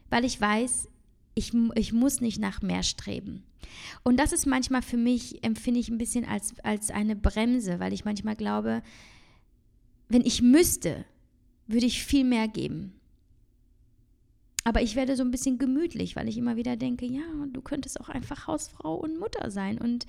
weil 0.09 0.23
ich 0.23 0.39
weiß, 0.39 0.87
ich, 1.35 1.51
ich 1.75 1.93
muss 1.93 2.21
nicht 2.21 2.39
nach 2.39 2.61
mehr 2.61 2.83
streben. 2.83 3.43
Und 4.03 4.17
das 4.17 4.33
ist 4.33 4.45
manchmal 4.45 4.81
für 4.81 4.97
mich, 4.97 5.43
empfinde 5.43 5.79
ich 5.79 5.89
ein 5.89 5.97
bisschen 5.97 6.25
als, 6.25 6.53
als 6.59 6.91
eine 6.91 7.15
Bremse, 7.15 7.79
weil 7.79 7.93
ich 7.93 8.05
manchmal 8.05 8.35
glaube, 8.35 8.83
wenn 10.09 10.21
ich 10.21 10.41
müsste, 10.41 11.05
würde 11.65 11.87
ich 11.87 12.03
viel 12.03 12.23
mehr 12.23 12.47
geben. 12.47 12.93
Aber 14.65 14.81
ich 14.81 14.95
werde 14.95 15.15
so 15.15 15.23
ein 15.23 15.31
bisschen 15.31 15.57
gemütlich, 15.57 16.15
weil 16.15 16.29
ich 16.29 16.37
immer 16.37 16.55
wieder 16.55 16.77
denke, 16.77 17.05
ja, 17.05 17.21
du 17.47 17.61
könntest 17.61 17.99
auch 17.99 18.09
einfach 18.09 18.47
Hausfrau 18.47 18.95
und 18.95 19.19
Mutter 19.19 19.51
sein 19.51 19.77
und 19.77 20.05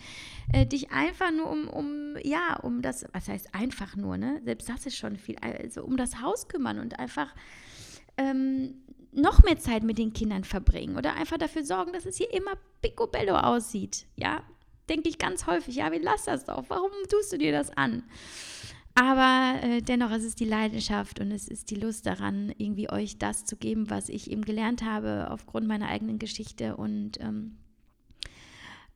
äh, 0.52 0.64
dich 0.64 0.92
einfach 0.92 1.32
nur 1.32 1.50
um, 1.50 1.68
um, 1.68 2.16
ja, 2.22 2.60
um 2.60 2.80
das, 2.80 3.04
was 3.12 3.28
heißt 3.28 3.54
einfach 3.54 3.96
nur, 3.96 4.16
ne? 4.16 4.40
Selbst 4.44 4.68
das 4.68 4.86
ist 4.86 4.96
schon 4.96 5.16
viel, 5.16 5.36
also 5.38 5.82
um 5.82 5.96
das 5.96 6.20
Haus 6.20 6.46
kümmern 6.46 6.78
und 6.78 7.00
einfach 7.00 7.34
ähm, 8.16 8.74
noch 9.12 9.42
mehr 9.42 9.58
Zeit 9.58 9.82
mit 9.82 9.98
den 9.98 10.12
Kindern 10.12 10.44
verbringen 10.44 10.96
oder 10.96 11.14
einfach 11.14 11.38
dafür 11.38 11.64
sorgen, 11.64 11.92
dass 11.92 12.06
es 12.06 12.16
hier 12.16 12.32
immer 12.32 12.52
picobello 12.80 13.36
aussieht. 13.36 14.06
Ja, 14.16 14.42
denke 14.88 15.08
ich 15.08 15.18
ganz 15.18 15.46
häufig, 15.46 15.76
ja, 15.76 15.90
wie 15.92 15.98
lass 15.98 16.24
das 16.24 16.44
doch? 16.44 16.64
Warum 16.68 16.90
tust 17.08 17.32
du 17.32 17.38
dir 17.38 17.52
das 17.52 17.76
an? 17.76 18.04
Aber 18.94 19.59
äh, 19.62 19.83
dennoch 19.83 20.12
es 20.12 20.22
ist 20.22 20.38
die 20.38 20.44
Leidenschaft 20.44 21.18
und 21.20 21.33
es 21.33 21.48
ist 21.48 21.70
die 21.70 21.74
Lust 21.74 22.07
daran, 22.07 22.52
irgendwie 22.59 22.90
euch 22.90 23.18
das 23.18 23.44
zu 23.44 23.57
geben, 23.57 23.90
was 23.90 24.09
ich 24.09 24.30
eben 24.30 24.42
gelernt 24.42 24.85
habe 24.85 25.30
aufgrund 25.30 25.66
meiner 25.66 25.88
eigenen 25.88 26.20
Geschichte. 26.20 26.76
Und 26.76 27.20
ähm, 27.20 27.57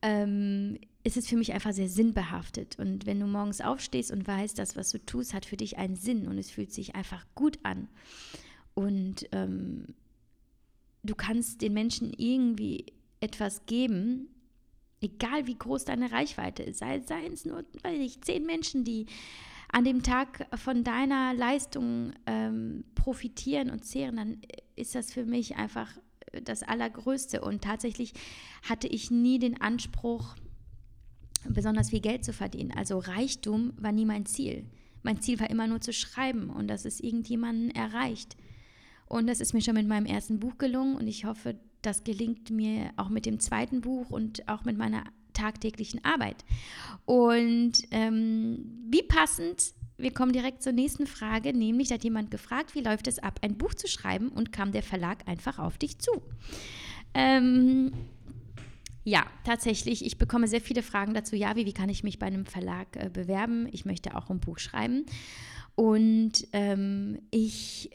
ähm, 0.02 0.78
es 1.02 1.16
ist 1.16 1.28
für 1.28 1.36
mich 1.36 1.52
einfach 1.52 1.72
sehr 1.72 1.88
sinnbehaftet. 1.88 2.78
Und 2.78 3.06
wenn 3.06 3.18
du 3.18 3.26
morgens 3.26 3.60
aufstehst 3.60 4.12
und 4.12 4.26
weißt, 4.26 4.56
das, 4.58 4.76
was 4.76 4.90
du 4.90 5.04
tust, 5.04 5.34
hat 5.34 5.44
für 5.44 5.56
dich 5.56 5.78
einen 5.78 5.96
Sinn 5.96 6.28
und 6.28 6.38
es 6.38 6.50
fühlt 6.50 6.72
sich 6.72 6.94
einfach 6.94 7.26
gut 7.34 7.58
an. 7.64 7.88
Und 8.74 9.28
ähm, 9.32 9.94
du 11.02 11.16
kannst 11.16 11.60
den 11.60 11.72
Menschen 11.72 12.12
irgendwie 12.16 12.86
etwas 13.20 13.66
geben, 13.66 14.28
egal 15.00 15.48
wie 15.48 15.56
groß 15.56 15.86
deine 15.86 16.12
Reichweite 16.12 16.62
ist. 16.62 16.78
Sei, 16.78 17.00
seien 17.00 17.32
es 17.32 17.44
nur, 17.44 17.64
weiß 17.82 17.98
ich, 17.98 18.20
zehn 18.20 18.46
Menschen, 18.46 18.84
die 18.84 19.06
an 19.70 19.84
dem 19.84 20.02
Tag 20.02 20.46
von 20.58 20.82
deiner 20.82 21.34
Leistung 21.34 22.12
ähm, 22.26 22.84
profitieren 22.94 23.70
und 23.70 23.84
zehren, 23.84 24.16
dann 24.16 24.40
ist 24.76 24.94
das 24.94 25.12
für 25.12 25.24
mich 25.24 25.56
einfach 25.56 25.90
das 26.42 26.62
Allergrößte. 26.62 27.40
Und 27.40 27.62
tatsächlich 27.62 28.12
hatte 28.62 28.88
ich 28.88 29.10
nie 29.10 29.38
den 29.38 29.60
Anspruch, 29.60 30.34
besonders 31.48 31.90
viel 31.90 32.00
Geld 32.00 32.24
zu 32.24 32.32
verdienen. 32.32 32.72
Also 32.72 32.98
Reichtum 32.98 33.72
war 33.76 33.92
nie 33.92 34.06
mein 34.06 34.26
Ziel. 34.26 34.66
Mein 35.02 35.20
Ziel 35.20 35.38
war 35.38 35.50
immer 35.50 35.66
nur 35.66 35.80
zu 35.80 35.92
schreiben 35.92 36.50
und 36.50 36.68
dass 36.68 36.84
es 36.84 37.00
irgendjemanden 37.00 37.70
erreicht. 37.70 38.36
Und 39.06 39.26
das 39.26 39.40
ist 39.40 39.54
mir 39.54 39.62
schon 39.62 39.74
mit 39.74 39.86
meinem 39.86 40.06
ersten 40.06 40.40
Buch 40.40 40.58
gelungen 40.58 40.96
und 40.96 41.06
ich 41.06 41.24
hoffe, 41.24 41.58
das 41.82 42.04
gelingt 42.04 42.50
mir 42.50 42.90
auch 42.96 43.08
mit 43.08 43.24
dem 43.24 43.40
zweiten 43.40 43.80
Buch 43.80 44.10
und 44.10 44.48
auch 44.48 44.64
mit 44.64 44.76
meiner 44.76 45.04
tagtäglichen 45.38 46.04
Arbeit. 46.04 46.44
Und 47.04 47.72
ähm, 47.90 48.86
wie 48.90 49.02
passend, 49.02 49.72
wir 49.96 50.12
kommen 50.12 50.32
direkt 50.32 50.62
zur 50.62 50.72
nächsten 50.72 51.06
Frage, 51.06 51.52
nämlich 51.52 51.90
hat 51.90 52.04
jemand 52.04 52.30
gefragt, 52.30 52.74
wie 52.74 52.82
läuft 52.82 53.08
es 53.08 53.18
ab, 53.18 53.40
ein 53.42 53.56
Buch 53.56 53.74
zu 53.74 53.88
schreiben 53.88 54.28
und 54.28 54.52
kam 54.52 54.72
der 54.72 54.82
Verlag 54.82 55.26
einfach 55.26 55.58
auf 55.58 55.78
dich 55.78 55.98
zu? 55.98 56.10
Ähm, 57.14 57.92
ja, 59.04 59.24
tatsächlich. 59.44 60.04
Ich 60.04 60.18
bekomme 60.18 60.48
sehr 60.48 60.60
viele 60.60 60.82
Fragen 60.82 61.14
dazu. 61.14 61.34
Ja, 61.34 61.56
wie, 61.56 61.64
wie 61.64 61.72
kann 61.72 61.88
ich 61.88 62.04
mich 62.04 62.18
bei 62.18 62.26
einem 62.26 62.44
Verlag 62.44 62.88
äh, 62.96 63.08
bewerben? 63.10 63.66
Ich 63.72 63.84
möchte 63.84 64.14
auch 64.14 64.28
ein 64.28 64.40
Buch 64.40 64.58
schreiben. 64.58 65.06
Und 65.74 66.46
ähm, 66.52 67.18
ich 67.30 67.90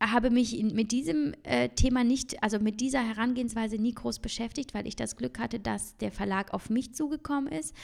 habe 0.00 0.30
mich 0.30 0.62
mit 0.62 0.92
diesem 0.92 1.34
äh, 1.42 1.68
Thema 1.70 2.04
nicht, 2.04 2.42
also 2.42 2.58
mit 2.58 2.80
dieser 2.80 3.06
Herangehensweise 3.06 3.76
nie 3.76 3.94
groß 3.94 4.20
beschäftigt, 4.20 4.74
weil 4.74 4.86
ich 4.86 4.96
das 4.96 5.16
Glück 5.16 5.38
hatte, 5.38 5.58
dass 5.58 5.96
der 5.96 6.12
Verlag 6.12 6.54
auf 6.54 6.70
mich 6.70 6.94
zugekommen 6.94 7.52
ist 7.52 7.74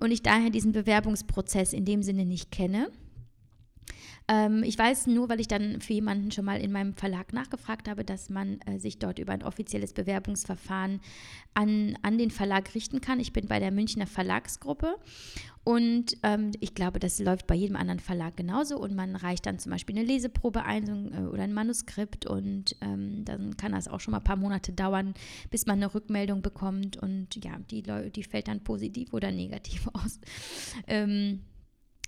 und 0.00 0.10
ich 0.10 0.22
daher 0.22 0.50
diesen 0.50 0.72
Bewerbungsprozess 0.72 1.72
in 1.72 1.84
dem 1.84 2.02
Sinne 2.02 2.26
nicht 2.26 2.50
kenne. 2.50 2.90
Ähm, 4.26 4.62
ich 4.62 4.78
weiß 4.78 5.06
nur, 5.08 5.28
weil 5.28 5.40
ich 5.40 5.48
dann 5.48 5.80
für 5.80 5.92
jemanden 5.92 6.30
schon 6.30 6.44
mal 6.44 6.60
in 6.60 6.72
meinem 6.72 6.94
Verlag 6.94 7.32
nachgefragt 7.32 7.88
habe, 7.88 8.04
dass 8.04 8.30
man 8.30 8.60
äh, 8.62 8.78
sich 8.78 8.98
dort 8.98 9.18
über 9.18 9.32
ein 9.32 9.42
offizielles 9.42 9.92
Bewerbungsverfahren 9.92 11.00
an, 11.54 11.98
an 12.02 12.18
den 12.18 12.30
Verlag 12.30 12.74
richten 12.74 13.00
kann. 13.00 13.20
Ich 13.20 13.32
bin 13.32 13.46
bei 13.46 13.60
der 13.60 13.70
Münchner 13.70 14.06
Verlagsgruppe 14.06 14.96
und 15.64 16.18
ähm, 16.22 16.52
ich 16.60 16.74
glaube, 16.74 17.00
das 17.00 17.18
läuft 17.18 17.46
bei 17.46 17.54
jedem 17.54 17.76
anderen 17.76 17.98
Verlag 17.98 18.36
genauso. 18.36 18.78
Und 18.78 18.94
man 18.94 19.16
reicht 19.16 19.46
dann 19.46 19.58
zum 19.58 19.72
Beispiel 19.72 19.96
eine 19.96 20.06
Leseprobe 20.06 20.62
ein 20.62 20.86
so, 20.86 20.92
äh, 20.92 21.26
oder 21.26 21.42
ein 21.42 21.54
Manuskript. 21.54 22.26
Und 22.26 22.76
ähm, 22.82 23.24
dann 23.24 23.56
kann 23.56 23.72
das 23.72 23.88
auch 23.88 24.00
schon 24.00 24.12
mal 24.12 24.18
ein 24.18 24.24
paar 24.24 24.36
Monate 24.36 24.72
dauern, 24.72 25.14
bis 25.50 25.64
man 25.64 25.76
eine 25.76 25.94
Rückmeldung 25.94 26.42
bekommt. 26.42 26.98
Und 26.98 27.42
ja, 27.42 27.58
die, 27.70 27.82
die 27.82 28.24
fällt 28.24 28.48
dann 28.48 28.62
positiv 28.62 29.14
oder 29.14 29.32
negativ 29.32 29.88
aus. 29.94 30.20
Ähm, 30.86 31.40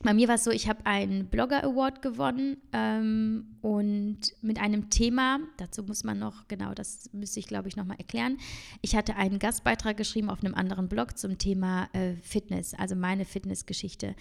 bei 0.03 0.13
mir 0.13 0.29
war 0.29 0.35
es 0.35 0.45
so, 0.45 0.51
ich 0.51 0.69
habe 0.69 0.85
einen 0.85 1.27
Blogger 1.27 1.65
Award 1.65 2.03
gewonnen 2.03 2.59
ähm, 2.73 3.57
und 3.63 4.19
mit 4.43 4.61
einem 4.61 4.91
Thema, 4.91 5.41
dazu 5.57 5.83
muss 5.83 6.05
man 6.05 6.19
noch, 6.19 6.47
genau, 6.49 6.75
das 6.75 7.11
müsste 7.13 7.41
ich 7.41 7.47
glaube 7.47 7.69
ich 7.69 7.77
nochmal 7.77 7.97
erklären. 7.99 8.37
Ich 8.83 8.95
hatte 8.95 9.17
einen 9.17 9.39
Gastbeitrag 9.39 9.97
geschrieben 9.97 10.29
auf 10.29 10.45
einem 10.45 10.55
anderen 10.55 10.89
Blog 10.89 11.17
zum 11.17 11.39
Thema 11.39 11.89
äh, 11.95 12.15
Fitness, 12.23 12.75
also 12.75 12.95
meine 12.95 13.25
Fitnessgeschichte, 13.25 14.15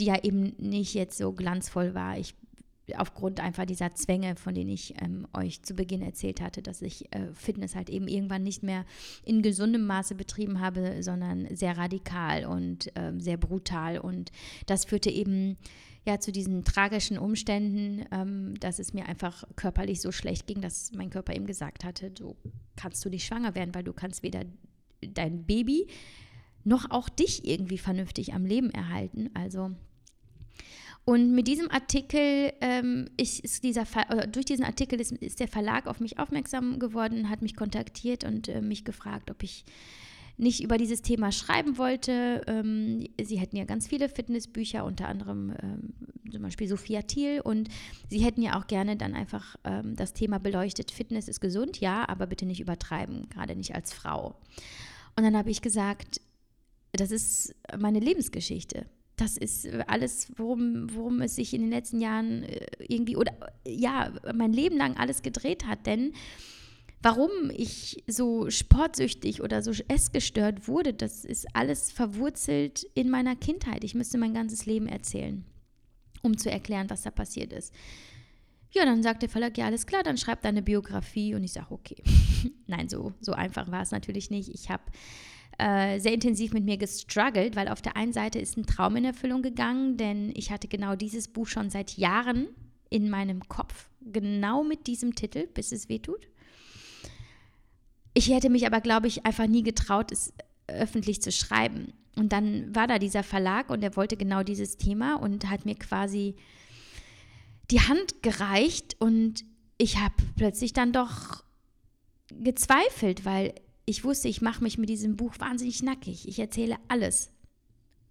die 0.00 0.06
ja 0.06 0.22
eben 0.22 0.54
nicht 0.58 0.94
jetzt 0.94 1.18
so 1.18 1.32
glanzvoll 1.32 1.94
war. 1.94 2.18
Ich 2.18 2.34
aufgrund 2.96 3.40
einfach 3.40 3.64
dieser 3.64 3.94
Zwänge, 3.94 4.36
von 4.36 4.54
denen 4.54 4.70
ich 4.70 4.94
ähm, 5.00 5.26
euch 5.34 5.62
zu 5.62 5.74
Beginn 5.74 6.02
erzählt 6.02 6.40
hatte, 6.40 6.62
dass 6.62 6.82
ich 6.82 7.12
äh, 7.14 7.32
Fitness 7.32 7.74
halt 7.74 7.88
eben 7.88 8.08
irgendwann 8.08 8.42
nicht 8.42 8.62
mehr 8.62 8.84
in 9.24 9.42
gesundem 9.42 9.86
Maße 9.86 10.14
betrieben 10.14 10.60
habe, 10.60 11.02
sondern 11.02 11.54
sehr 11.54 11.76
radikal 11.78 12.44
und 12.44 12.90
ähm, 12.96 13.20
sehr 13.20 13.36
brutal. 13.36 13.98
Und 13.98 14.32
das 14.66 14.84
führte 14.84 15.10
eben 15.10 15.56
ja 16.04 16.18
zu 16.18 16.32
diesen 16.32 16.64
tragischen 16.64 17.18
Umständen, 17.18 18.04
ähm, 18.10 18.54
dass 18.58 18.78
es 18.78 18.92
mir 18.92 19.06
einfach 19.06 19.44
körperlich 19.54 20.00
so 20.00 20.10
schlecht 20.10 20.46
ging, 20.46 20.60
dass 20.60 20.92
mein 20.92 21.10
Körper 21.10 21.34
eben 21.34 21.46
gesagt 21.46 21.84
hatte, 21.84 22.10
du 22.10 22.36
kannst 22.76 23.04
du 23.04 23.10
nicht 23.10 23.24
schwanger 23.24 23.54
werden, 23.54 23.74
weil 23.74 23.84
du 23.84 23.92
kannst 23.92 24.22
weder 24.22 24.42
dein 25.00 25.44
Baby 25.44 25.86
noch 26.64 26.90
auch 26.90 27.08
dich 27.08 27.46
irgendwie 27.46 27.78
vernünftig 27.78 28.34
am 28.34 28.44
Leben 28.44 28.70
erhalten. 28.70 29.30
Also 29.34 29.70
und 31.04 31.32
mit 31.32 31.48
diesem 31.48 31.68
Artikel 31.70 32.52
ähm, 32.60 33.08
ist, 33.16 33.40
ist 33.40 33.64
dieser 33.64 33.84
Ver 33.86 34.04
durch 34.28 34.46
diesen 34.46 34.64
Artikel 34.64 35.00
ist, 35.00 35.10
ist, 35.12 35.40
der 35.40 35.48
Verlag 35.48 35.88
auf 35.88 35.98
mich 35.98 36.18
aufmerksam 36.18 36.78
geworden, 36.78 37.28
hat 37.28 37.42
mich 37.42 37.56
kontaktiert 37.56 38.22
und 38.22 38.48
äh, 38.48 38.60
mich 38.60 38.84
gefragt, 38.84 39.30
ob 39.30 39.42
ich 39.42 39.64
nicht 40.36 40.62
über 40.62 40.78
dieses 40.78 41.02
Thema 41.02 41.32
schreiben 41.32 41.76
wollte. 41.76 42.42
Ähm, 42.46 43.08
sie 43.20 43.36
hätten 43.38 43.56
ja 43.56 43.64
ganz 43.64 43.88
viele 43.88 44.08
Fitnessbücher, 44.08 44.84
unter 44.84 45.08
anderem 45.08 45.54
ähm, 45.60 45.94
zum 46.30 46.42
Beispiel 46.42 46.68
Sophia 46.68 47.02
Thiel, 47.02 47.40
und 47.40 47.68
sie 48.08 48.20
hätten 48.20 48.40
ja 48.40 48.58
auch 48.58 48.68
gerne 48.68 48.96
dann 48.96 49.14
einfach 49.14 49.56
ähm, 49.64 49.96
das 49.96 50.12
Thema 50.12 50.38
beleuchtet. 50.38 50.92
Fitness 50.92 51.26
ist 51.26 51.40
gesund, 51.40 51.80
ja, 51.80 52.08
aber 52.08 52.26
bitte 52.28 52.46
nicht 52.46 52.60
übertreiben, 52.60 53.28
gerade 53.28 53.56
nicht 53.56 53.74
als 53.74 53.92
Frau. 53.92 54.36
Und 55.16 55.24
dann 55.24 55.36
habe 55.36 55.50
ich 55.50 55.62
gesagt, 55.62 56.20
das 56.92 57.10
ist 57.10 57.54
meine 57.76 57.98
Lebensgeschichte 57.98 58.86
das 59.22 59.36
ist 59.36 59.68
alles, 59.86 60.32
worum, 60.36 60.92
worum 60.94 61.20
es 61.22 61.36
sich 61.36 61.54
in 61.54 61.62
den 61.62 61.70
letzten 61.70 62.00
Jahren 62.00 62.42
äh, 62.42 62.66
irgendwie 62.80 63.16
oder 63.16 63.32
ja, 63.64 64.12
mein 64.34 64.52
Leben 64.52 64.76
lang 64.76 64.96
alles 64.96 65.22
gedreht 65.22 65.64
hat. 65.64 65.86
Denn 65.86 66.12
warum 67.02 67.30
ich 67.50 68.02
so 68.08 68.50
sportsüchtig 68.50 69.40
oder 69.40 69.62
so 69.62 69.70
essgestört 69.86 70.66
wurde, 70.66 70.92
das 70.92 71.24
ist 71.24 71.46
alles 71.54 71.92
verwurzelt 71.92 72.84
in 72.94 73.10
meiner 73.10 73.36
Kindheit. 73.36 73.84
Ich 73.84 73.94
müsste 73.94 74.18
mein 74.18 74.34
ganzes 74.34 74.66
Leben 74.66 74.88
erzählen, 74.88 75.44
um 76.22 76.36
zu 76.36 76.50
erklären, 76.50 76.90
was 76.90 77.02
da 77.02 77.10
passiert 77.10 77.52
ist. 77.52 77.72
ja, 78.72 78.84
dann 78.84 79.04
sagt 79.04 79.22
der 79.22 79.28
Verlag, 79.28 79.56
ja, 79.56 79.66
alles 79.66 79.86
klar, 79.86 80.02
dann 80.02 80.16
schreib 80.16 80.42
deine 80.42 80.62
Biografie. 80.62 81.36
Und 81.36 81.44
ich 81.44 81.52
sage, 81.52 81.70
okay. 81.70 82.02
Nein, 82.66 82.88
so, 82.88 83.12
so 83.20 83.32
einfach 83.32 83.70
war 83.70 83.82
es 83.82 83.92
natürlich 83.92 84.30
nicht. 84.30 84.48
Ich 84.48 84.68
habe 84.68 84.82
äh, 85.62 86.00
sehr 86.00 86.12
intensiv 86.12 86.52
mit 86.52 86.64
mir 86.64 86.76
gestruggelt, 86.76 87.54
weil 87.54 87.68
auf 87.68 87.80
der 87.80 87.96
einen 87.96 88.12
Seite 88.12 88.40
ist 88.40 88.56
ein 88.56 88.66
Traum 88.66 88.96
in 88.96 89.04
Erfüllung 89.04 89.42
gegangen, 89.42 89.96
denn 89.96 90.32
ich 90.34 90.50
hatte 90.50 90.66
genau 90.66 90.96
dieses 90.96 91.28
Buch 91.28 91.46
schon 91.46 91.70
seit 91.70 91.96
Jahren 91.96 92.48
in 92.90 93.08
meinem 93.08 93.48
Kopf, 93.48 93.88
genau 94.00 94.64
mit 94.64 94.88
diesem 94.88 95.14
Titel, 95.14 95.46
bis 95.46 95.70
es 95.70 95.88
wehtut. 95.88 96.26
Ich 98.12 98.28
hätte 98.28 98.50
mich 98.50 98.66
aber, 98.66 98.80
glaube 98.80 99.06
ich, 99.06 99.24
einfach 99.24 99.46
nie 99.46 99.62
getraut, 99.62 100.10
es 100.10 100.34
öffentlich 100.66 101.22
zu 101.22 101.30
schreiben. 101.30 101.92
Und 102.16 102.32
dann 102.32 102.74
war 102.74 102.88
da 102.88 102.98
dieser 102.98 103.22
Verlag 103.22 103.70
und 103.70 103.84
er 103.84 103.94
wollte 103.94 104.16
genau 104.16 104.42
dieses 104.42 104.78
Thema 104.78 105.14
und 105.14 105.48
hat 105.48 105.64
mir 105.64 105.76
quasi 105.76 106.34
die 107.70 107.80
Hand 107.80 108.22
gereicht 108.22 108.96
und 108.98 109.44
ich 109.78 109.98
habe 109.98 110.14
plötzlich 110.36 110.72
dann 110.72 110.92
doch 110.92 111.44
gezweifelt, 112.28 113.24
weil 113.24 113.54
ich 113.84 114.04
wusste, 114.04 114.28
ich 114.28 114.42
mache 114.42 114.62
mich 114.62 114.78
mit 114.78 114.88
diesem 114.88 115.16
Buch 115.16 115.34
wahnsinnig 115.38 115.82
nackig. 115.82 116.28
Ich 116.28 116.38
erzähle 116.38 116.76
alles. 116.88 117.30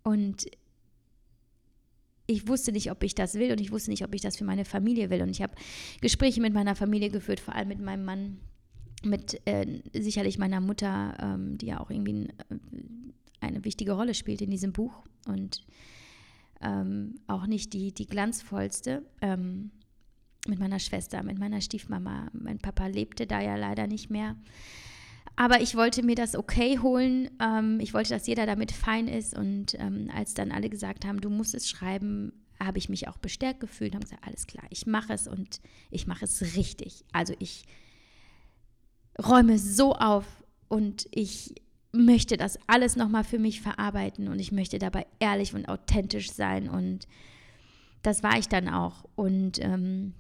Und 0.04 0.46
ich 2.28 2.48
wusste 2.48 2.72
nicht, 2.72 2.92
ob 2.92 3.04
ich 3.04 3.16
das 3.16 3.36
will 3.36 3.52
und 3.52 3.62
ich 3.62 3.72
wusste 3.72 3.90
nicht, 3.90 4.04
ob 4.04 4.14
ich 4.14 4.22
das 4.22 4.38
für 4.38 4.44
meine 4.44 4.66
Familie 4.66 5.10
will. 5.10 5.22
Und 5.22 5.30
ich 5.30 5.42
habe 5.42 5.54
Gespräche 6.02 6.42
mit 6.42 6.54
meiner 6.54 6.76
Familie 6.76 7.10
geführt, 7.10 7.40
vor 7.40 7.56
allem 7.56 7.70
mit 7.70 7.80
meinem 7.80 8.06
Mann, 8.06 8.40
mit 9.04 9.42
äh, 9.46 9.82
sicherlich 9.94 10.38
meiner 10.38 10.62
Mutter, 10.62 11.18
ähm, 11.20 11.58
die 11.58 11.68
ja 11.68 11.80
auch 11.80 11.90
irgendwie 11.90 12.28
äh, 12.28 12.58
eine 13.40 13.66
wichtige 13.66 13.94
Rolle 13.94 14.14
spielt 14.14 14.42
in 14.42 14.52
diesem 14.52 14.72
Buch 14.72 15.04
und 15.26 15.66
ähm, 16.62 17.16
auch 17.28 17.48
nicht 17.48 17.74
die, 17.74 17.92
die 17.94 18.06
glanzvollste. 18.06 19.04
Ähm, 19.22 19.72
mit 20.48 20.60
meiner 20.60 20.80
Schwester, 20.80 21.22
mit 21.24 21.38
meiner 21.38 21.62
Stiefmama. 21.62 22.30
Mein 22.34 22.58
Papa 22.58 22.88
lebte 22.88 23.28
da 23.28 23.42
ja 23.42 23.56
leider 23.56 23.88
nicht 23.88 24.10
mehr. 24.10 24.36
Aber 25.36 25.62
ich 25.62 25.76
wollte 25.76 26.04
mir 26.04 26.16
das 26.16 26.36
okay 26.36 26.80
holen. 26.80 27.30
Ähm, 27.42 27.80
ich 27.80 27.94
wollte, 27.94 28.10
dass 28.10 28.28
jeder 28.28 28.46
damit 28.46 28.72
fein 28.72 29.08
ist. 29.08 29.36
Und 29.36 29.76
ähm, 29.80 30.10
als 30.16 30.34
dann 30.34 30.52
alle 30.52 30.70
gesagt 30.70 31.06
haben, 31.06 31.22
du 31.22 31.30
musst 31.30 31.56
es 31.56 31.70
schreiben, 31.70 32.34
habe 32.60 32.78
ich 32.78 32.90
mich 32.90 33.08
auch 33.08 33.18
bestärkt 33.18 33.60
gefühlt 33.60 33.92
und 33.92 33.96
habe 33.96 34.06
gesagt, 34.06 34.28
alles 34.28 34.48
klar, 34.48 34.66
ich 34.70 34.86
mache 34.86 35.14
es 35.14 35.28
und 35.28 35.62
ich 35.90 36.08
mache 36.08 36.26
es 36.26 36.56
richtig. 36.56 37.04
Also 37.12 37.34
ich 37.40 37.66
räume 39.22 39.58
so 39.58 39.96
auf 39.96 40.26
und 40.68 41.08
ich 41.12 41.56
möchte 41.92 42.38
das 42.38 42.58
alles 42.68 42.96
nochmal 42.96 43.24
für 43.24 43.40
mich 43.40 43.62
verarbeiten 43.62 44.28
und 44.28 44.40
ich 44.40 44.52
möchte 44.52 44.80
dabei 44.80 45.06
ehrlich 45.20 45.54
und 45.54 45.68
authentisch 45.68 46.32
sein 46.32 46.70
und 46.70 47.08
das 48.02 48.24
war 48.24 48.38
ich 48.38 48.48
dann 48.48 48.70
auch. 48.70 49.06
Und 49.16 49.60
ähm, 49.60 50.14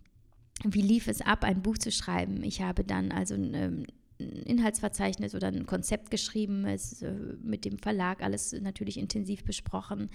wie 0.63 0.81
lief 0.81 1.07
es 1.07 1.21
ab, 1.21 1.43
ein 1.43 1.61
Buch 1.61 1.77
zu 1.77 1.91
schreiben? 1.91 2.43
Ich 2.43 2.61
habe 2.61 2.83
dann 2.83 3.11
also 3.11 3.35
ähm, 3.35 3.85
Inhaltsverzeichnis 4.29 5.35
oder 5.35 5.47
ein 5.47 5.65
Konzept 5.65 6.11
geschrieben, 6.11 6.65
es 6.65 7.01
äh, 7.01 7.11
mit 7.41 7.65
dem 7.65 7.77
Verlag 7.77 8.21
alles 8.21 8.53
natürlich 8.53 8.97
intensiv 8.97 9.43
besprochen. 9.43 10.09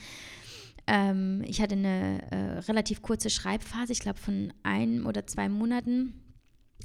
Ähm, 0.87 1.43
ich 1.47 1.61
hatte 1.61 1.75
eine 1.75 2.23
äh, 2.31 2.59
relativ 2.61 3.03
kurze 3.03 3.31
Schreibphase, 3.31 3.93
ich 3.93 4.01
glaube 4.01 4.19
von 4.19 4.53
einem 4.63 5.07
oder 5.07 5.27
zwei 5.27 5.49
Monaten. 5.49 6.15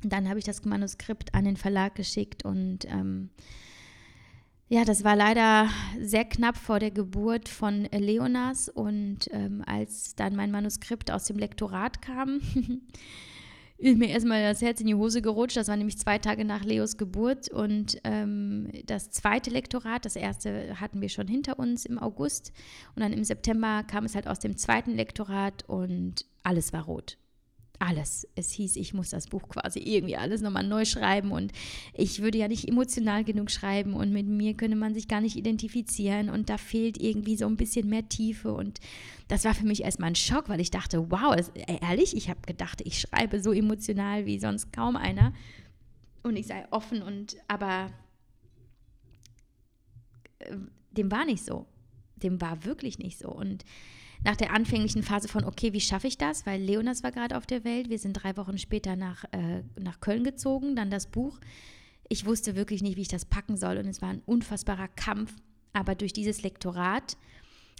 Dann 0.04 0.28
habe 0.28 0.40
ich 0.40 0.46
das 0.46 0.66
Manuskript 0.66 1.34
an 1.36 1.46
den 1.46 1.58
Verlag 1.58 1.96
geschickt 1.96 2.44
und 2.44 2.86
ähm, 2.86 3.30
ja, 4.72 4.86
das 4.86 5.04
war 5.04 5.18
leider 5.18 5.68
sehr 6.00 6.24
knapp 6.24 6.56
vor 6.56 6.80
der 6.80 6.92
Geburt 6.92 7.50
von 7.50 7.90
Leonas 7.92 8.70
und 8.70 9.28
ähm, 9.32 9.62
als 9.66 10.16
dann 10.16 10.34
mein 10.34 10.50
Manuskript 10.50 11.12
aus 11.12 11.26
dem 11.26 11.38
Lektorat 11.38 12.02
kam, 12.02 12.40
ist 13.82 13.98
mir 13.98 14.10
erstmal 14.10 14.44
das 14.44 14.62
Herz 14.62 14.80
in 14.80 14.88
die 14.88 14.96
Hose 14.96 15.22
gerutscht. 15.22 15.58
Das 15.58 15.68
war 15.68 15.76
nämlich 15.76 15.98
zwei 15.98 16.18
Tage 16.20 16.46
nach 16.46 16.64
Leos 16.64 16.98
Geburt. 16.98 17.50
Und 17.50 18.00
ähm, 18.04 18.70
das 18.86 19.10
zweite 19.10 19.50
Lektorat, 19.50 20.06
das 20.06 20.16
erste 20.16 20.80
hatten 20.80 21.02
wir 21.02 21.10
schon 21.10 21.28
hinter 21.28 21.58
uns 21.58 21.86
im 21.86 21.98
August. 21.98 22.54
Und 22.96 23.02
dann 23.02 23.14
im 23.14 23.24
September 23.24 23.84
kam 23.84 24.06
es 24.06 24.16
halt 24.16 24.28
aus 24.28 24.40
dem 24.40 24.56
zweiten 24.56 24.92
Lektorat 24.92 25.68
und 25.68 26.26
alles 26.44 26.74
war 26.74 26.84
rot 26.84 27.18
alles. 27.82 28.28
Es 28.36 28.52
hieß, 28.52 28.76
ich 28.76 28.94
muss 28.94 29.10
das 29.10 29.28
Buch 29.28 29.50
quasi 29.50 29.80
irgendwie 29.80 30.16
alles 30.16 30.42
nochmal 30.42 30.66
neu 30.66 30.86
schreiben 30.86 31.32
und 31.32 31.52
ich 31.94 32.22
würde 32.22 32.38
ja 32.38 32.48
nicht 32.48 32.68
emotional 32.68 33.24
genug 33.24 33.50
schreiben 33.50 33.94
und 33.94 34.14
mit 34.14 34.28
mir 34.28 34.54
könne 34.54 34.76
man 34.76 34.94
sich 34.94 35.08
gar 35.08 35.22
nicht 35.22 35.36
identifizieren 35.36 36.30
und 36.30 36.50
da 36.50 36.58
fehlt 36.58 37.02
irgendwie 37.02 37.36
so 37.36 37.48
ein 37.48 37.58
bisschen 37.58 37.90
mehr 37.90 38.08
Tiefe 38.08 38.54
und 38.54 38.80
das 39.28 39.46
war 39.46 39.54
für 39.54 39.66
mich 39.66 39.84
erstmal 39.84 40.12
ein 40.12 40.16
Schock, 40.16 40.48
weil 40.50 40.60
ich 40.60 40.72
dachte, 40.72 41.12
wow, 41.12 41.36
das, 41.36 41.50
äh, 41.50 41.80
ehrlich, 41.82 42.16
ich 42.16 42.30
habe 42.30 42.42
gedacht, 42.46 42.82
ich 42.82 43.00
schreibe 43.00 43.42
so 43.42 43.52
emotional 43.52 44.26
wie 44.26 44.40
sonst 44.40 44.72
kaum 44.72 44.96
einer 44.96 45.34
und 46.24 46.36
ich 46.36 46.48
sei 46.48 46.66
offen 46.72 47.02
und 47.02 47.38
aber 47.48 47.92
äh, 50.40 50.56
dem 50.92 51.12
war 51.12 51.26
nicht 51.26 51.44
so. 51.44 51.66
Dem 52.18 52.40
war 52.40 52.66
wirklich 52.66 53.00
nicht 53.00 53.18
so 53.18 53.30
und 53.30 53.66
nach 54.24 54.36
der 54.36 54.54
anfänglichen 54.54 55.04
Phase 55.04 55.28
von, 55.28 55.44
okay, 55.44 55.74
wie 55.74 55.82
schaffe 55.82 56.08
ich 56.08 56.18
das? 56.18 56.46
Weil 56.46 56.62
Leonas 56.62 57.04
war 57.04 57.12
gerade 57.12 57.38
auf 57.38 57.46
der 57.46 57.64
Welt. 57.64 57.90
Wir 57.90 57.98
sind 57.98 58.14
drei 58.14 58.38
Wochen 58.38 58.58
später 58.58 58.96
nach, 58.96 59.24
äh, 59.32 59.64
nach 59.80 60.00
Köln 60.00 60.24
gezogen, 60.24 60.76
dann 60.76 60.92
das 60.92 61.08
Buch. 61.08 61.40
Ich 62.08 62.26
wusste 62.26 62.56
wirklich 62.56 62.84
nicht, 62.84 62.98
wie 62.98 63.02
ich 63.02 63.08
das 63.08 63.26
packen 63.26 63.58
soll 63.58 63.78
und 63.78 63.88
es 63.88 64.02
war 64.02 64.10
ein 64.10 64.22
unfassbarer 64.26 64.90
Kampf. 64.90 65.34
Aber 65.74 65.96
durch 65.96 66.14
dieses 66.14 66.44
Lektorat 66.44 67.18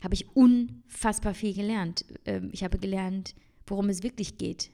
habe 0.02 0.14
ich 0.14 0.36
unfassbar 0.36 1.34
viel 1.34 1.54
gelernt. 1.54 2.06
Ähm, 2.26 2.50
ich 2.52 2.64
habe 2.64 2.80
gelernt, 2.80 3.36
worum 3.68 3.90
es 3.90 4.04
wirklich 4.04 4.38
geht. 4.38 4.72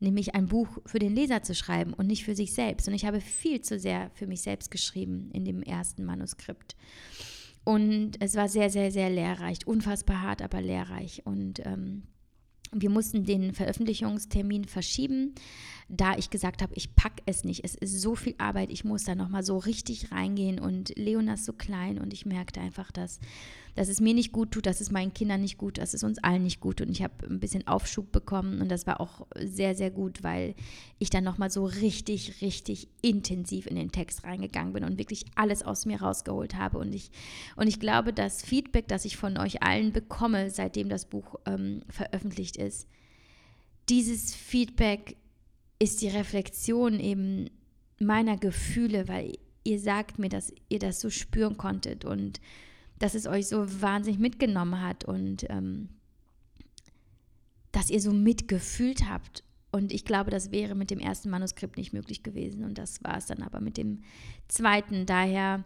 Nämlich 0.00 0.34
ein 0.34 0.46
Buch 0.46 0.78
für 0.86 0.98
den 0.98 1.14
Leser 1.14 1.42
zu 1.42 1.54
schreiben 1.54 1.92
und 1.92 2.06
nicht 2.06 2.24
für 2.24 2.34
sich 2.34 2.54
selbst. 2.54 2.88
Und 2.88 2.94
ich 2.94 3.04
habe 3.04 3.20
viel 3.20 3.60
zu 3.60 3.78
sehr 3.78 4.10
für 4.14 4.26
mich 4.26 4.40
selbst 4.40 4.70
geschrieben 4.70 5.30
in 5.32 5.44
dem 5.44 5.62
ersten 5.62 6.04
Manuskript. 6.04 6.76
Und 7.64 8.20
es 8.20 8.34
war 8.34 8.48
sehr, 8.48 8.70
sehr, 8.70 8.90
sehr 8.90 9.10
lehrreich, 9.10 9.66
unfassbar 9.66 10.22
hart, 10.22 10.42
aber 10.42 10.60
lehrreich. 10.60 11.22
Und 11.24 11.64
ähm, 11.64 12.02
wir 12.72 12.90
mussten 12.90 13.24
den 13.24 13.52
Veröffentlichungstermin 13.52 14.64
verschieben, 14.64 15.34
da 15.88 16.16
ich 16.16 16.30
gesagt 16.30 16.62
habe, 16.62 16.74
ich 16.74 16.94
packe 16.94 17.22
es 17.26 17.44
nicht. 17.44 17.64
Es 17.64 17.74
ist 17.74 18.00
so 18.00 18.14
viel 18.14 18.34
Arbeit, 18.38 18.70
ich 18.70 18.84
muss 18.84 19.04
da 19.04 19.14
nochmal 19.14 19.42
so 19.42 19.58
richtig 19.58 20.12
reingehen. 20.12 20.58
Und 20.58 20.96
Leona 20.96 21.34
ist 21.34 21.44
so 21.44 21.52
klein 21.52 21.98
und 21.98 22.12
ich 22.12 22.26
merkte 22.26 22.60
einfach, 22.60 22.90
dass 22.90 23.20
dass 23.74 23.88
es 23.88 24.00
mir 24.00 24.12
nicht 24.14 24.32
gut 24.32 24.50
tut, 24.52 24.66
dass 24.66 24.80
es 24.80 24.90
meinen 24.90 25.14
Kindern 25.14 25.40
nicht 25.40 25.56
gut, 25.56 25.78
dass 25.78 25.94
es 25.94 26.04
uns 26.04 26.22
allen 26.22 26.42
nicht 26.42 26.60
gut 26.60 26.78
tut. 26.78 26.88
Und 26.88 26.92
ich 26.92 27.02
habe 27.02 27.26
ein 27.26 27.40
bisschen 27.40 27.66
Aufschub 27.66 28.12
bekommen 28.12 28.60
und 28.60 28.68
das 28.68 28.86
war 28.86 29.00
auch 29.00 29.26
sehr, 29.38 29.74
sehr 29.74 29.90
gut, 29.90 30.22
weil 30.22 30.54
ich 30.98 31.10
dann 31.10 31.24
nochmal 31.24 31.50
so 31.50 31.64
richtig, 31.64 32.42
richtig 32.42 32.88
intensiv 33.00 33.66
in 33.66 33.76
den 33.76 33.92
Text 33.92 34.24
reingegangen 34.24 34.72
bin 34.72 34.84
und 34.84 34.98
wirklich 34.98 35.24
alles 35.34 35.62
aus 35.62 35.86
mir 35.86 36.02
rausgeholt 36.02 36.54
habe. 36.56 36.78
Und 36.78 36.94
ich, 36.94 37.10
und 37.56 37.66
ich 37.66 37.80
glaube, 37.80 38.12
das 38.12 38.42
Feedback, 38.42 38.88
das 38.88 39.04
ich 39.04 39.16
von 39.16 39.38
euch 39.38 39.62
allen 39.62 39.92
bekomme, 39.92 40.50
seitdem 40.50 40.88
das 40.88 41.06
Buch 41.06 41.36
ähm, 41.46 41.82
veröffentlicht 41.88 42.56
ist, 42.56 42.86
dieses 43.88 44.34
Feedback 44.34 45.16
ist 45.82 46.00
die 46.00 46.08
Reflexion 46.08 47.00
eben 47.00 47.50
meiner 47.98 48.36
Gefühle, 48.36 49.08
weil 49.08 49.36
ihr 49.64 49.80
sagt 49.80 50.16
mir, 50.16 50.28
dass 50.28 50.52
ihr 50.68 50.78
das 50.78 51.00
so 51.00 51.10
spüren 51.10 51.56
konntet 51.56 52.04
und 52.04 52.40
dass 53.00 53.16
es 53.16 53.26
euch 53.26 53.48
so 53.48 53.66
wahnsinnig 53.82 54.20
mitgenommen 54.20 54.80
hat 54.80 55.04
und 55.04 55.44
ähm, 55.50 55.88
dass 57.72 57.90
ihr 57.90 58.00
so 58.00 58.12
mitgefühlt 58.12 59.08
habt. 59.08 59.42
Und 59.72 59.92
ich 59.92 60.04
glaube, 60.04 60.30
das 60.30 60.52
wäre 60.52 60.76
mit 60.76 60.92
dem 60.92 61.00
ersten 61.00 61.30
Manuskript 61.30 61.76
nicht 61.76 61.92
möglich 61.92 62.22
gewesen. 62.22 62.62
Und 62.62 62.78
das 62.78 63.02
war 63.02 63.16
es 63.16 63.26
dann 63.26 63.42
aber 63.42 63.60
mit 63.60 63.76
dem 63.76 64.02
zweiten. 64.46 65.04
Daher 65.04 65.64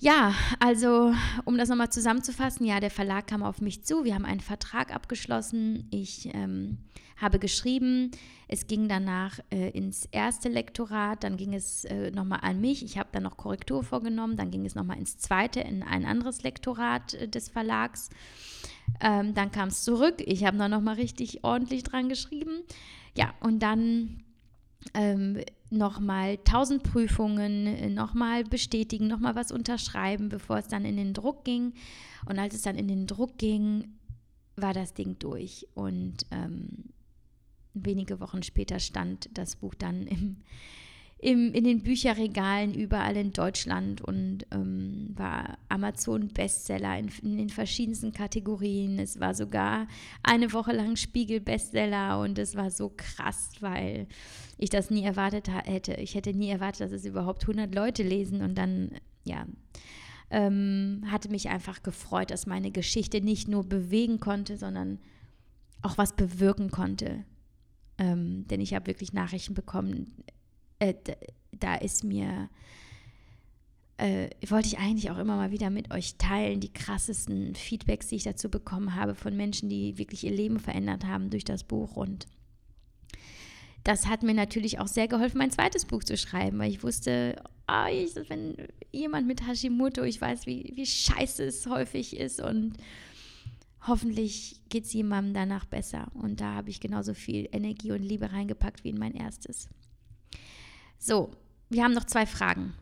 ja, 0.00 0.34
also 0.58 1.14
um 1.44 1.58
das 1.58 1.68
nochmal 1.68 1.90
zusammenzufassen, 1.90 2.66
ja, 2.66 2.80
der 2.80 2.90
Verlag 2.90 3.26
kam 3.26 3.42
auf 3.42 3.60
mich 3.60 3.84
zu, 3.84 4.04
wir 4.04 4.14
haben 4.14 4.24
einen 4.24 4.40
Vertrag 4.40 4.94
abgeschlossen, 4.94 5.86
ich 5.90 6.34
ähm, 6.34 6.78
habe 7.18 7.38
geschrieben, 7.38 8.10
es 8.48 8.66
ging 8.66 8.88
danach 8.88 9.38
äh, 9.50 9.70
ins 9.70 10.06
erste 10.06 10.48
Lektorat, 10.48 11.22
dann 11.22 11.36
ging 11.36 11.54
es 11.54 11.84
äh, 11.84 12.10
nochmal 12.12 12.40
an 12.42 12.62
mich, 12.62 12.82
ich 12.82 12.96
habe 12.96 13.10
dann 13.12 13.24
noch 13.24 13.36
Korrektur 13.36 13.84
vorgenommen, 13.84 14.36
dann 14.36 14.50
ging 14.50 14.64
es 14.64 14.74
nochmal 14.74 14.98
ins 14.98 15.18
zweite, 15.18 15.60
in 15.60 15.82
ein 15.82 16.06
anderes 16.06 16.42
Lektorat 16.42 17.14
äh, 17.14 17.28
des 17.28 17.50
Verlags. 17.50 18.08
Ähm, 19.00 19.34
dann 19.34 19.52
kam 19.52 19.68
es 19.68 19.84
zurück, 19.84 20.16
ich 20.24 20.44
habe 20.44 20.56
da 20.56 20.68
nochmal 20.68 20.96
richtig 20.96 21.44
ordentlich 21.44 21.82
dran 21.82 22.08
geschrieben. 22.08 22.62
Ja, 23.16 23.34
und 23.40 23.60
dann 23.62 24.24
ähm, 24.94 25.40
nochmal 25.70 26.38
tausend 26.38 26.82
Prüfungen, 26.82 27.66
äh, 27.66 27.88
nochmal 27.90 28.44
bestätigen, 28.44 29.06
nochmal 29.06 29.34
was 29.34 29.52
unterschreiben, 29.52 30.28
bevor 30.28 30.58
es 30.58 30.68
dann 30.68 30.84
in 30.84 30.96
den 30.96 31.14
Druck 31.14 31.44
ging. 31.44 31.74
Und 32.26 32.38
als 32.38 32.54
es 32.54 32.62
dann 32.62 32.76
in 32.76 32.88
den 32.88 33.06
Druck 33.06 33.38
ging, 33.38 33.96
war 34.56 34.74
das 34.74 34.94
Ding 34.94 35.18
durch. 35.18 35.66
Und 35.74 36.26
ähm, 36.30 36.90
wenige 37.74 38.20
Wochen 38.20 38.42
später 38.42 38.78
stand 38.78 39.28
das 39.32 39.56
Buch 39.56 39.74
dann 39.74 40.06
im, 40.06 40.36
im, 41.22 41.52
in 41.52 41.64
den 41.64 41.82
Bücherregalen 41.82 42.74
überall 42.74 43.14
in 43.14 43.32
Deutschland 43.32 44.00
und 44.00 44.46
ähm, 44.52 45.10
war 45.14 45.58
Amazon-Bestseller 45.68 46.98
in, 46.98 47.10
in, 47.22 47.36
den 47.36 47.50
verschiedensten 47.50 48.12
Kategorien. 48.12 48.98
Es 48.98 49.20
war 49.20 49.34
sogar 49.34 49.86
eine 50.22 50.50
Woche 50.54 50.72
lang 50.72 50.96
Spiegel-Bestseller 50.96 52.20
und 52.20 52.38
es 52.38 52.56
war 52.56 52.70
so 52.70 52.90
krass, 52.96 53.50
weil 53.60 54.06
ich 54.56 54.70
das 54.70 54.90
nie 54.90 55.04
erwartet 55.04 55.50
hätte. 55.66 55.92
Ich 55.94 56.14
hätte 56.14 56.32
nie 56.32 56.48
erwartet, 56.48 56.80
dass 56.80 56.92
es 56.92 57.04
überhaupt 57.04 57.42
100 57.42 57.74
Leute 57.74 58.02
lesen 58.02 58.40
und 58.40 58.56
dann, 58.56 58.92
ja, 59.24 59.44
ähm, 60.30 61.02
hatte 61.10 61.28
mich 61.28 61.50
einfach 61.50 61.82
gefreut, 61.82 62.30
dass 62.30 62.46
meine 62.46 62.70
Geschichte 62.70 63.20
nicht 63.20 63.46
nur 63.46 63.64
bewegen 63.64 64.20
konnte, 64.20 64.56
sondern 64.56 64.98
auch 65.82 65.98
was 65.98 66.16
bewirken 66.16 66.70
konnte. 66.70 67.24
Ähm, 67.98 68.46
denn 68.46 68.62
ich 68.62 68.72
habe 68.72 68.86
wirklich 68.86 69.12
Nachrichten 69.12 69.52
bekommen, 69.52 70.14
äh, 70.80 70.94
da 71.52 71.76
ist 71.76 72.02
mir, 72.02 72.48
äh, 73.98 74.30
wollte 74.48 74.68
ich 74.68 74.78
eigentlich 74.78 75.10
auch 75.10 75.18
immer 75.18 75.36
mal 75.36 75.52
wieder 75.52 75.70
mit 75.70 75.92
euch 75.92 76.16
teilen, 76.16 76.60
die 76.60 76.72
krassesten 76.72 77.54
Feedbacks, 77.54 78.08
die 78.08 78.16
ich 78.16 78.24
dazu 78.24 78.50
bekommen 78.50 78.96
habe 78.96 79.14
von 79.14 79.36
Menschen, 79.36 79.68
die 79.68 79.98
wirklich 79.98 80.24
ihr 80.24 80.32
Leben 80.32 80.58
verändert 80.58 81.06
haben 81.06 81.30
durch 81.30 81.44
das 81.44 81.64
Buch. 81.64 81.96
Und 81.96 82.26
das 83.84 84.06
hat 84.06 84.22
mir 84.22 84.34
natürlich 84.34 84.78
auch 84.78 84.88
sehr 84.88 85.06
geholfen, 85.06 85.38
mein 85.38 85.50
zweites 85.50 85.84
Buch 85.84 86.02
zu 86.02 86.16
schreiben, 86.16 86.58
weil 86.58 86.70
ich 86.70 86.82
wusste, 86.82 87.42
oh, 87.68 87.86
ich, 87.92 88.14
wenn 88.28 88.56
jemand 88.90 89.26
mit 89.26 89.46
Hashimoto, 89.46 90.02
ich 90.02 90.20
weiß, 90.20 90.46
wie, 90.46 90.72
wie 90.74 90.86
scheiße 90.86 91.44
es 91.44 91.66
häufig 91.66 92.16
ist 92.16 92.40
und 92.40 92.74
hoffentlich 93.86 94.60
geht 94.68 94.84
es 94.84 94.92
jemandem 94.92 95.34
danach 95.34 95.66
besser. 95.66 96.10
Und 96.14 96.40
da 96.40 96.54
habe 96.54 96.70
ich 96.70 96.80
genauso 96.80 97.14
viel 97.14 97.48
Energie 97.52 97.92
und 97.92 98.02
Liebe 98.02 98.32
reingepackt 98.32 98.84
wie 98.84 98.90
in 98.90 98.98
mein 98.98 99.14
erstes. 99.14 99.68
So, 101.02 101.30
wir 101.70 101.82
haben 101.82 101.94
noch 101.94 102.04
zwei 102.04 102.26
Fragen. 102.26 102.74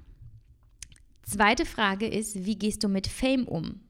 Zweite 1.22 1.64
Frage 1.64 2.08
ist, 2.08 2.44
wie 2.44 2.58
gehst 2.58 2.82
du 2.82 2.88
mit 2.88 3.06
Fame 3.06 3.46
um? 3.46 3.80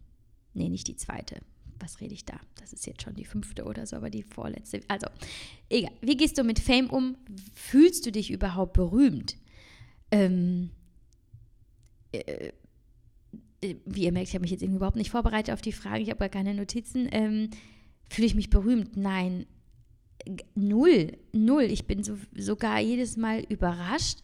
Nee, 0.53 0.69
nicht 0.69 0.87
die 0.87 0.97
zweite. 0.97 1.41
Was 1.81 2.03
rede 2.03 2.12
ich 2.12 2.27
da? 2.27 2.38
Das 2.61 2.75
ist 2.75 2.87
jetzt 2.87 3.03
schon 3.03 3.14
die 3.14 3.25
fünfte 3.25 3.64
oder 3.64 3.87
so, 3.87 3.97
aber 3.97 4.11
die 4.11 4.23
vorletzte. 4.23 4.83
Also, 4.87 5.07
egal. 5.71 5.93
Wie 6.03 6.17
gehst 6.17 6.37
du 6.37 6.45
mit 6.45 6.59
Fame 6.59 6.91
um? 6.91 7.17
Fühlst 7.55 8.05
du 8.05 8.12
dich 8.12 8.31
überhaupt 8.31 8.75
berühmt? 8.75 9.37
Ähm, 10.11 10.71
äh, 12.12 12.51
äh 13.62 13.77
wie 13.87 14.05
ihr 14.05 14.12
merkt, 14.12 14.29
ich 14.29 14.35
habe 14.35 14.43
mich 14.43 14.51
jetzt 14.51 14.62
irgendwie 14.62 14.77
überhaupt 14.77 14.97
nicht 14.97 15.11
vorbereitet 15.11 15.55
auf 15.55 15.62
die 15.62 15.73
Frage. 15.73 16.03
Ich 16.03 16.11
habe 16.11 16.19
gar 16.19 16.29
keine 16.29 16.55
Notizen. 16.55 17.09
Ähm, 17.12 17.51
Fühle 18.11 18.27
ich 18.27 18.35
mich 18.35 18.51
berühmt? 18.51 18.97
Nein 18.97 19.47
null, 20.55 21.12
null. 21.33 21.64
Ich 21.64 21.87
bin 21.87 22.03
so, 22.03 22.17
sogar 22.37 22.81
jedes 22.81 23.17
Mal 23.17 23.45
überrascht, 23.49 24.19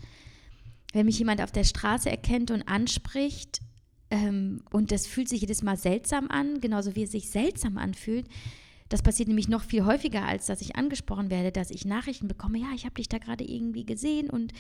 wenn 0.93 1.07
mich 1.07 1.19
jemand 1.19 1.40
auf 1.40 1.53
der 1.53 1.64
Straße 1.64 2.11
erkennt 2.11 2.51
und 2.51 2.62
anspricht. 2.62 3.61
Ähm, 4.11 4.62
und 4.71 4.93
das 4.93 5.07
fühlt 5.07 5.29
sich 5.29 5.40
jedes 5.40 5.62
Mal 5.62 5.77
seltsam 5.77 6.29
an, 6.29 6.61
genauso 6.61 6.95
wie 6.95 7.05
es 7.05 7.12
sich 7.12 7.31
seltsam 7.31 7.79
anfühlt. 7.79 8.27
Das 8.88 9.03
passiert 9.03 9.29
nämlich 9.29 9.49
noch 9.49 9.62
viel 9.62 9.85
häufiger, 9.85 10.25
als 10.25 10.47
dass 10.47 10.61
ich 10.61 10.77
angesprochen 10.77 11.31
werde, 11.31 11.51
dass 11.51 11.71
ich 11.71 11.85
Nachrichten 11.85 12.29
bekomme, 12.29 12.59
ja, 12.59 12.69
ich 12.75 12.85
habe 12.85 12.95
dich 12.95 13.09
da 13.09 13.19
gerade 13.19 13.45
irgendwie 13.45 13.87
gesehen 13.87 14.31
und 14.31 14.53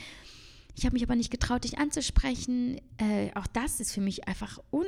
ich 0.76 0.84
habe 0.84 0.94
mich 0.94 1.04
aber 1.04 1.14
nicht 1.14 1.30
getraut, 1.30 1.64
dich 1.64 1.78
anzusprechen. 1.78 2.78
Äh, 2.96 3.30
auch 3.34 3.46
das 3.46 3.80
ist 3.80 3.92
für 3.92 4.00
mich 4.00 4.26
einfach 4.26 4.58
un 4.72 4.86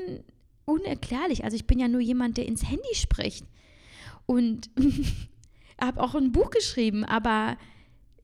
unerklärlich. 0.65 1.45
Also 1.45 1.55
ich 1.55 1.67
bin 1.67 1.79
ja 1.79 1.87
nur 1.87 2.01
jemand, 2.01 2.39
der 2.39 2.47
ins 2.47 2.69
Handy 2.69 2.95
spricht. 2.95 3.47
Und 4.27 4.69
habe 5.81 6.03
auch 6.03 6.15
ein 6.15 6.33
Buch 6.33 6.51
geschrieben, 6.51 7.05
aber 7.05 7.57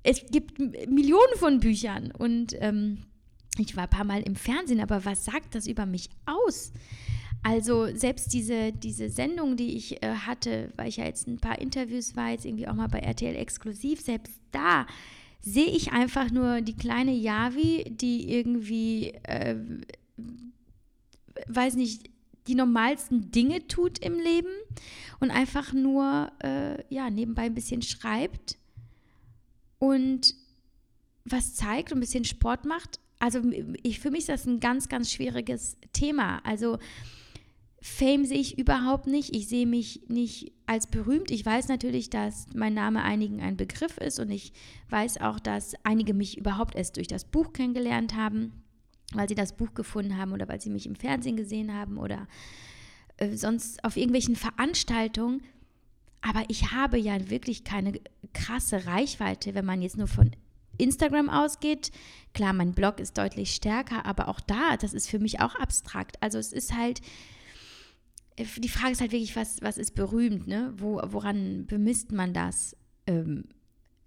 es 0.03 0.25
gibt 0.31 0.59
Millionen 0.59 1.37
von 1.37 1.61
Büchern 1.61 2.12
und 2.12 2.55
ähm, 2.61 3.05
ich 3.59 3.77
war 3.77 3.85
ein 3.85 3.91
paar 3.91 4.05
Mal 4.05 4.23
im 4.23 4.37
Fernsehen, 4.37 4.81
aber 4.81 5.05
was 5.05 5.25
sagt 5.25 5.55
das 5.55 5.67
über 5.67 5.87
mich 5.87 6.09
aus? 6.27 6.73
Also 7.43 7.95
selbst 7.95 8.33
diese, 8.33 8.73
diese 8.73 9.11
Sendung, 9.11 9.57
die 9.57 9.77
ich 9.77 10.03
äh, 10.03 10.15
hatte, 10.15 10.73
weil 10.77 10.88
ich 10.88 10.99
ja 10.99 11.05
jetzt 11.05 11.27
ein 11.27 11.38
paar 11.38 11.61
Interviews 11.61 12.15
war, 12.15 12.31
jetzt 12.31 12.45
irgendwie 12.45 12.69
auch 12.69 12.75
mal 12.75 12.88
bei 12.88 13.01
RTL 13.01 13.35
exklusiv, 13.35 14.01
selbst 14.01 14.41
da 14.53 14.87
sehe 15.41 15.67
ich 15.67 15.93
einfach 15.93 16.31
nur 16.31 16.61
die 16.61 16.77
kleine 16.77 17.12
Yavi, 17.12 17.85
die 17.91 18.33
irgendwie, 18.33 19.09
äh, 19.25 19.57
weiß 21.49 21.75
nicht, 21.75 22.12
die 22.46 22.55
normalsten 22.55 23.31
Dinge 23.31 23.66
tut 23.68 23.98
im 23.98 24.18
Leben 24.18 24.52
und 25.20 25.31
einfach 25.31 25.72
nur 25.72 26.33
äh, 26.42 26.83
ja, 26.92 27.11
nebenbei 27.11 27.42
ein 27.42 27.55
bisschen 27.55 27.83
schreibt 27.83 28.59
und 29.78 30.35
was 31.24 31.55
zeigt 31.55 31.92
und 31.92 31.98
ein 31.98 32.00
bisschen 32.00 32.24
Sport 32.24 32.64
macht. 32.64 32.98
Also 33.20 33.40
ich, 33.83 34.00
für 34.00 34.11
mich 34.11 34.20
ist 34.20 34.28
das 34.28 34.46
ein 34.46 34.59
ganz, 34.59 34.88
ganz 34.88 35.12
schwieriges 35.12 35.76
Thema. 35.92 36.40
Also 36.44 36.78
Fame 37.81 38.24
sehe 38.24 38.38
ich 38.38 38.59
überhaupt 38.59 39.07
nicht. 39.07 39.35
Ich 39.35 39.48
sehe 39.48 39.66
mich 39.66 40.02
nicht 40.09 40.52
als 40.66 40.88
berühmt. 40.88 41.31
Ich 41.31 41.46
weiß 41.46 41.68
natürlich, 41.68 42.11
dass 42.11 42.46
mein 42.55 42.74
Name 42.74 43.02
einigen 43.02 43.40
ein 43.40 43.57
Begriff 43.57 43.98
ist 43.98 44.18
und 44.18 44.31
ich 44.31 44.52
weiß 44.90 45.20
auch, 45.20 45.38
dass 45.38 45.74
einige 45.85 46.14
mich 46.14 46.38
überhaupt 46.38 46.74
erst 46.74 46.96
durch 46.96 47.09
das 47.09 47.24
Buch 47.24 47.52
kennengelernt 47.52 48.16
haben 48.16 48.62
weil 49.14 49.29
sie 49.29 49.35
das 49.35 49.57
Buch 49.57 49.75
gefunden 49.75 50.16
haben 50.16 50.33
oder 50.33 50.48
weil 50.48 50.61
sie 50.61 50.70
mich 50.70 50.87
im 50.87 50.94
Fernsehen 50.94 51.37
gesehen 51.37 51.72
haben 51.72 51.98
oder 51.98 52.27
äh, 53.16 53.37
sonst 53.37 53.83
auf 53.85 53.96
irgendwelchen 53.96 54.37
Veranstaltungen. 54.37 55.42
Aber 56.20 56.44
ich 56.48 56.72
habe 56.72 56.98
ja 56.98 57.31
wirklich 57.31 57.64
keine 57.64 58.01
krasse 58.33 58.87
Reichweite, 58.87 59.55
wenn 59.55 59.64
man 59.64 59.83
jetzt 59.83 59.96
nur 59.96 60.07
von 60.07 60.31
Instagram 60.79 61.29
ausgeht. 61.29 61.90
Klar, 62.33 62.53
mein 62.53 62.72
Blog 62.72 63.01
ist 63.01 63.18
deutlich 63.18 63.55
stärker, 63.55 64.07
aber 64.07 64.29
auch 64.29 64.40
da, 64.40 64.77
das 64.77 64.94
ist 64.94 65.09
für 65.09 65.18
mich 65.18 65.40
auch 65.40 65.55
abstrakt. 65.57 66.16
Also 66.20 66.38
es 66.38 66.53
ist 66.53 66.77
halt, 66.77 67.01
äh, 68.37 68.44
die 68.59 68.68
Frage 68.68 68.92
ist 68.92 69.01
halt 69.01 69.12
wirklich, 69.12 69.37
was, 69.37 69.61
was 69.62 69.79
ist 69.79 69.94
berühmt, 69.94 70.46
ne? 70.46 70.72
Wo, 70.77 71.01
woran 71.05 71.66
bemisst 71.66 72.12
man 72.12 72.33
das? 72.33 72.77
Ähm, 73.07 73.44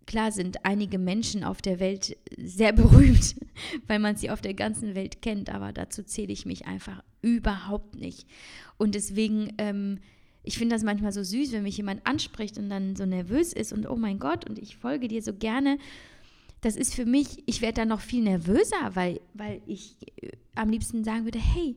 Klar 0.08 0.32
sind 0.32 0.66
einige 0.66 1.00
Menschen 1.00 1.44
auf 1.44 1.62
der 1.62 1.80
Welt 1.80 2.18
sehr 2.38 2.72
berühmt, 2.74 3.36
weil 3.88 4.00
man 4.00 4.16
sie 4.16 4.30
auf 4.30 4.42
der 4.42 4.54
ganzen 4.54 4.96
Welt 4.96 5.22
kennt, 5.22 5.50
aber 5.50 5.74
dazu 5.74 6.04
zähle 6.04 6.34
ich 6.34 6.46
mich 6.46 6.68
einfach 6.68 7.04
überhaupt 7.22 7.96
nicht. 7.96 8.28
Und 8.78 8.96
deswegen, 8.96 9.54
ähm, 9.58 10.00
ich 10.44 10.58
finde 10.58 10.76
das 10.76 10.84
manchmal 10.84 11.12
so 11.12 11.24
süß, 11.24 11.52
wenn 11.52 11.64
mich 11.64 11.78
jemand 11.78 12.06
anspricht 12.06 12.58
und 12.58 12.70
dann 12.70 12.96
so 12.96 13.06
nervös 13.06 13.52
ist 13.52 13.74
und 13.74 13.90
oh 13.90 13.96
mein 13.96 14.20
Gott, 14.20 14.48
und 14.48 14.60
ich 14.60 14.78
folge 14.78 15.08
dir 15.08 15.24
so 15.24 15.34
gerne. 15.34 15.80
Das 16.62 16.76
ist 16.76 16.94
für 16.94 17.06
mich, 17.06 17.44
ich 17.48 17.62
werde 17.62 17.82
dann 17.82 17.90
noch 17.90 18.02
viel 18.02 18.24
nervöser, 18.24 18.92
weil, 18.96 19.22
weil 19.34 19.62
ich 19.66 19.98
äh, 20.22 20.32
am 20.56 20.70
liebsten 20.70 21.04
sagen 21.04 21.26
würde, 21.26 21.40
hey, 21.40 21.76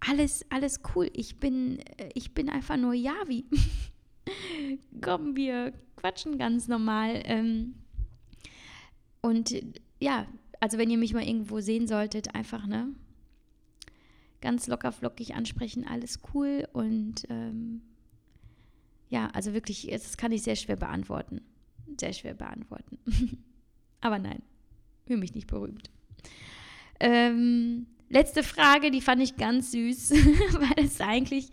alles, 0.00 0.44
alles 0.50 0.80
cool, 0.94 1.10
ich 1.12 1.38
bin, 1.38 1.78
äh, 1.98 2.08
ich 2.14 2.32
bin 2.32 2.48
einfach 2.48 2.76
nur 2.76 2.94
Yavi. 2.94 3.44
Komm, 5.00 5.36
wir 5.36 5.72
quatschen 5.96 6.38
ganz 6.38 6.68
normal. 6.68 7.22
Ähm, 7.24 7.74
und 9.20 9.54
ja, 10.00 10.26
also 10.60 10.78
wenn 10.78 10.90
ihr 10.90 10.98
mich 10.98 11.14
mal 11.14 11.26
irgendwo 11.26 11.60
sehen 11.60 11.86
solltet, 11.86 12.34
einfach, 12.34 12.66
ne? 12.66 12.88
Ganz 14.40 14.66
locker 14.66 14.92
flockig 14.92 15.34
ansprechen, 15.34 15.86
alles 15.86 16.20
cool. 16.34 16.66
Und 16.72 17.24
ähm, 17.28 17.82
ja, 19.08 19.28
also 19.34 19.52
wirklich, 19.52 19.88
das 19.90 20.16
kann 20.16 20.32
ich 20.32 20.42
sehr 20.42 20.56
schwer 20.56 20.76
beantworten. 20.76 21.40
Sehr 22.00 22.12
schwer 22.12 22.34
beantworten. 22.34 22.98
Aber 24.00 24.18
nein, 24.18 24.42
fühle 25.06 25.20
mich 25.20 25.34
nicht 25.34 25.46
berühmt. 25.46 25.90
Ähm, 26.98 27.86
Letzte 28.12 28.42
Frage, 28.42 28.90
die 28.90 29.00
fand 29.00 29.22
ich 29.22 29.38
ganz 29.38 29.72
süß, 29.72 30.10
weil 30.52 30.84
es 30.84 31.00
eigentlich 31.00 31.48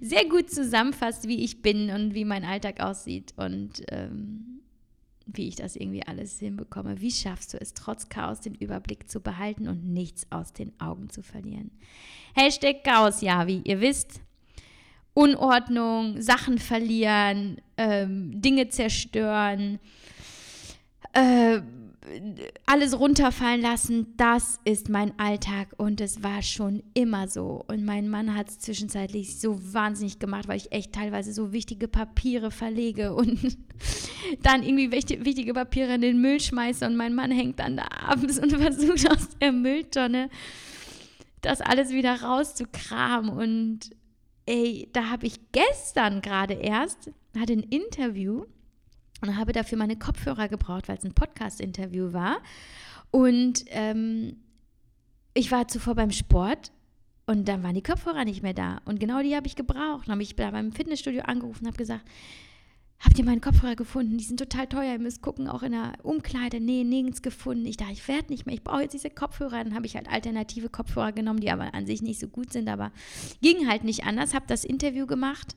sehr 0.00 0.24
gut 0.24 0.50
zusammenfasst, 0.50 1.28
wie 1.28 1.44
ich 1.44 1.62
bin 1.62 1.88
und 1.90 2.14
wie 2.14 2.24
mein 2.24 2.44
Alltag 2.44 2.80
aussieht 2.80 3.32
und 3.36 3.82
ähm, 3.92 4.60
wie 5.24 5.46
ich 5.46 5.54
das 5.54 5.76
irgendwie 5.76 6.04
alles 6.04 6.40
hinbekomme. 6.40 7.00
Wie 7.00 7.12
schaffst 7.12 7.54
du 7.54 7.60
es, 7.60 7.74
trotz 7.74 8.08
Chaos 8.08 8.40
den 8.40 8.56
Überblick 8.56 9.08
zu 9.08 9.20
behalten 9.20 9.68
und 9.68 9.84
nichts 9.84 10.26
aus 10.30 10.52
den 10.52 10.72
Augen 10.80 11.10
zu 11.10 11.22
verlieren? 11.22 11.70
Hashtag 12.34 12.82
Chaos, 12.82 13.20
ja, 13.20 13.46
wie 13.46 13.60
ihr 13.62 13.80
wisst. 13.80 14.20
Unordnung, 15.14 16.20
Sachen 16.20 16.58
verlieren, 16.58 17.60
ähm, 17.76 18.42
Dinge 18.42 18.68
zerstören, 18.68 19.78
äh, 21.12 21.60
alles 22.64 22.98
runterfallen 22.98 23.60
lassen, 23.60 24.14
das 24.16 24.58
ist 24.64 24.88
mein 24.88 25.18
Alltag 25.18 25.68
und 25.76 26.00
es 26.00 26.22
war 26.22 26.42
schon 26.42 26.82
immer 26.94 27.28
so. 27.28 27.62
Und 27.68 27.84
mein 27.84 28.08
Mann 28.08 28.34
hat 28.34 28.48
es 28.48 28.58
zwischenzeitlich 28.58 29.38
so 29.38 29.58
wahnsinnig 29.74 30.18
gemacht, 30.18 30.48
weil 30.48 30.56
ich 30.56 30.72
echt 30.72 30.94
teilweise 30.94 31.32
so 31.32 31.52
wichtige 31.52 31.88
Papiere 31.88 32.50
verlege 32.50 33.14
und 33.14 33.58
dann 34.42 34.62
irgendwie 34.62 34.92
wichtige 34.92 35.52
Papiere 35.52 35.94
in 35.94 36.00
den 36.00 36.20
Müll 36.20 36.40
schmeiße 36.40 36.86
und 36.86 36.96
mein 36.96 37.14
Mann 37.14 37.30
hängt 37.30 37.58
dann 37.58 37.76
da 37.76 37.86
abends 38.06 38.38
und 38.38 38.52
versucht 38.56 39.10
aus 39.10 39.28
der 39.40 39.52
Mülltonne 39.52 40.30
das 41.42 41.60
alles 41.60 41.90
wieder 41.90 42.22
rauszukramen. 42.22 43.30
Und 43.30 43.90
ey, 44.46 44.88
da 44.92 45.10
habe 45.10 45.26
ich 45.26 45.52
gestern 45.52 46.22
gerade 46.22 46.54
erst, 46.54 47.10
hatte 47.38 47.52
ein 47.52 47.62
Interview 47.62 48.44
und 49.20 49.36
habe 49.36 49.52
dafür 49.52 49.78
meine 49.78 49.96
Kopfhörer 49.96 50.48
gebraucht, 50.48 50.88
weil 50.88 50.98
es 50.98 51.04
ein 51.04 51.14
Podcast-Interview 51.14 52.12
war. 52.12 52.38
Und 53.10 53.64
ähm, 53.68 54.36
ich 55.34 55.50
war 55.50 55.68
zuvor 55.68 55.94
beim 55.94 56.10
Sport 56.10 56.72
und 57.26 57.46
dann 57.46 57.62
waren 57.62 57.74
die 57.74 57.82
Kopfhörer 57.82 58.24
nicht 58.24 58.42
mehr 58.42 58.54
da. 58.54 58.80
Und 58.84 58.98
genau 58.98 59.22
die 59.22 59.36
habe 59.36 59.46
ich 59.46 59.56
gebraucht. 59.56 60.06
Dann 60.06 60.12
habe 60.12 60.22
ich 60.22 60.34
da 60.34 60.50
beim 60.50 60.72
Fitnessstudio 60.72 61.22
angerufen 61.22 61.60
und 61.60 61.68
habe 61.68 61.76
gesagt, 61.76 62.04
habt 62.98 63.18
ihr 63.18 63.24
meinen 63.24 63.40
Kopfhörer 63.40 63.76
gefunden? 63.76 64.18
Die 64.18 64.24
sind 64.24 64.38
total 64.38 64.66
teuer. 64.66 64.94
Ihr 64.94 64.98
müsst 64.98 65.22
gucken, 65.22 65.48
auch 65.48 65.62
in 65.62 65.72
der 65.72 65.92
Umkleide. 66.02 66.60
Nee, 66.60 66.84
nirgends 66.84 67.22
gefunden. 67.22 67.66
Ich 67.66 67.76
dachte, 67.76 67.92
ich 67.92 68.08
werde 68.08 68.30
nicht 68.30 68.46
mehr. 68.46 68.54
Ich 68.54 68.64
brauche 68.64 68.82
jetzt 68.82 68.94
diese 68.94 69.10
Kopfhörer. 69.10 69.62
Dann 69.62 69.74
habe 69.74 69.86
ich 69.86 69.96
halt 69.96 70.10
alternative 70.10 70.68
Kopfhörer 70.68 71.12
genommen, 71.12 71.40
die 71.40 71.50
aber 71.50 71.72
an 71.72 71.86
sich 71.86 72.02
nicht 72.02 72.20
so 72.20 72.26
gut 72.26 72.52
sind. 72.52 72.68
Aber 72.68 72.90
ging 73.40 73.68
halt 73.68 73.84
nicht 73.84 74.04
anders. 74.04 74.34
Habe 74.34 74.46
das 74.48 74.64
Interview 74.64 75.06
gemacht. 75.06 75.56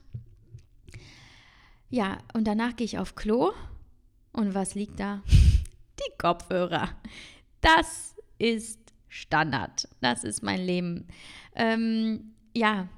Ja, 1.90 2.18
und 2.32 2.44
danach 2.44 2.76
gehe 2.76 2.84
ich 2.84 2.98
auf 2.98 3.14
Klo. 3.14 3.52
Und 4.32 4.54
was 4.54 4.74
liegt 4.74 4.98
da? 5.00 5.22
Die 5.28 6.18
Kopfhörer. 6.18 6.90
Das 7.60 8.14
ist 8.38 8.80
Standard. 9.08 9.88
Das 10.00 10.24
ist 10.24 10.42
mein 10.42 10.60
Leben. 10.60 11.06
Ähm, 11.54 12.34
ja, 12.54 12.88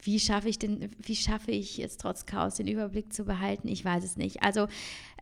wie 0.00 0.20
schaffe 0.20 0.48
ich 0.48 0.58
denn, 0.58 0.90
wie 0.98 1.16
schaffe 1.16 1.50
ich 1.50 1.80
es 1.80 1.96
trotz 1.96 2.26
Chaos 2.26 2.54
den 2.54 2.68
Überblick 2.68 3.12
zu 3.12 3.24
behalten? 3.24 3.66
Ich 3.68 3.84
weiß 3.84 4.04
es 4.04 4.16
nicht. 4.16 4.42
Also 4.42 4.68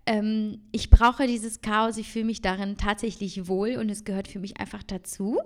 ähm, 0.06 0.60
ich 0.72 0.90
brauche 0.90 1.26
dieses 1.26 1.62
Chaos, 1.62 1.96
ich 1.96 2.10
fühle 2.10 2.26
mich 2.26 2.42
darin 2.42 2.76
tatsächlich 2.76 3.48
wohl 3.48 3.76
und 3.76 3.88
es 3.90 4.04
gehört 4.04 4.28
für 4.28 4.38
mich 4.38 4.58
einfach 4.58 4.82
dazu. 4.82 5.40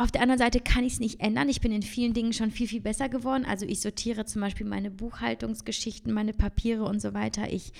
Auf 0.00 0.10
der 0.10 0.22
anderen 0.22 0.38
Seite 0.38 0.60
kann 0.60 0.82
ich 0.82 0.94
es 0.94 0.98
nicht 0.98 1.20
ändern. 1.20 1.50
Ich 1.50 1.60
bin 1.60 1.72
in 1.72 1.82
vielen 1.82 2.14
Dingen 2.14 2.32
schon 2.32 2.50
viel, 2.50 2.66
viel 2.66 2.80
besser 2.80 3.10
geworden. 3.10 3.44
Also 3.44 3.66
ich 3.66 3.82
sortiere 3.82 4.24
zum 4.24 4.40
Beispiel 4.40 4.66
meine 4.66 4.90
Buchhaltungsgeschichten, 4.90 6.10
meine 6.10 6.32
Papiere 6.32 6.84
und 6.84 7.02
so 7.02 7.12
weiter. 7.12 7.52
Ich, 7.52 7.74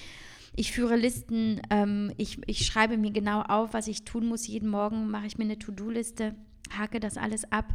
ich 0.54 0.70
führe 0.70 0.96
Listen, 0.96 1.62
ähm, 1.70 2.12
ich, 2.18 2.38
ich 2.46 2.66
schreibe 2.66 2.98
mir 2.98 3.10
genau 3.10 3.40
auf, 3.40 3.72
was 3.72 3.88
ich 3.88 4.04
tun 4.04 4.26
muss. 4.26 4.46
Jeden 4.46 4.68
Morgen 4.68 5.10
mache 5.10 5.28
ich 5.28 5.38
mir 5.38 5.44
eine 5.44 5.58
To-Do-Liste, 5.58 6.34
hake 6.76 7.00
das 7.00 7.16
alles 7.16 7.50
ab. 7.50 7.74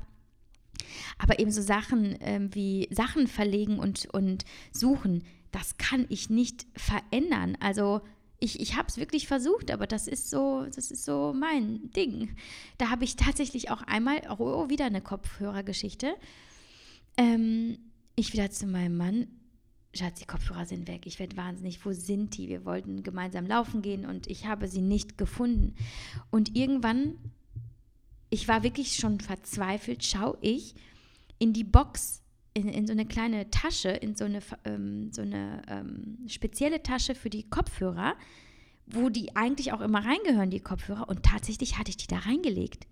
Aber 1.18 1.40
eben 1.40 1.50
so 1.50 1.64
Sachen 1.64 2.16
ähm, 2.20 2.54
wie 2.54 2.88
Sachen 2.92 3.26
verlegen 3.26 3.80
und, 3.80 4.08
und 4.14 4.46
suchen, 4.72 5.24
das 5.52 5.80
kann 5.80 6.06
ich 6.10 6.30
nicht 6.30 6.68
verändern. 6.76 7.58
Also 7.62 8.02
ich, 8.40 8.60
ich 8.60 8.76
habe 8.76 8.88
es 8.88 8.98
wirklich 8.98 9.28
versucht, 9.28 9.72
aber 9.72 9.88
das 9.88 10.08
ist 10.08 10.30
so, 10.30 10.66
das 10.76 10.92
ist 10.92 11.06
so 11.06 11.34
mein 11.34 11.92
Ding. 11.92 12.36
Da 12.78 12.90
habe 12.90 13.04
ich 13.04 13.16
tatsächlich 13.16 13.72
auch 13.72 13.82
einmal, 13.84 14.22
oh, 14.30 14.36
oh 14.40 14.70
wieder 14.70 14.86
eine 14.86 15.02
Kopfhörergeschichte. 15.02 16.16
Ähm, 17.18 17.78
ich 18.16 18.34
wieder 18.34 18.52
zu 18.52 18.68
meinem 18.68 18.98
Mann, 18.98 19.28
Schatz, 19.94 20.20
die 20.20 20.26
Kopfhörer 20.26 20.66
sind 20.66 20.88
weg. 20.88 21.06
Ich 21.06 21.20
werde 21.20 21.38
wahnsinnig. 21.38 21.86
Wo 21.86 21.94
sind 21.94 22.38
die? 22.38 22.50
Wir 22.50 22.66
wollten 22.66 23.04
gemeinsam 23.04 23.48
laufen 23.48 23.82
gehen 23.82 24.06
und 24.06 24.28
ich 24.28 24.46
habe 24.46 24.68
sie 24.68 24.82
nicht 24.82 25.18
gefunden. 25.18 25.76
Und 26.30 26.58
irgendwann 26.58 27.16
ich 28.36 28.48
war 28.48 28.64
wirklich 28.64 28.96
schon 28.96 29.20
verzweifelt, 29.20 30.04
schaue 30.04 30.38
ich 30.42 30.76
in 31.40 31.54
die 31.54 31.64
Box, 31.64 32.22
in, 32.56 32.70
in 32.70 32.88
so 32.88 32.94
eine 32.94 33.06
kleine 33.06 33.52
Tasche, 33.52 33.90
in 33.90 34.16
so 34.16 34.26
eine, 34.26 34.40
ähm, 34.64 35.12
so 35.12 35.22
eine 35.22 35.62
ähm, 35.68 36.18
spezielle 36.28 36.82
Tasche 36.82 37.14
für 37.14 37.30
die 37.30 37.44
Kopfhörer, 37.44 38.16
wo 38.88 39.10
die 39.10 39.36
eigentlich 39.36 39.74
auch 39.74 39.82
immer 39.82 40.06
reingehören, 40.06 40.50
die 40.50 40.62
Kopfhörer. 40.62 41.10
Und 41.10 41.24
tatsächlich 41.24 41.78
hatte 41.78 41.90
ich 41.90 41.98
die 41.98 42.08
da 42.08 42.20
reingelegt. 42.20 42.88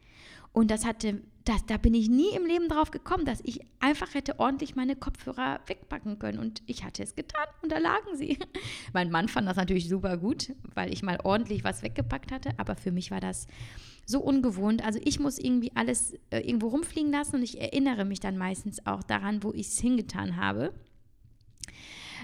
Und 0.54 0.70
das 0.70 0.86
hatte, 0.86 1.22
das, 1.46 1.66
da 1.66 1.78
bin 1.78 1.94
ich 1.94 2.10
nie 2.10 2.30
im 2.36 2.46
Leben 2.46 2.70
drauf 2.70 2.92
gekommen, 2.92 3.26
dass 3.26 3.42
ich 3.44 3.60
einfach 3.80 4.14
hätte 4.14 4.40
ordentlich 4.40 4.76
meine 4.76 4.96
Kopfhörer 4.96 5.60
wegpacken 5.66 6.20
können. 6.20 6.40
Und 6.40 6.62
ich 6.68 6.84
hatte 6.84 7.04
es 7.04 7.16
getan 7.16 7.48
und 7.64 7.72
da 7.72 7.80
lagen 7.80 8.16
sie. 8.16 8.38
mein 8.94 9.12
Mann 9.12 9.28
fand 9.28 9.48
das 9.48 9.58
natürlich 9.58 9.90
super 9.90 10.16
gut, 10.18 10.54
weil 10.76 10.94
ich 10.94 11.04
mal 11.04 11.20
ordentlich 11.24 11.64
was 11.64 11.82
weggepackt 11.82 12.32
hatte. 12.32 12.52
Aber 12.58 12.76
für 12.76 12.92
mich 12.92 13.12
war 13.12 13.20
das 13.20 13.48
so 14.06 14.22
ungewohnt. 14.22 14.86
Also 14.86 15.00
ich 15.04 15.20
muss 15.20 15.40
irgendwie 15.40 15.72
alles 15.76 16.14
äh, 16.30 16.40
irgendwo 16.40 16.68
rumfliegen 16.68 17.12
lassen 17.12 17.38
und 17.38 17.44
ich 17.44 17.60
erinnere 17.60 18.06
mich 18.06 18.20
dann 18.20 18.38
meistens 18.38 18.86
auch 18.86 19.04
daran, 19.04 19.44
wo 19.44 19.52
ich 19.54 19.68
es 19.68 19.80
hingetan 19.80 20.38
habe. 20.38 20.74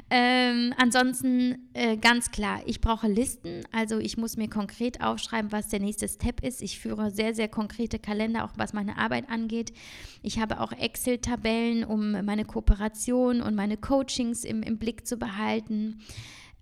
Ähm, 0.10 0.74
ansonsten 0.78 1.70
äh, 1.74 1.98
ganz 1.98 2.32
klar, 2.32 2.62
ich 2.66 2.82
brauche 2.82 3.08
Listen. 3.08 3.62
Also 3.72 4.00
ich 4.00 4.18
muss 4.18 4.38
mir 4.38 4.50
konkret 4.50 5.02
aufschreiben, 5.02 5.52
was 5.52 5.70
der 5.70 5.80
nächste 5.80 6.08
Step 6.08 6.44
ist. 6.44 6.62
Ich 6.62 6.80
führe 6.80 7.12
sehr, 7.12 7.34
sehr 7.34 7.48
konkrete 7.48 8.00
Kalender, 8.00 8.44
auch 8.44 8.54
was 8.56 8.74
meine 8.74 8.98
Arbeit 8.98 9.30
angeht. 9.30 9.74
Ich 10.22 10.40
habe 10.40 10.60
auch 10.60 10.72
Excel-Tabellen, 10.72 11.84
um 11.84 12.12
meine 12.26 12.46
Kooperation 12.46 13.42
und 13.42 13.56
meine 13.56 13.78
Coachings 13.78 14.44
im, 14.44 14.64
im 14.64 14.78
Blick 14.78 15.08
zu 15.08 15.18
behalten. 15.18 16.00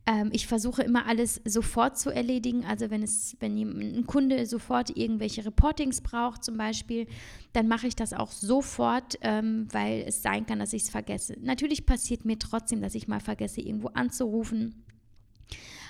Ähm, 0.08 0.30
ich 0.32 0.48
versuche 0.48 0.84
immer 0.84 1.06
alles 1.06 1.42
sofort 1.44 2.00
zu 2.00 2.10
erledigen. 2.10 2.66
Also 2.66 2.90
wenn 2.90 3.04
es, 3.04 3.36
wenn 3.42 3.58
ein 3.58 4.08
Kunde 4.08 4.46
sofort 4.46 4.96
irgendwelche 4.96 5.46
Reportings 5.46 6.02
braucht, 6.02 6.46
zum 6.46 6.58
Beispiel, 6.58 7.08
dann 7.52 7.68
mache 7.68 7.88
ich 7.88 7.96
das 7.96 8.14
auch 8.14 8.32
sofort, 8.32 9.20
ähm, 9.22 9.68
weil 9.72 10.06
es 10.08 10.24
sein 10.24 10.46
kann, 10.46 10.60
dass 10.60 10.72
ich 10.72 10.84
es 10.84 10.90
vergesse. 10.90 11.36
Natürlich 11.42 11.86
passiert 11.86 12.24
mir 12.24 12.40
trotzdem, 12.40 12.82
dass 12.82 12.96
ich 12.96 13.10
mal 13.10 13.20
vergesse, 13.20 13.60
irgendwo 13.60 13.90
anzurufen, 13.90 14.86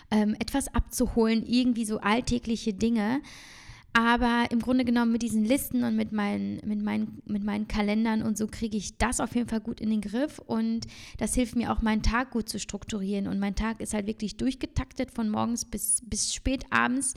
ähm, 0.09 0.35
etwas 0.39 0.73
abzuholen, 0.73 1.45
irgendwie 1.45 1.85
so 1.85 1.99
alltägliche 1.99 2.73
Dinge. 2.73 3.21
Aber 3.97 4.45
im 4.51 4.59
Grunde 4.59 4.85
genommen 4.85 5.11
mit 5.11 5.23
diesen 5.23 5.43
Listen 5.43 5.83
und 5.83 5.95
mit 5.95 6.11
meinen, 6.11 6.61
mit 6.63 6.83
meinen, 6.83 7.19
mit 7.25 7.43
meinen 7.43 7.67
Kalendern 7.67 8.21
und 8.21 8.37
so 8.37 8.45
kriege 8.45 8.77
ich 8.77 8.99
das 8.99 9.19
auf 9.19 9.33
jeden 9.33 9.49
Fall 9.49 9.59
gut 9.59 9.81
in 9.81 9.89
den 9.89 10.01
Griff. 10.01 10.37
Und 10.37 10.81
das 11.17 11.33
hilft 11.33 11.55
mir 11.55 11.71
auch, 11.71 11.81
meinen 11.81 12.03
Tag 12.03 12.29
gut 12.29 12.47
zu 12.47 12.59
strukturieren. 12.59 13.27
Und 13.27 13.39
mein 13.39 13.55
Tag 13.55 13.81
ist 13.81 13.95
halt 13.95 14.05
wirklich 14.05 14.37
durchgetaktet 14.37 15.09
von 15.09 15.29
morgens 15.29 15.65
bis, 15.65 16.03
bis 16.05 16.31
spät 16.31 16.65
abends. 16.69 17.15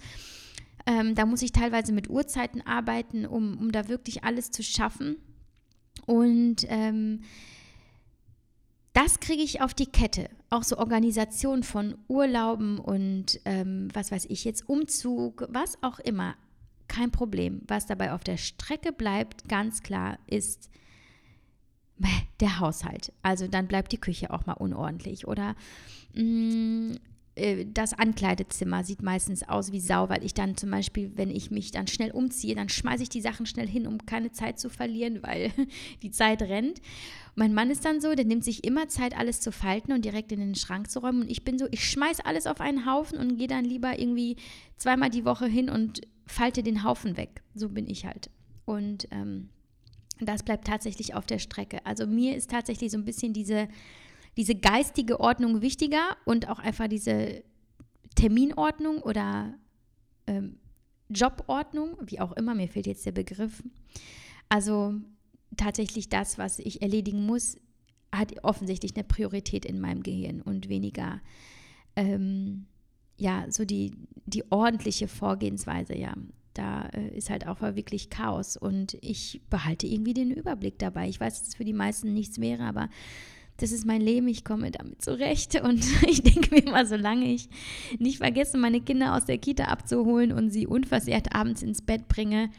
Ähm, 0.87 1.15
da 1.15 1.27
muss 1.27 1.43
ich 1.43 1.53
teilweise 1.53 1.93
mit 1.93 2.09
Uhrzeiten 2.09 2.67
arbeiten, 2.67 3.27
um, 3.27 3.59
um 3.59 3.73
da 3.73 3.89
wirklich 3.89 4.25
alles 4.25 4.51
zu 4.51 4.63
schaffen. 4.63 5.17
Und 6.07 6.65
ähm, 6.69 7.21
das 8.95 9.21
kriege 9.21 9.43
ich 9.43 9.61
auf 9.61 9.75
die 9.75 9.85
Kette. 9.85 10.31
Auch 10.49 10.63
so 10.63 10.79
Organisation 10.79 11.63
von 11.63 11.99
Urlauben 12.09 12.79
und 12.79 13.39
ähm, 13.45 13.89
was 13.93 14.11
weiß 14.11 14.25
ich 14.31 14.45
jetzt, 14.45 14.67
Umzug, 14.67 15.47
was 15.51 15.77
auch 15.83 15.99
immer 15.99 16.37
kein 16.91 17.11
Problem. 17.11 17.63
Was 17.67 17.87
dabei 17.87 18.13
auf 18.13 18.25
der 18.25 18.37
Strecke 18.37 18.93
bleibt, 18.93 19.49
ganz 19.49 19.83
klar, 19.83 20.19
ist 20.27 20.69
der 22.41 22.61
Haushalt. 22.61 23.13
Also 23.23 23.47
dann 23.47 23.69
bleibt 23.69 23.93
die 23.93 24.01
Küche 24.01 24.31
auch 24.31 24.45
mal 24.45 24.55
unordentlich. 24.55 25.27
Oder 25.27 25.55
mh, 26.15 26.23
mm, 26.23 26.97
äh, 27.37 27.67
das 27.73 27.95
Ankleidezimmer 27.95 28.85
sieht 28.85 29.03
meistens 29.03 29.49
aus 29.49 29.73
wie 29.73 29.81
Sau, 29.81 30.09
weil 30.09 30.25
ich 30.25 30.35
dann 30.35 30.57
zum 30.57 30.71
Beispiel, 30.71 31.13
wenn 31.15 31.31
ich 31.31 31.51
mich 31.51 31.71
dann 31.71 31.87
schnell 31.87 32.11
umziehe, 32.11 32.55
dann 32.55 32.69
schmeiße 32.69 33.05
ich 33.05 33.09
die 33.09 33.21
Sachen 33.21 33.47
schnell 33.47 33.69
hin, 33.69 33.87
um 33.87 34.05
keine 34.05 34.33
Zeit 34.33 34.59
zu 34.59 34.69
verlieren, 34.69 35.23
weil 35.23 35.53
die 36.03 36.11
Zeit 36.11 36.43
rennt. 36.43 36.81
Mein 37.37 37.55
Mann 37.55 37.71
ist 37.71 37.85
dann 37.85 38.01
so, 38.01 38.15
der 38.15 38.25
nimmt 38.25 38.45
sich 38.45 38.65
immer 38.65 38.89
Zeit, 38.89 39.17
alles 39.17 39.41
zu 39.41 39.53
falten 39.53 39.93
und 39.93 40.05
direkt 40.05 40.33
in 40.33 40.41
den 40.41 40.57
Schrank 40.57 40.91
zu 40.91 40.99
räumen. 40.99 41.23
Und 41.23 41.31
ich 41.31 41.45
bin 41.45 41.59
so, 41.59 41.67
ich 41.71 41.89
schmeiße 41.89 42.27
alles 42.27 42.47
auf 42.47 42.61
einen 42.61 42.85
Haufen 42.85 43.19
und 43.19 43.37
gehe 43.37 43.47
dann 43.47 43.65
lieber 43.65 43.99
irgendwie 43.99 44.37
zweimal 44.77 45.11
die 45.11 45.25
Woche 45.25 45.47
hin 45.47 45.71
und 45.71 46.01
falte 46.31 46.63
den 46.63 46.85
Haufen 46.85 47.17
weg. 47.17 47.43
So 47.55 47.69
bin 47.69 47.87
ich 47.87 48.07
halt. 48.07 48.31
Und 48.65 49.09
ähm, 49.11 49.51
das 50.21 50.43
bleibt 50.43 50.67
tatsächlich 50.67 51.15
auf 51.15 51.27
der 51.27 51.39
Strecke. 51.39 51.85
Also 51.85 52.07
mir 52.07 52.37
ist 52.37 52.51
tatsächlich 52.51 52.91
so 52.93 52.99
ein 52.99 53.05
bisschen 53.05 53.33
diese, 53.33 53.69
diese 54.37 54.55
geistige 54.55 55.21
Ordnung 55.21 55.63
wichtiger 55.63 56.17
und 56.25 56.49
auch 56.49 56.59
einfach 56.59 56.89
diese 56.89 57.43
Terminordnung 58.15 58.99
oder 59.03 59.55
ähm, 60.27 60.59
Jobordnung, 61.09 61.97
wie 62.03 62.21
auch 62.21 62.33
immer, 62.33 62.55
mir 62.55 62.69
fehlt 62.69 62.87
jetzt 62.87 63.07
der 63.07 63.13
Begriff. 63.13 63.63
Also 64.49 64.95
tatsächlich 65.57 66.09
das, 66.09 66.39
was 66.39 66.59
ich 66.59 66.83
erledigen 66.83 67.27
muss, 67.27 67.57
hat 68.13 68.45
offensichtlich 68.45 68.95
eine 68.95 69.05
Priorität 69.05 69.65
in 69.65 69.81
meinem 69.81 70.03
Gehirn 70.03 70.43
und 70.43 70.69
weniger 70.69 71.21
ähm, 71.97 72.67
ja, 73.21 73.45
so 73.51 73.65
die, 73.65 73.93
die 74.27 74.51
ordentliche 74.51 75.07
Vorgehensweise, 75.07 75.97
ja. 75.97 76.15
Da 76.55 76.87
äh, 76.89 77.17
ist 77.17 77.31
halt 77.31 77.47
auch 77.47 77.61
wirklich 77.61 78.11
Chaos 78.11 78.57
und 78.57 78.97
ich 79.03 79.41
behalte 79.51 79.87
irgendwie 79.87 80.15
den 80.15 80.33
Überblick 80.33 80.79
dabei. 80.81 81.09
Ich 81.09 81.21
weiß, 81.21 81.39
dass 81.39 81.49
es 81.49 81.55
für 81.55 81.65
die 81.65 81.73
meisten 81.73 82.13
nichts 82.13 82.41
wäre, 82.41 82.65
aber 82.65 82.89
das 83.59 83.71
ist 83.71 83.87
mein 83.87 84.01
Leben, 84.01 84.27
ich 84.27 84.43
komme 84.43 84.71
damit 84.71 85.01
zurecht 85.03 85.61
und 85.63 85.85
ich 86.09 86.23
denke 86.23 86.55
mir 86.55 86.69
mal, 86.71 86.87
solange 86.87 87.27
ich 87.33 87.49
nicht 87.99 88.19
vergesse, 88.19 88.59
meine 88.59 88.81
Kinder 88.81 89.15
aus 89.15 89.27
der 89.27 89.39
Kita 89.39 89.65
abzuholen 89.65 90.33
und 90.33 90.51
sie 90.51 90.67
unversehrt 90.67 91.35
abends 91.35 91.63
ins 91.63 91.83
Bett 91.83 92.09
bringe, 92.09 92.51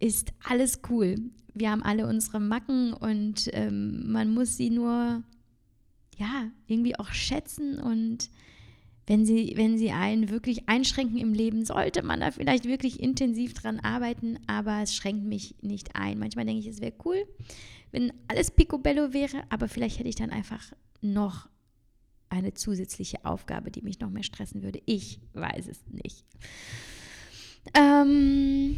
ist 0.00 0.32
alles 0.46 0.80
cool. 0.90 1.16
Wir 1.54 1.70
haben 1.70 1.82
alle 1.82 2.06
unsere 2.06 2.40
Macken 2.40 2.92
und 2.92 3.48
ähm, 3.52 4.10
man 4.10 4.34
muss 4.34 4.56
sie 4.56 4.70
nur, 4.70 5.22
ja, 6.16 6.50
irgendwie 6.66 6.98
auch 6.98 7.12
schätzen 7.12 7.78
und 7.78 8.30
wenn 9.10 9.26
sie, 9.26 9.54
wenn 9.56 9.76
sie 9.76 9.90
einen 9.90 10.30
wirklich 10.30 10.68
einschränken 10.68 11.18
im 11.18 11.34
Leben, 11.34 11.64
sollte 11.64 12.04
man 12.04 12.20
da 12.20 12.30
vielleicht 12.30 12.66
wirklich 12.66 13.00
intensiv 13.00 13.54
dran 13.54 13.80
arbeiten, 13.80 14.38
aber 14.46 14.82
es 14.82 14.94
schränkt 14.94 15.24
mich 15.24 15.56
nicht 15.62 15.96
ein. 15.96 16.20
Manchmal 16.20 16.44
denke 16.44 16.60
ich, 16.60 16.68
es 16.68 16.80
wäre 16.80 16.92
cool, 17.04 17.26
wenn 17.90 18.12
alles 18.28 18.52
picobello 18.52 19.12
wäre, 19.12 19.42
aber 19.48 19.66
vielleicht 19.66 19.98
hätte 19.98 20.08
ich 20.08 20.14
dann 20.14 20.30
einfach 20.30 20.62
noch 21.00 21.48
eine 22.28 22.54
zusätzliche 22.54 23.24
Aufgabe, 23.24 23.72
die 23.72 23.82
mich 23.82 23.98
noch 23.98 24.10
mehr 24.10 24.22
stressen 24.22 24.62
würde. 24.62 24.80
Ich 24.86 25.18
weiß 25.32 25.66
es 25.66 25.84
nicht. 25.88 26.24
Ähm, 27.74 28.76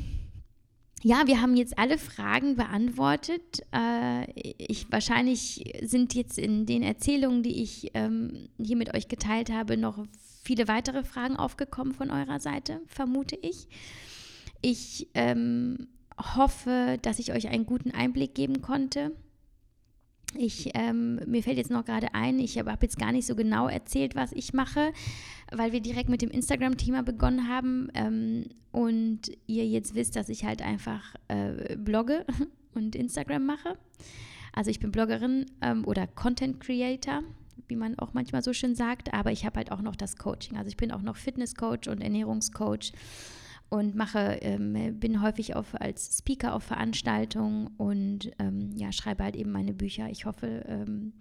ja, 1.02 1.26
wir 1.26 1.42
haben 1.42 1.56
jetzt 1.56 1.76
alle 1.78 1.98
Fragen 1.98 2.56
beantwortet. 2.56 3.66
Äh, 3.74 4.30
ich, 4.56 4.90
wahrscheinlich 4.90 5.64
sind 5.82 6.14
jetzt 6.14 6.38
in 6.38 6.64
den 6.64 6.82
Erzählungen, 6.82 7.42
die 7.42 7.60
ich 7.62 7.90
ähm, 7.94 8.48
hier 8.56 8.76
mit 8.76 8.94
euch 8.94 9.08
geteilt 9.08 9.50
habe, 9.50 9.76
noch 9.76 10.06
viele 10.42 10.68
weitere 10.68 11.04
Fragen 11.04 11.36
aufgekommen 11.36 11.94
von 11.94 12.10
eurer 12.10 12.40
Seite, 12.40 12.80
vermute 12.86 13.36
ich. 13.40 13.68
Ich 14.60 15.08
ähm, 15.14 15.88
hoffe, 16.18 16.98
dass 17.02 17.18
ich 17.18 17.32
euch 17.32 17.48
einen 17.48 17.66
guten 17.66 17.90
Einblick 17.92 18.34
geben 18.34 18.62
konnte. 18.62 19.12
Ich, 20.34 20.70
ähm, 20.74 21.20
mir 21.26 21.42
fällt 21.42 21.58
jetzt 21.58 21.70
noch 21.70 21.84
gerade 21.84 22.14
ein, 22.14 22.38
ich 22.38 22.58
habe 22.58 22.72
hab 22.72 22.82
jetzt 22.82 22.98
gar 22.98 23.12
nicht 23.12 23.26
so 23.26 23.36
genau 23.36 23.68
erzählt, 23.68 24.14
was 24.14 24.32
ich 24.32 24.54
mache, 24.54 24.92
weil 25.52 25.72
wir 25.72 25.80
direkt 25.80 26.08
mit 26.08 26.22
dem 26.22 26.30
Instagram-Thema 26.30 27.02
begonnen 27.02 27.48
haben 27.48 27.88
ähm, 27.94 28.46
und 28.70 29.30
ihr 29.46 29.66
jetzt 29.66 29.94
wisst, 29.94 30.16
dass 30.16 30.30
ich 30.30 30.44
halt 30.44 30.62
einfach 30.62 31.14
äh, 31.28 31.76
blogge 31.76 32.24
und 32.74 32.96
Instagram 32.96 33.44
mache. 33.44 33.76
Also 34.54 34.70
ich 34.70 34.80
bin 34.80 34.90
Bloggerin 34.90 35.46
ähm, 35.60 35.86
oder 35.86 36.06
Content 36.06 36.60
Creator, 36.60 37.22
wie 37.68 37.76
man 37.76 37.98
auch 37.98 38.14
manchmal 38.14 38.42
so 38.42 38.52
schön 38.52 38.74
sagt, 38.74 39.12
aber 39.12 39.32
ich 39.32 39.44
habe 39.44 39.58
halt 39.58 39.72
auch 39.72 39.82
noch 39.82 39.96
das 39.96 40.16
Coaching. 40.16 40.56
Also 40.56 40.68
ich 40.68 40.76
bin 40.76 40.92
auch 40.92 41.02
noch 41.02 41.16
Fitness-Coach 41.16 41.88
und 41.88 42.00
Ernährungscoach 42.00 42.92
und 43.68 43.94
mache, 43.94 44.38
ähm, 44.42 44.98
bin 45.00 45.22
häufig 45.22 45.56
auf, 45.56 45.80
als 45.80 46.18
Speaker 46.18 46.54
auf 46.54 46.62
Veranstaltungen 46.62 47.68
und 47.78 48.30
ähm, 48.38 48.72
ja, 48.76 48.92
schreibe 48.92 49.24
halt 49.24 49.36
eben 49.36 49.50
meine 49.50 49.72
Bücher. 49.72 50.10
Ich 50.10 50.26
hoffe, 50.26 50.64
ähm, 50.66 51.14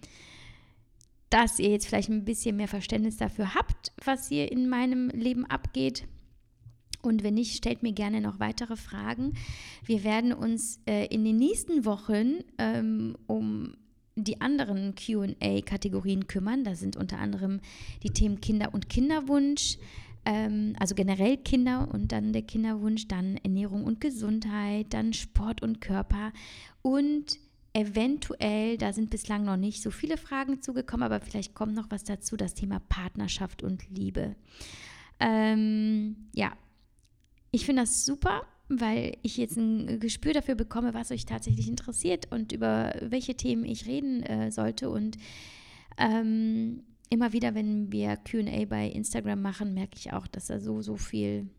dass 1.29 1.59
ihr 1.59 1.69
jetzt 1.69 1.88
vielleicht 1.88 2.09
ein 2.09 2.25
bisschen 2.25 2.57
mehr 2.57 2.67
Verständnis 2.67 3.15
dafür 3.15 3.55
habt, 3.55 3.93
was 4.03 4.27
hier 4.27 4.51
in 4.51 4.67
meinem 4.67 5.07
Leben 5.09 5.45
abgeht. 5.45 6.05
Und 7.01 7.23
wenn 7.23 7.36
nicht, 7.36 7.55
stellt 7.55 7.84
mir 7.84 7.93
gerne 7.93 8.19
noch 8.19 8.39
weitere 8.39 8.75
Fragen. 8.75 9.34
Wir 9.86 10.03
werden 10.03 10.34
uns 10.34 10.82
äh, 10.86 11.05
in 11.05 11.23
den 11.23 11.38
nächsten 11.38 11.86
Wochen 11.86 12.39
ähm, 12.57 13.15
um 13.27 13.75
die 14.16 14.41
anderen 14.41 14.95
QA-Kategorien 14.95 16.28
kümmern. 16.28 16.64
Da 16.64 16.76
sind 16.76 16.95
unter 16.95 17.20
anderem 17.20 17.62
die 18.03 18.12
Themen 18.12 18.41
Kinder 18.41 18.74
und 18.74 18.89
Kinderwunsch, 18.89 19.78
ähm, 20.26 20.76
also 20.80 20.95
generell 20.95 21.38
Kinder 21.38 21.89
und 21.91 22.12
dann 22.12 22.34
der 22.34 22.43
Kinderwunsch, 22.43 23.07
dann 23.07 23.38
Ernährung 23.38 23.84
und 23.84 24.01
Gesundheit, 24.01 24.88
dann 24.93 25.14
Sport 25.14 25.62
und 25.64 25.82
Körper 25.82 26.32
und 26.82 27.39
eventuell, 27.74 28.78
da 28.78 28.91
sind 28.93 29.09
bislang 29.09 29.45
noch 29.45 29.57
nicht 29.57 29.82
so 29.82 29.91
viele 29.91 30.18
Fragen 30.18 30.62
zugekommen, 30.62 31.03
aber 31.03 31.22
vielleicht 31.22 31.55
kommt 31.55 31.74
noch 31.74 31.89
was 31.89 32.03
dazu, 32.03 32.36
das 32.36 32.53
Thema 32.53 32.80
Partnerschaft 32.89 33.64
und 33.64 33.89
Liebe. 33.89 34.36
Ähm, 35.20 36.28
ja, 36.34 36.51
ich 37.51 37.66
finde 37.66 37.84
das 37.84 38.05
super, 38.05 38.41
weil 38.80 39.17
ich 39.22 39.38
jetzt 39.38 39.57
ein 39.57 39.99
Gespür 39.99 40.34
dafür 40.34 40.55
bekomme, 40.55 40.93
was 40.93 41.11
euch 41.11 41.26
tatsächlich 41.26 41.67
interessiert 41.67 42.32
und 42.32 42.51
über 42.51 42.93
welche 43.01 43.36
Themen 43.36 43.65
ich 43.65 43.86
reden 43.86 44.24
äh, 44.24 44.51
sollte. 44.51 44.89
Und 44.89 45.17
ähm, 45.97 46.84
immer 47.09 47.34
wieder, 47.34 47.53
wenn 47.53 47.91
wir 47.91 48.15
QA 48.17 48.65
bei 48.65 48.88
Instagram 48.88 49.41
machen, 49.41 49.74
merke 49.74 49.97
ich 49.97 50.13
auch, 50.13 50.28
dass 50.28 50.47
da 50.47 50.59
so, 50.59 50.82
so 50.82 50.95
viel, 50.95 51.49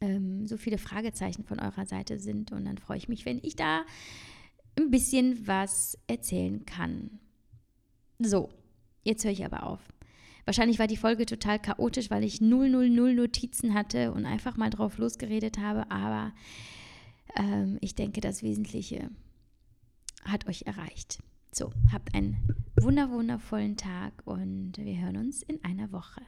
ähm, 0.00 0.46
so 0.46 0.56
viele 0.56 0.78
Fragezeichen 0.78 1.44
von 1.44 1.60
eurer 1.60 1.86
Seite 1.86 2.18
sind. 2.18 2.52
Und 2.52 2.64
dann 2.64 2.78
freue 2.78 2.96
ich 2.96 3.08
mich, 3.08 3.26
wenn 3.26 3.40
ich 3.42 3.56
da 3.56 3.84
ein 4.76 4.90
bisschen 4.90 5.46
was 5.46 5.98
erzählen 6.06 6.64
kann. 6.64 7.20
So, 8.18 8.48
jetzt 9.02 9.24
höre 9.24 9.32
ich 9.32 9.44
aber 9.44 9.64
auf. 9.64 9.80
Wahrscheinlich 10.44 10.78
war 10.78 10.86
die 10.86 10.96
Folge 10.96 11.26
total 11.26 11.58
chaotisch, 11.58 12.10
weil 12.10 12.24
ich 12.24 12.40
000 12.40 13.14
Notizen 13.14 13.74
hatte 13.74 14.12
und 14.12 14.26
einfach 14.26 14.56
mal 14.56 14.70
drauf 14.70 14.98
losgeredet 14.98 15.58
habe, 15.58 15.90
aber 15.90 16.32
ähm, 17.36 17.78
ich 17.80 17.94
denke, 17.94 18.20
das 18.20 18.42
Wesentliche 18.42 19.10
hat 20.24 20.46
euch 20.46 20.62
erreicht. 20.66 21.22
So, 21.52 21.72
habt 21.92 22.14
einen 22.14 22.36
wunder 22.80 23.10
wundervollen 23.10 23.76
Tag 23.76 24.12
und 24.24 24.72
wir 24.76 25.00
hören 25.00 25.16
uns 25.16 25.42
in 25.42 25.62
einer 25.64 25.92
Woche. 25.92 26.20